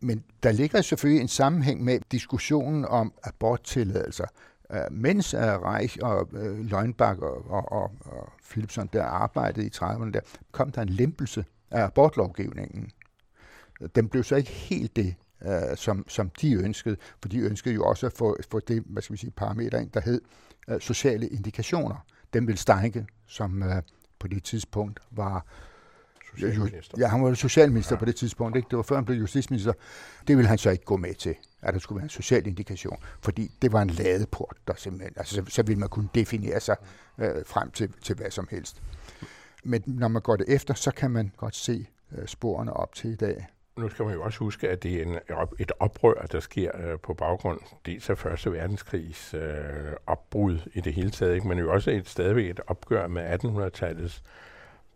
Men 0.00 0.24
der 0.42 0.52
ligger 0.52 0.82
selvfølgelig 0.82 1.20
en 1.20 1.28
sammenhæng 1.28 1.84
med 1.84 2.00
diskussionen 2.12 2.84
om 2.84 3.12
aborttilladelser. 3.22 4.26
Øh, 4.72 4.80
mens 4.90 5.34
øh, 5.34 5.40
Reich 5.40 5.98
og 6.02 6.28
øh, 6.32 6.58
Løgnbak 6.58 7.18
og, 7.18 7.50
og, 7.50 7.72
og, 7.72 7.90
og 8.04 8.32
Philipson 8.50 8.88
der 8.92 9.04
arbejdede 9.04 9.66
i 9.66 9.70
30'erne, 9.74 10.10
der 10.10 10.20
kom 10.52 10.70
der 10.70 10.82
en 10.82 10.88
lempelse 10.88 11.44
af 11.70 11.84
abortlovgivningen. 11.84 12.90
Den 13.94 14.08
blev 14.08 14.24
så 14.24 14.36
ikke 14.36 14.50
helt 14.50 14.96
det, 14.96 15.14
som, 15.74 16.04
som 16.08 16.30
de 16.40 16.54
ønskede, 16.54 16.96
for 17.22 17.28
de 17.28 17.38
ønskede 17.38 17.74
jo 17.74 17.84
også 17.84 18.06
at 18.06 18.12
få, 18.12 18.36
få 18.50 18.60
det, 18.60 18.82
hvad 18.86 19.02
skal 19.02 19.12
vi 19.12 19.18
sige, 19.18 19.30
parameter 19.30 19.78
ind, 19.78 19.90
der 19.90 20.00
hed 20.00 20.20
sociale 20.80 21.28
indikationer. 21.28 22.04
Den 22.32 22.46
ville 22.46 22.58
Steinke, 22.58 23.06
som 23.26 23.62
på 24.18 24.28
det 24.28 24.44
tidspunkt 24.44 25.00
var 25.10 25.46
socialminister. 26.34 26.98
Ja, 26.98 27.06
han 27.06 27.22
var 27.22 27.34
socialminister 27.34 27.96
ja. 27.96 27.98
på 27.98 28.04
det 28.04 28.16
tidspunkt. 28.16 28.56
Ikke? 28.56 28.68
Det 28.70 28.76
var 28.76 28.82
før 28.82 28.94
han 28.94 29.04
blev 29.04 29.16
justitsminister. 29.18 29.72
Det 30.28 30.36
ville 30.36 30.48
han 30.48 30.58
så 30.58 30.70
ikke 30.70 30.84
gå 30.84 30.96
med 30.96 31.14
til, 31.14 31.34
at 31.62 31.74
der 31.74 31.80
skulle 31.80 31.96
være 31.96 32.04
en 32.04 32.10
social 32.10 32.46
indikation. 32.46 32.98
Fordi 33.20 33.50
det 33.62 33.72
var 33.72 33.82
en 33.82 33.90
ladeport, 33.90 34.56
der 34.66 34.74
simpelthen... 34.76 35.12
Altså, 35.16 35.34
så, 35.34 35.42
så 35.48 35.62
ville 35.62 35.80
man 35.80 35.88
kunne 35.88 36.08
definere 36.14 36.60
sig 36.60 36.76
øh, 37.18 37.46
frem 37.46 37.70
til, 37.70 37.92
til 38.02 38.16
hvad 38.16 38.30
som 38.30 38.48
helst. 38.50 38.82
Men 39.64 39.82
når 39.86 40.08
man 40.08 40.22
går 40.22 40.36
det 40.36 40.46
efter, 40.48 40.74
så 40.74 40.90
kan 40.90 41.10
man 41.10 41.32
godt 41.36 41.56
se 41.56 41.86
øh, 42.18 42.26
sporene 42.26 42.72
op 42.72 42.94
til 42.94 43.10
i 43.10 43.16
dag. 43.16 43.46
Nu 43.76 43.88
skal 43.88 44.04
man 44.04 44.14
jo 44.14 44.22
også 44.22 44.38
huske, 44.38 44.68
at 44.68 44.82
det 44.82 44.94
er 44.94 45.02
en, 45.02 45.18
et 45.58 45.72
oprør, 45.78 46.26
der 46.32 46.40
sker 46.40 46.70
øh, 46.78 46.98
på 46.98 47.14
baggrund 47.14 47.60
dels 47.86 48.10
af 48.10 48.18
Første 48.18 48.52
Verdenskrigs 48.52 49.34
øh, 49.34 49.92
opbrud 50.06 50.58
i 50.74 50.80
det 50.80 50.94
hele 50.94 51.10
taget, 51.10 51.34
ikke? 51.34 51.48
men 51.48 51.58
jo 51.58 51.72
også 51.72 51.90
et, 51.90 52.08
stadigvæk 52.08 52.50
et 52.50 52.60
opgør 52.66 53.06
med 53.06 53.44
1800-tallets 53.44 54.22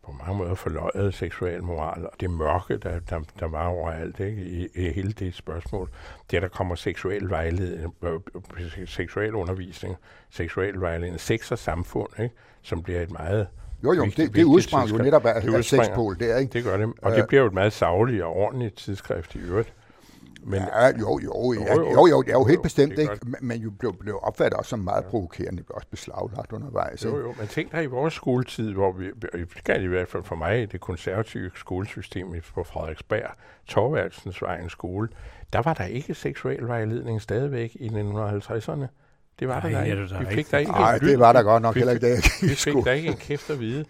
på 0.06 0.12
mange 0.12 0.38
måder 0.38 0.54
forløjet 0.54 1.14
seksuel 1.14 1.62
moral, 1.62 2.06
og 2.06 2.12
det 2.20 2.30
mørke, 2.30 2.76
der, 2.76 2.98
der, 3.10 3.20
der 3.40 3.46
var 3.46 3.66
overalt 3.66 4.20
ikke? 4.20 4.42
I, 4.42 4.68
i 4.74 4.90
hele 4.90 5.12
det 5.12 5.34
spørgsmål. 5.34 5.90
Det, 6.30 6.42
der 6.42 6.48
kommer 6.48 6.74
seksuel 6.74 7.30
vejledning, 7.30 7.94
øh, 8.02 8.20
seksuel 8.86 9.34
undervisning, 9.34 9.96
seksuel 10.30 10.80
vejledning, 10.80 11.20
sex 11.20 11.52
og 11.52 11.58
samfund, 11.58 12.08
ikke? 12.18 12.34
som 12.62 12.82
bliver 12.82 13.00
et 13.00 13.10
meget 13.10 13.46
jo, 13.84 13.92
jo, 13.92 14.02
vigtigt, 14.02 14.28
det, 14.28 14.36
det 14.36 14.44
udsprang 14.44 14.90
jo 14.90 14.96
netop 14.96 15.26
af, 15.26 15.54
af 15.54 15.64
sexpol, 15.64 16.18
det 16.18 16.32
er 16.32 16.36
ikke? 16.36 16.52
Det 16.52 16.64
gør 16.64 16.76
det, 16.76 16.92
og 17.02 17.12
det 17.12 17.26
bliver 17.28 17.40
jo 17.40 17.46
et 17.46 17.54
meget 17.54 17.72
savligt 17.72 18.22
og 18.22 18.36
ordentligt 18.36 18.76
tidsskrift 18.76 19.34
i 19.34 19.38
øvrigt. 19.38 19.72
Men, 20.48 20.62
ja, 20.62 20.86
jo, 20.86 21.20
jo, 21.24 21.52
ja, 21.52 21.74
jo, 21.74 21.92
jo, 21.92 22.06
jo, 22.06 22.22
det 22.22 22.30
er 22.30 22.38
jo 22.38 22.44
helt 22.44 22.56
jo, 22.56 22.62
bestemt, 22.62 22.98
ikke? 22.98 23.18
men 23.40 23.60
jo 23.60 23.70
blev, 23.70 23.96
blev 24.00 24.18
opfattet 24.22 24.54
også 24.54 24.68
som 24.68 24.78
meget 24.78 25.02
ja. 25.02 25.08
provokerende, 25.08 25.62
også 25.70 25.88
beslaglagt 25.90 26.52
undervejs. 26.52 27.04
Jo, 27.04 27.18
jo, 27.18 27.34
men 27.38 27.48
tænk 27.48 27.72
dig 27.72 27.82
i 27.82 27.86
vores 27.86 28.14
skoletid, 28.14 28.72
hvor 28.72 28.92
vi, 28.92 29.10
det 29.32 29.64
kan 29.64 29.82
i 29.82 29.86
hvert 29.86 30.08
fald 30.08 30.22
for 30.22 30.36
mig, 30.36 30.72
det 30.72 30.80
konservative 30.80 31.50
skolesystem 31.54 32.34
på 32.54 32.64
Frederiksberg, 32.64 33.30
Torvaldsens 33.66 34.42
Vejens 34.42 34.72
skole, 34.72 35.08
der 35.52 35.62
var 35.62 35.74
der 35.74 35.84
ikke 35.84 36.14
seksuel 36.14 36.68
vejledning 36.68 37.22
stadigvæk 37.22 37.76
i 37.80 37.88
1950'erne. 37.88 38.86
Det 39.38 39.48
var 39.48 39.60
Nej, 39.60 39.70
der, 39.70 40.06
der 40.06 40.20
ikke. 40.20 40.28
Vi 40.28 40.34
fik 40.34 40.50
der 40.50 40.58
ikke 40.58 40.72
Nej, 40.72 40.98
det 40.98 41.18
var 41.18 41.32
der 41.32 41.42
godt 41.42 41.62
nok 41.62 41.74
heller 41.74 41.92
ikke, 41.92 42.06
Vi 42.42 42.48
fik 42.48 42.74
der 42.84 42.92
ikke 42.92 43.08
en 43.08 43.16
kæft 43.16 43.50
at 43.50 43.60
vide. 43.60 43.84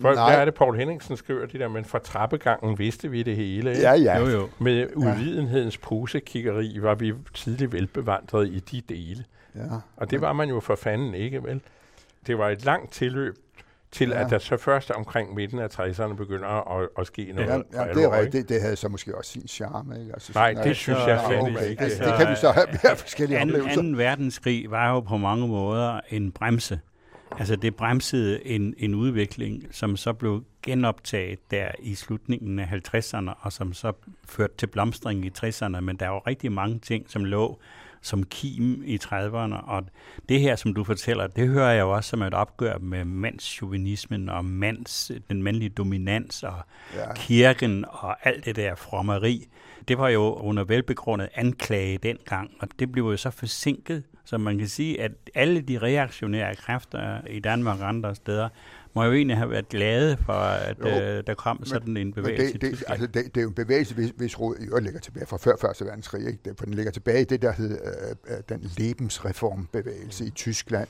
For 0.00 0.14
Nej. 0.14 0.32
der 0.32 0.38
er 0.38 0.44
det, 0.44 0.54
Paul 0.54 0.76
Henningsen 0.76 1.16
skriver 1.16 1.46
det 1.46 1.60
der, 1.60 1.68
men 1.68 1.84
fra 1.84 1.98
trappegangen 1.98 2.78
vidste 2.78 3.10
vi 3.10 3.22
det 3.22 3.36
hele. 3.36 3.70
Ikke? 3.70 3.82
Ja, 3.82 3.94
ja. 3.94 4.18
Jo, 4.18 4.26
jo. 4.26 4.48
Med 4.58 4.86
uvidenhedens 4.96 5.78
posekiggeri 5.78 6.78
var 6.80 6.94
vi 6.94 7.14
tidligt 7.34 7.72
velbevandret 7.72 8.48
i 8.48 8.58
de 8.58 8.80
dele. 8.80 9.24
Ja. 9.54 9.60
Og 9.96 10.10
det 10.10 10.20
var 10.20 10.32
man 10.32 10.48
jo 10.48 10.60
for 10.60 10.76
fanden 10.76 11.14
ikke, 11.14 11.44
vel? 11.44 11.60
Det 12.26 12.38
var 12.38 12.48
et 12.48 12.64
langt 12.64 12.92
tilløb 12.92 13.34
til 13.90 14.08
ja. 14.08 14.24
at 14.24 14.30
der 14.30 14.38
så 14.38 14.56
først 14.56 14.90
omkring 14.90 15.34
midten 15.34 15.58
af 15.58 15.78
60'erne 15.78 16.14
begynder 16.14 16.78
at, 16.78 16.88
at 16.98 17.06
ske 17.06 17.32
noget. 17.34 17.48
Ja, 17.48 17.82
ja 17.84 17.92
det 17.94 18.04
er 18.04 18.12
rigtigt. 18.12 18.32
Det, 18.32 18.48
det 18.48 18.62
havde 18.62 18.76
så 18.76 18.88
måske 18.88 19.18
også 19.18 19.30
sin 19.30 19.48
charme. 19.48 20.00
Ikke? 20.00 20.12
Altså, 20.12 20.32
Nej, 20.34 20.52
det 20.52 20.76
synes 20.76 20.98
jeg 21.06 21.20
slet 21.28 21.70
ikke. 21.70 21.82
Altså, 21.82 22.04
det 22.04 22.14
kan 22.18 22.30
vi 22.30 22.36
så 22.36 22.50
have 22.50 22.66
mere 22.84 22.96
forskellige 22.96 23.38
anden, 23.38 23.56
oplevelser. 23.56 23.80
Anden 23.80 23.98
verdenskrig 23.98 24.70
var 24.70 24.90
jo 24.90 25.00
på 25.00 25.16
mange 25.16 25.48
måder 25.48 26.00
en 26.10 26.32
bremse 26.32 26.80
Altså 27.38 27.56
det 27.56 27.76
bremsede 27.76 28.46
en, 28.46 28.74
en 28.78 28.94
udvikling, 28.94 29.64
som 29.70 29.96
så 29.96 30.12
blev 30.12 30.44
genoptaget 30.62 31.50
der 31.50 31.68
i 31.78 31.94
slutningen 31.94 32.58
af 32.58 32.66
50'erne, 32.66 33.30
og 33.40 33.52
som 33.52 33.72
så 33.72 33.92
førte 34.28 34.54
til 34.58 34.66
blomstring 34.66 35.24
i 35.24 35.30
60'erne, 35.38 35.80
men 35.80 35.96
der 35.96 36.08
var 36.08 36.26
rigtig 36.26 36.52
mange 36.52 36.78
ting, 36.78 37.10
som 37.10 37.24
lå 37.24 37.58
som 38.00 38.24
kim 38.24 38.82
i 38.84 38.98
30'erne, 39.04 39.70
og 39.70 39.84
det 40.28 40.40
her, 40.40 40.56
som 40.56 40.74
du 40.74 40.84
fortæller, 40.84 41.26
det 41.26 41.48
hører 41.48 41.72
jeg 41.72 41.80
jo 41.80 41.94
også 41.94 42.10
som 42.10 42.22
et 42.22 42.34
opgør 42.34 42.78
med 42.78 43.04
mandsjuvenismen 43.04 44.28
og 44.28 44.44
mands, 44.44 45.12
den 45.30 45.42
mandlige 45.42 45.68
dominans 45.68 46.42
og 46.42 46.54
ja. 46.94 47.14
kirken 47.14 47.84
og 47.88 48.26
alt 48.28 48.44
det 48.44 48.56
der 48.56 48.74
frommeri. 48.74 49.48
Det 49.88 49.98
var 49.98 50.08
jo 50.08 50.34
under 50.34 50.64
velbegrundet 50.64 51.28
anklage 51.34 51.98
dengang, 51.98 52.50
og 52.60 52.68
det 52.78 52.92
blev 52.92 53.04
jo 53.04 53.16
så 53.16 53.30
forsinket 53.30 54.02
så 54.28 54.38
man 54.38 54.58
kan 54.58 54.68
sige, 54.68 55.00
at 55.00 55.12
alle 55.34 55.60
de 55.60 55.78
reaktionære 55.78 56.54
kræfter 56.54 57.26
i 57.26 57.40
Danmark 57.40 57.80
og 57.80 57.88
andre 57.88 58.14
steder, 58.14 58.48
må 58.94 59.04
jo 59.04 59.12
egentlig 59.12 59.36
have 59.36 59.50
været 59.50 59.68
glade 59.68 60.16
for, 60.16 60.32
at 60.32 60.78
jo, 60.80 60.86
øh, 60.86 61.26
der 61.26 61.34
kom 61.34 61.64
sådan 61.64 61.96
en 61.96 62.12
bevægelse. 62.12 62.52
Det, 62.52 62.60
det, 62.60 62.84
altså, 62.86 63.06
det, 63.06 63.24
det 63.24 63.36
er 63.36 63.42
jo 63.42 63.48
en 63.48 63.54
bevægelse, 63.54 63.94
hvis, 63.94 64.12
hvis 64.16 64.40
råd 64.40 64.56
i 64.56 64.82
ligger 64.82 65.00
tilbage 65.00 65.26
fra 65.26 65.36
før 65.36 65.52
Første 65.60 65.84
Verdenskrig. 65.84 66.26
Ikke? 66.26 66.54
for 66.58 66.64
den 66.64 66.74
ligger 66.74 66.92
tilbage 66.92 67.20
i 67.20 67.24
det, 67.24 67.42
der 67.42 67.52
hed 67.52 67.70
øh, 67.70 68.36
øh 68.36 68.42
den 68.48 68.70
Lebensreformbevægelse 68.78 70.26
i 70.26 70.30
Tyskland, 70.30 70.88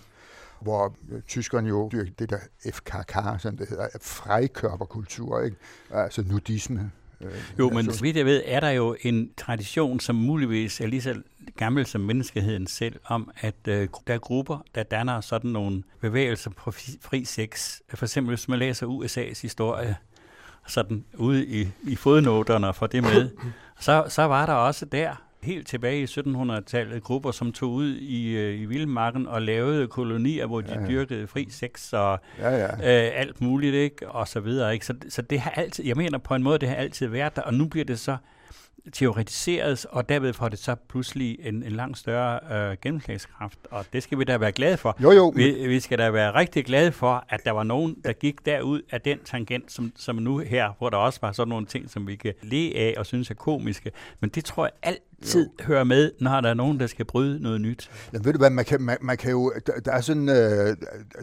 hvor 0.61 0.97
øh, 1.13 1.23
tyskerne 1.23 1.69
jo 1.69 1.89
dyrkede 1.93 2.15
det 2.19 2.31
der 2.31 2.39
FKK, 2.73 3.41
som 3.43 3.57
det 3.57 3.69
hedder, 3.69 3.89
frikørperkultur, 4.01 5.41
ikke? 5.41 5.57
altså 5.91 6.23
nudisme. 6.23 6.91
Øh, 7.21 7.33
jo, 7.59 7.71
men 7.71 7.93
så 7.93 8.03
vidt 8.03 8.17
jeg 8.17 8.27
ved, 8.27 8.43
er 8.45 8.61
der 8.61 8.71
jo 8.71 8.97
en 9.01 9.31
tradition, 9.37 10.01
som 10.01 10.17
muligvis 10.17 10.81
er 10.81 10.87
lige 10.87 11.03
så 11.03 11.23
gammel 11.57 11.87
som 11.87 12.01
menneskeheden 12.01 12.67
selv, 12.67 12.97
om 13.05 13.31
at 13.41 13.55
øh, 13.69 13.89
der 14.07 14.15
er 14.15 14.19
grupper, 14.19 14.65
der 14.75 14.83
danner 14.83 15.21
sådan 15.21 15.51
nogle 15.51 15.83
bevægelser 16.01 16.51
på 16.51 16.71
fri 17.01 17.25
sex. 17.25 17.81
For 17.95 18.07
eksempel, 18.07 18.31
hvis 18.31 18.49
man 18.49 18.59
læser 18.59 18.87
USA's 18.87 19.43
historie, 19.43 19.97
sådan 20.67 21.05
ude 21.15 21.47
i, 21.47 21.69
i 21.83 21.97
fodnoterne 21.97 22.69
og 22.69 22.75
får 22.75 22.87
det 22.87 23.03
med, 23.03 23.31
så, 23.81 24.05
så 24.09 24.23
var 24.23 24.47
der 24.47 24.53
også 24.53 24.87
der 24.87 25.28
helt 25.43 25.67
tilbage 25.67 26.01
i 26.01 26.05
1700-tallet 26.05 27.03
grupper, 27.03 27.31
som 27.31 27.53
tog 27.53 27.71
ud 27.71 27.95
i, 27.95 28.37
øh, 28.37 28.61
i 28.61 28.65
vildmarken 28.65 29.27
og 29.27 29.43
lavede 29.43 29.87
kolonier, 29.87 30.47
hvor 30.47 30.61
de 30.61 30.73
ja, 30.73 30.81
ja. 30.81 30.89
dyrkede 30.89 31.27
fri 31.27 31.47
sex 31.51 31.93
og 31.93 32.21
ja, 32.39 32.51
ja. 32.57 32.73
Øh, 32.73 33.21
alt 33.21 33.41
muligt, 33.41 33.75
ikke? 33.75 34.09
og 34.09 34.29
så 34.29 34.41
videre. 34.41 34.75
Ikke? 34.75 34.87
Så, 34.87 34.95
så 35.09 35.23
det 35.23 35.41
har 35.41 35.51
altid, 35.51 35.85
jeg 35.87 35.97
mener 35.97 36.19
på 36.19 36.35
en 36.35 36.43
måde, 36.43 36.59
det 36.59 36.69
har 36.69 36.77
altid 36.77 37.07
været 37.07 37.37
der, 37.37 37.43
og 37.43 37.55
nu 37.55 37.67
bliver 37.67 37.85
det 37.85 37.99
så 37.99 38.17
teoretiseret, 38.93 39.87
og 39.87 40.09
derved 40.09 40.33
får 40.33 40.49
det 40.49 40.59
så 40.59 40.77
pludselig 40.89 41.39
en, 41.41 41.63
en 41.63 41.73
langt 41.73 41.99
større 41.99 42.71
øh, 42.71 42.77
gennemslagskraft, 42.83 43.59
og 43.71 43.85
det 43.93 44.03
skal 44.03 44.19
vi 44.19 44.25
da 44.25 44.37
være 44.37 44.53
glade 44.53 44.77
for. 44.77 44.97
Jo, 45.03 45.11
jo. 45.11 45.33
Vi, 45.37 45.69
vi 45.69 45.81
skal 45.81 45.99
da 45.99 46.11
være 46.11 46.35
rigtig 46.35 46.65
glade 46.65 46.93
for, 46.93 47.25
at 47.29 47.41
der 47.45 47.51
var 47.51 47.63
nogen, 47.63 47.97
der 48.05 48.13
gik 48.13 48.47
derud 48.47 48.83
af 48.91 49.01
den 49.01 49.19
tangent, 49.25 49.73
som, 49.73 49.93
som 49.97 50.17
nu 50.17 50.39
her, 50.39 50.73
hvor 50.79 50.91
der 50.91 50.97
også 50.97 51.19
var 51.23 51.33
sådan 51.33 51.49
nogle 51.49 51.67
ting, 51.67 51.91
som 51.91 52.07
vi 52.07 52.17
kan 52.17 52.35
le 52.43 52.73
af 52.77 52.95
og 52.97 53.07
synes 53.07 53.31
er 53.31 53.35
komiske. 53.35 53.93
Men 54.21 54.31
det 54.31 54.45
tror 54.45 54.65
jeg 54.65 54.73
altid 54.83 55.49
jo. 55.61 55.65
hører 55.65 55.85
med, 55.85 56.13
når 56.21 56.41
der 56.41 56.51
er 56.51 56.55
nogen, 56.55 56.81
der 56.81 56.87
skal 56.87 57.05
bryde 57.05 57.43
noget 57.43 57.61
nyt. 57.61 57.91
Ja, 58.13 58.19
ved 58.23 58.33
du 58.33 58.39
hvad, 58.39 58.51
man 58.51 58.65
kan, 58.65 58.81
man, 58.81 58.97
man 59.01 59.17
kan 59.17 59.31
jo, 59.31 59.53
der, 59.67 59.73
der 59.85 59.93
er 59.93 60.01
sådan, 60.01 60.29
øh, 60.29 60.77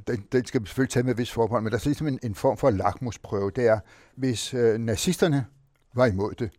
det, 0.07 0.31
det 0.31 0.47
skal 0.47 0.61
vi 0.61 0.67
selvfølgelig 0.67 0.91
tage 0.91 1.03
med 1.03 1.15
vis 1.15 1.31
forbehold, 1.31 1.63
men 1.63 1.71
der 1.71 1.77
er 1.77 1.81
ligesom 1.85 2.07
en, 2.07 2.19
en 2.23 2.35
form 2.35 2.57
for 2.57 2.69
lakmusprøve, 2.69 3.51
det 3.55 3.67
er, 3.67 3.79
hvis 4.15 4.53
øh, 4.53 4.77
nazisterne 4.79 5.45
var 5.95 6.05
imod 6.05 6.33
det, 6.39 6.49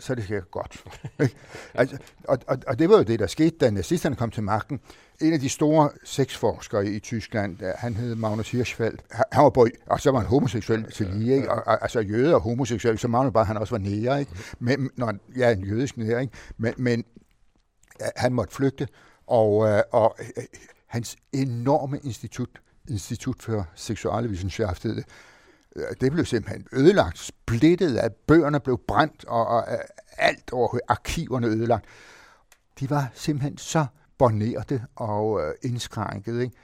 så 0.00 0.14
det 0.14 0.24
sikkert 0.24 0.50
godt. 0.50 0.84
altså, 1.74 1.96
og, 2.24 2.38
og, 2.46 2.58
og 2.66 2.78
det 2.78 2.88
var 2.88 2.96
jo 2.96 3.02
det, 3.02 3.18
der 3.18 3.26
skete, 3.26 3.56
da 3.60 3.70
nazisterne 3.70 4.16
kom 4.16 4.30
til 4.30 4.42
magten. 4.42 4.80
En 5.20 5.32
af 5.32 5.40
de 5.40 5.48
store 5.48 5.90
sexforskere 6.04 6.86
i 6.86 6.98
Tyskland, 6.98 7.58
han 7.76 7.94
hed 7.94 8.14
Magnus 8.14 8.50
Hirschfeld, 8.50 8.98
han 9.32 9.44
var 9.44 9.50
bøj, 9.50 9.70
og 9.86 10.00
så 10.00 10.10
var 10.10 10.18
han 10.18 10.28
homoseksuel 10.28 10.92
til 10.92 11.06
lige, 11.06 11.34
ikke? 11.34 11.50
Og, 11.50 11.62
og, 11.66 11.82
altså 11.82 12.00
jøde 12.00 12.34
og 12.34 12.40
homoseksuel, 12.40 12.98
så 12.98 13.08
Magnus 13.08 13.32
bare, 13.32 13.44
han 13.44 13.56
også 13.56 13.74
var 13.74 13.78
nære, 13.78 14.20
ikke? 14.20 14.32
Men, 14.58 14.90
når, 14.96 15.14
ja, 15.36 15.52
en 15.52 15.64
jødisk 15.64 15.96
nære, 15.96 16.22
ikke? 16.22 16.34
Men, 16.56 16.74
men 16.76 17.04
han 18.16 18.32
måtte 18.32 18.54
flygte, 18.54 18.88
og, 19.26 19.68
øh, 19.68 19.82
og 19.92 20.16
øh, 20.18 20.44
hans 20.86 21.16
enorme 21.32 21.98
institut, 22.04 22.48
Institut 22.88 23.42
for 23.42 23.68
Seksualwissenschaft, 23.74 24.86
Øh, 24.86 24.96
det 24.96 25.04
blev 25.98 26.24
simpelthen 26.24 26.66
ødelagt, 26.72 27.18
splittet, 27.18 27.96
at 27.96 28.12
bøgerne 28.12 28.60
blev 28.60 28.80
brændt, 28.88 29.24
og, 29.24 29.46
og 29.46 29.64
øh, 29.72 29.78
alt 30.18 30.52
over 30.52 30.78
arkiverne 30.88 31.46
ødelagt. 31.46 31.84
De 32.80 32.90
var 32.90 33.10
simpelthen 33.14 33.58
så 33.58 33.86
bornerte 34.18 34.82
og 34.94 35.40
øh, 35.40 35.54
indskrænket. 35.62 36.40
Ikke? 36.40 36.56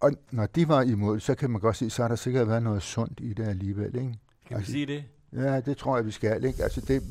Og 0.00 0.12
når 0.30 0.46
de 0.46 0.68
var 0.68 0.82
imod, 0.82 1.20
så 1.20 1.34
kan 1.34 1.50
man 1.50 1.60
godt 1.60 1.76
sige, 1.76 1.90
så 1.90 2.02
har 2.02 2.08
der 2.08 2.16
sikkert 2.16 2.48
været 2.48 2.62
noget 2.62 2.82
sundt 2.82 3.20
i 3.22 3.32
det 3.32 3.48
alligevel. 3.48 3.96
Ikke? 3.96 4.18
Kan 4.46 4.56
altså, 4.56 4.72
vi 4.72 4.78
sige 4.78 4.86
det? 4.86 5.04
Ja, 5.32 5.60
det 5.60 5.76
tror 5.76 5.96
jeg, 5.96 6.06
vi 6.06 6.10
skal. 6.10 6.44
Ikke? 6.44 6.62
Altså 6.62 6.80
det, 6.80 7.02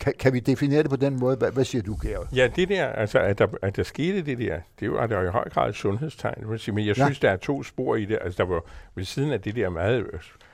kan, 0.00 0.14
kan 0.18 0.32
vi 0.32 0.40
definere 0.40 0.82
det 0.82 0.90
på 0.90 0.96
den 0.96 1.20
måde? 1.20 1.36
Hvad, 1.36 1.52
hvad 1.52 1.64
siger 1.64 1.82
du, 1.82 1.98
Gert? 2.02 2.26
Ja, 2.32 2.48
det 2.56 2.68
der, 2.68 2.86
altså 2.86 3.18
at 3.18 3.38
der, 3.38 3.46
at 3.62 3.76
der 3.76 3.82
skete 3.82 4.22
det 4.22 4.38
der, 4.38 4.60
det 4.80 4.92
var 4.92 5.06
der 5.06 5.22
i 5.22 5.28
høj 5.28 5.48
grad 5.48 5.68
et 5.68 5.74
sundhedstegn. 5.74 6.46
Men 6.48 6.86
jeg 6.86 6.94
synes, 6.94 7.22
ja. 7.22 7.26
der 7.26 7.32
er 7.32 7.36
to 7.36 7.62
spor 7.62 7.96
i 7.96 8.04
det. 8.04 8.18
Altså 8.22 8.42
der 8.42 8.48
var 8.48 8.62
ved 8.94 9.04
siden 9.04 9.32
af 9.32 9.40
det 9.40 9.56
der 9.56 9.68
meget 9.68 10.06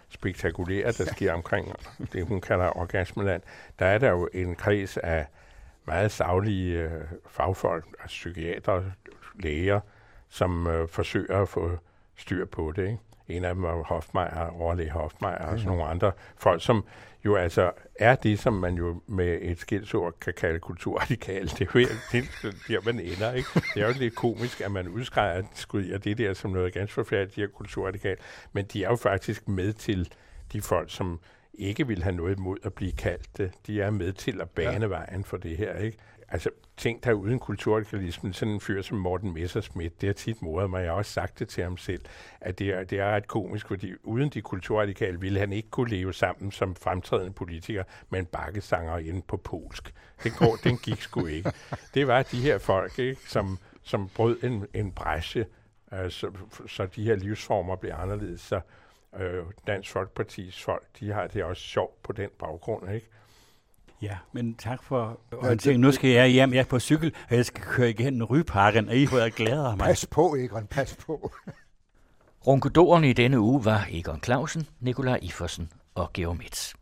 spektakulære, 0.08 0.92
der 0.92 1.04
sker 1.04 1.32
omkring 1.32 1.72
det, 2.12 2.26
hun 2.26 2.40
kalder 2.40 2.78
orgasmeland, 2.78 3.42
der 3.78 3.86
er 3.86 3.98
der 3.98 4.10
jo 4.10 4.28
en 4.32 4.54
kreds 4.54 4.96
af 4.96 5.26
meget 5.86 6.10
savlige 6.10 6.78
øh, 6.78 6.90
fagfolk, 7.28 7.84
altså 7.86 8.06
psykiater, 8.06 8.82
læger, 9.40 9.80
som 10.28 10.66
øh, 10.66 10.88
forsøger 10.88 11.42
at 11.42 11.48
få 11.48 11.70
styr 12.16 12.44
på 12.44 12.72
det. 12.76 12.82
Ikke? 12.82 12.98
En 13.36 13.44
af 13.44 13.54
dem 13.54 13.62
var 13.62 13.82
Hofmeier, 13.82 14.60
overlæge 14.60 14.90
Hofmeier 14.90 15.46
og 15.46 15.58
sådan 15.58 15.72
nogle 15.72 15.84
andre 15.90 16.12
folk, 16.36 16.62
som 16.62 16.84
jo 17.24 17.36
altså 17.36 17.70
er 17.94 18.14
det, 18.14 18.38
som 18.38 18.52
man 18.52 18.74
jo 18.74 19.02
med 19.06 19.38
et 19.42 19.58
skilsord 19.58 20.14
kan 20.20 20.32
kalde 20.34 20.58
kulturradikal. 20.58 21.48
Det 21.48 21.60
er 21.60 21.80
jo 21.80 21.86
det, 22.12 22.24
der, 22.68 22.80
man 22.84 23.00
ender, 23.00 23.32
ikke? 23.32 23.48
Det 23.74 23.82
er 23.82 23.86
jo 23.86 23.94
lidt 23.98 24.14
komisk, 24.14 24.60
at 24.60 24.72
man 24.72 24.88
udskriver 24.88 25.98
det 25.98 26.18
der 26.18 26.34
som 26.34 26.50
noget 26.50 26.72
ganske 26.72 26.94
forfærdeligt, 26.94 27.36
de 27.36 27.40
her 27.40 27.48
kulturradikal. 27.48 28.16
Men 28.52 28.64
de 28.64 28.84
er 28.84 28.88
jo 28.88 28.96
faktisk 28.96 29.48
med 29.48 29.72
til 29.72 30.12
de 30.52 30.62
folk, 30.62 30.90
som 30.90 31.20
ikke 31.54 31.86
vil 31.86 32.02
have 32.02 32.16
noget 32.16 32.38
imod 32.38 32.58
at 32.62 32.74
blive 32.74 32.92
kaldt 32.92 33.36
det. 33.36 33.52
De 33.66 33.80
er 33.80 33.90
med 33.90 34.12
til 34.12 34.40
at 34.40 34.50
bane 34.50 34.80
ja. 34.80 34.86
vejen 34.86 35.24
for 35.24 35.36
det 35.36 35.56
her, 35.56 35.76
ikke? 35.76 35.98
Altså, 36.28 36.50
tænk 36.76 37.04
dig 37.04 37.14
uden 37.14 37.38
kulturradikalismen, 37.38 38.32
sådan 38.32 38.54
en 38.54 38.60
fyr 38.60 38.82
som 38.82 38.98
Morten 38.98 39.34
Messerschmidt, 39.34 40.00
det 40.00 40.06
har 40.06 40.14
tit 40.14 40.42
modet 40.42 40.70
mig, 40.70 40.82
jeg 40.82 40.90
har 40.90 40.96
også 40.96 41.12
sagt 41.12 41.38
det 41.38 41.48
til 41.48 41.62
ham 41.64 41.76
selv, 41.76 42.04
at 42.40 42.58
det 42.58 42.68
er, 42.68 42.84
det 42.84 42.98
er 42.98 43.10
ret 43.10 43.26
komisk, 43.26 43.66
fordi 43.68 43.92
uden 44.02 44.28
de 44.28 44.42
kulturradikale 44.42 45.20
ville 45.20 45.40
han 45.40 45.52
ikke 45.52 45.70
kunne 45.70 45.90
leve 45.90 46.14
sammen 46.14 46.52
som 46.52 46.74
fremtrædende 46.74 47.32
politiker 47.32 47.84
med 48.10 48.18
en 48.18 48.26
bakkesanger 48.26 48.98
inde 48.98 49.22
på 49.22 49.36
polsk. 49.36 49.94
Den, 50.24 50.32
går, 50.38 50.56
den 50.64 50.78
gik 50.78 51.00
sgu 51.00 51.26
ikke. 51.26 51.52
Det 51.94 52.06
var 52.06 52.22
de 52.22 52.40
her 52.40 52.58
folk, 52.58 52.98
ikke, 52.98 53.20
som, 53.26 53.58
som 53.82 54.08
brød 54.08 54.42
en, 54.42 54.66
en 54.74 54.92
bræsje, 54.92 55.46
øh, 55.92 56.10
så, 56.10 56.30
så 56.66 56.86
de 56.86 57.04
her 57.04 57.16
livsformer 57.16 57.76
blev 57.76 57.92
anderledes. 57.94 58.40
Så 58.40 58.60
øh, 59.20 59.44
Dansk 59.66 59.90
Folkepartis 59.90 60.62
folk, 60.62 60.86
de 61.00 61.12
har 61.12 61.26
det 61.26 61.44
også 61.44 61.62
sjovt 61.62 62.02
på 62.02 62.12
den 62.12 62.30
baggrund, 62.38 62.92
ikke? 62.92 63.08
Ja, 64.02 64.16
men 64.32 64.54
tak 64.54 64.82
for 64.82 65.20
orienteringen. 65.32 65.80
Nu 65.80 65.92
skal 65.92 66.10
jeg 66.10 66.28
hjem, 66.28 66.52
jeg 66.52 66.60
er 66.60 66.64
på 66.64 66.78
cykel, 66.78 67.14
og 67.30 67.36
jeg 67.36 67.46
skal 67.46 67.62
køre 67.62 67.90
igennem 67.90 68.22
Ryparken, 68.22 68.88
og 68.88 68.96
I 68.96 69.04
har 69.04 69.28
glæder 69.28 69.76
mig. 69.76 69.86
Pas 69.86 70.06
på, 70.06 70.36
Egon, 70.36 70.66
pas 70.66 70.96
på. 71.06 71.32
Runkedoren 72.46 73.04
i 73.04 73.12
denne 73.12 73.40
uge 73.40 73.64
var 73.64 73.86
Egon 73.90 74.20
Clausen, 74.24 74.66
Nikolaj 74.80 75.18
Ifersen 75.22 75.68
og 75.94 76.12
Georg 76.12 76.36
Mitz. 76.36 76.74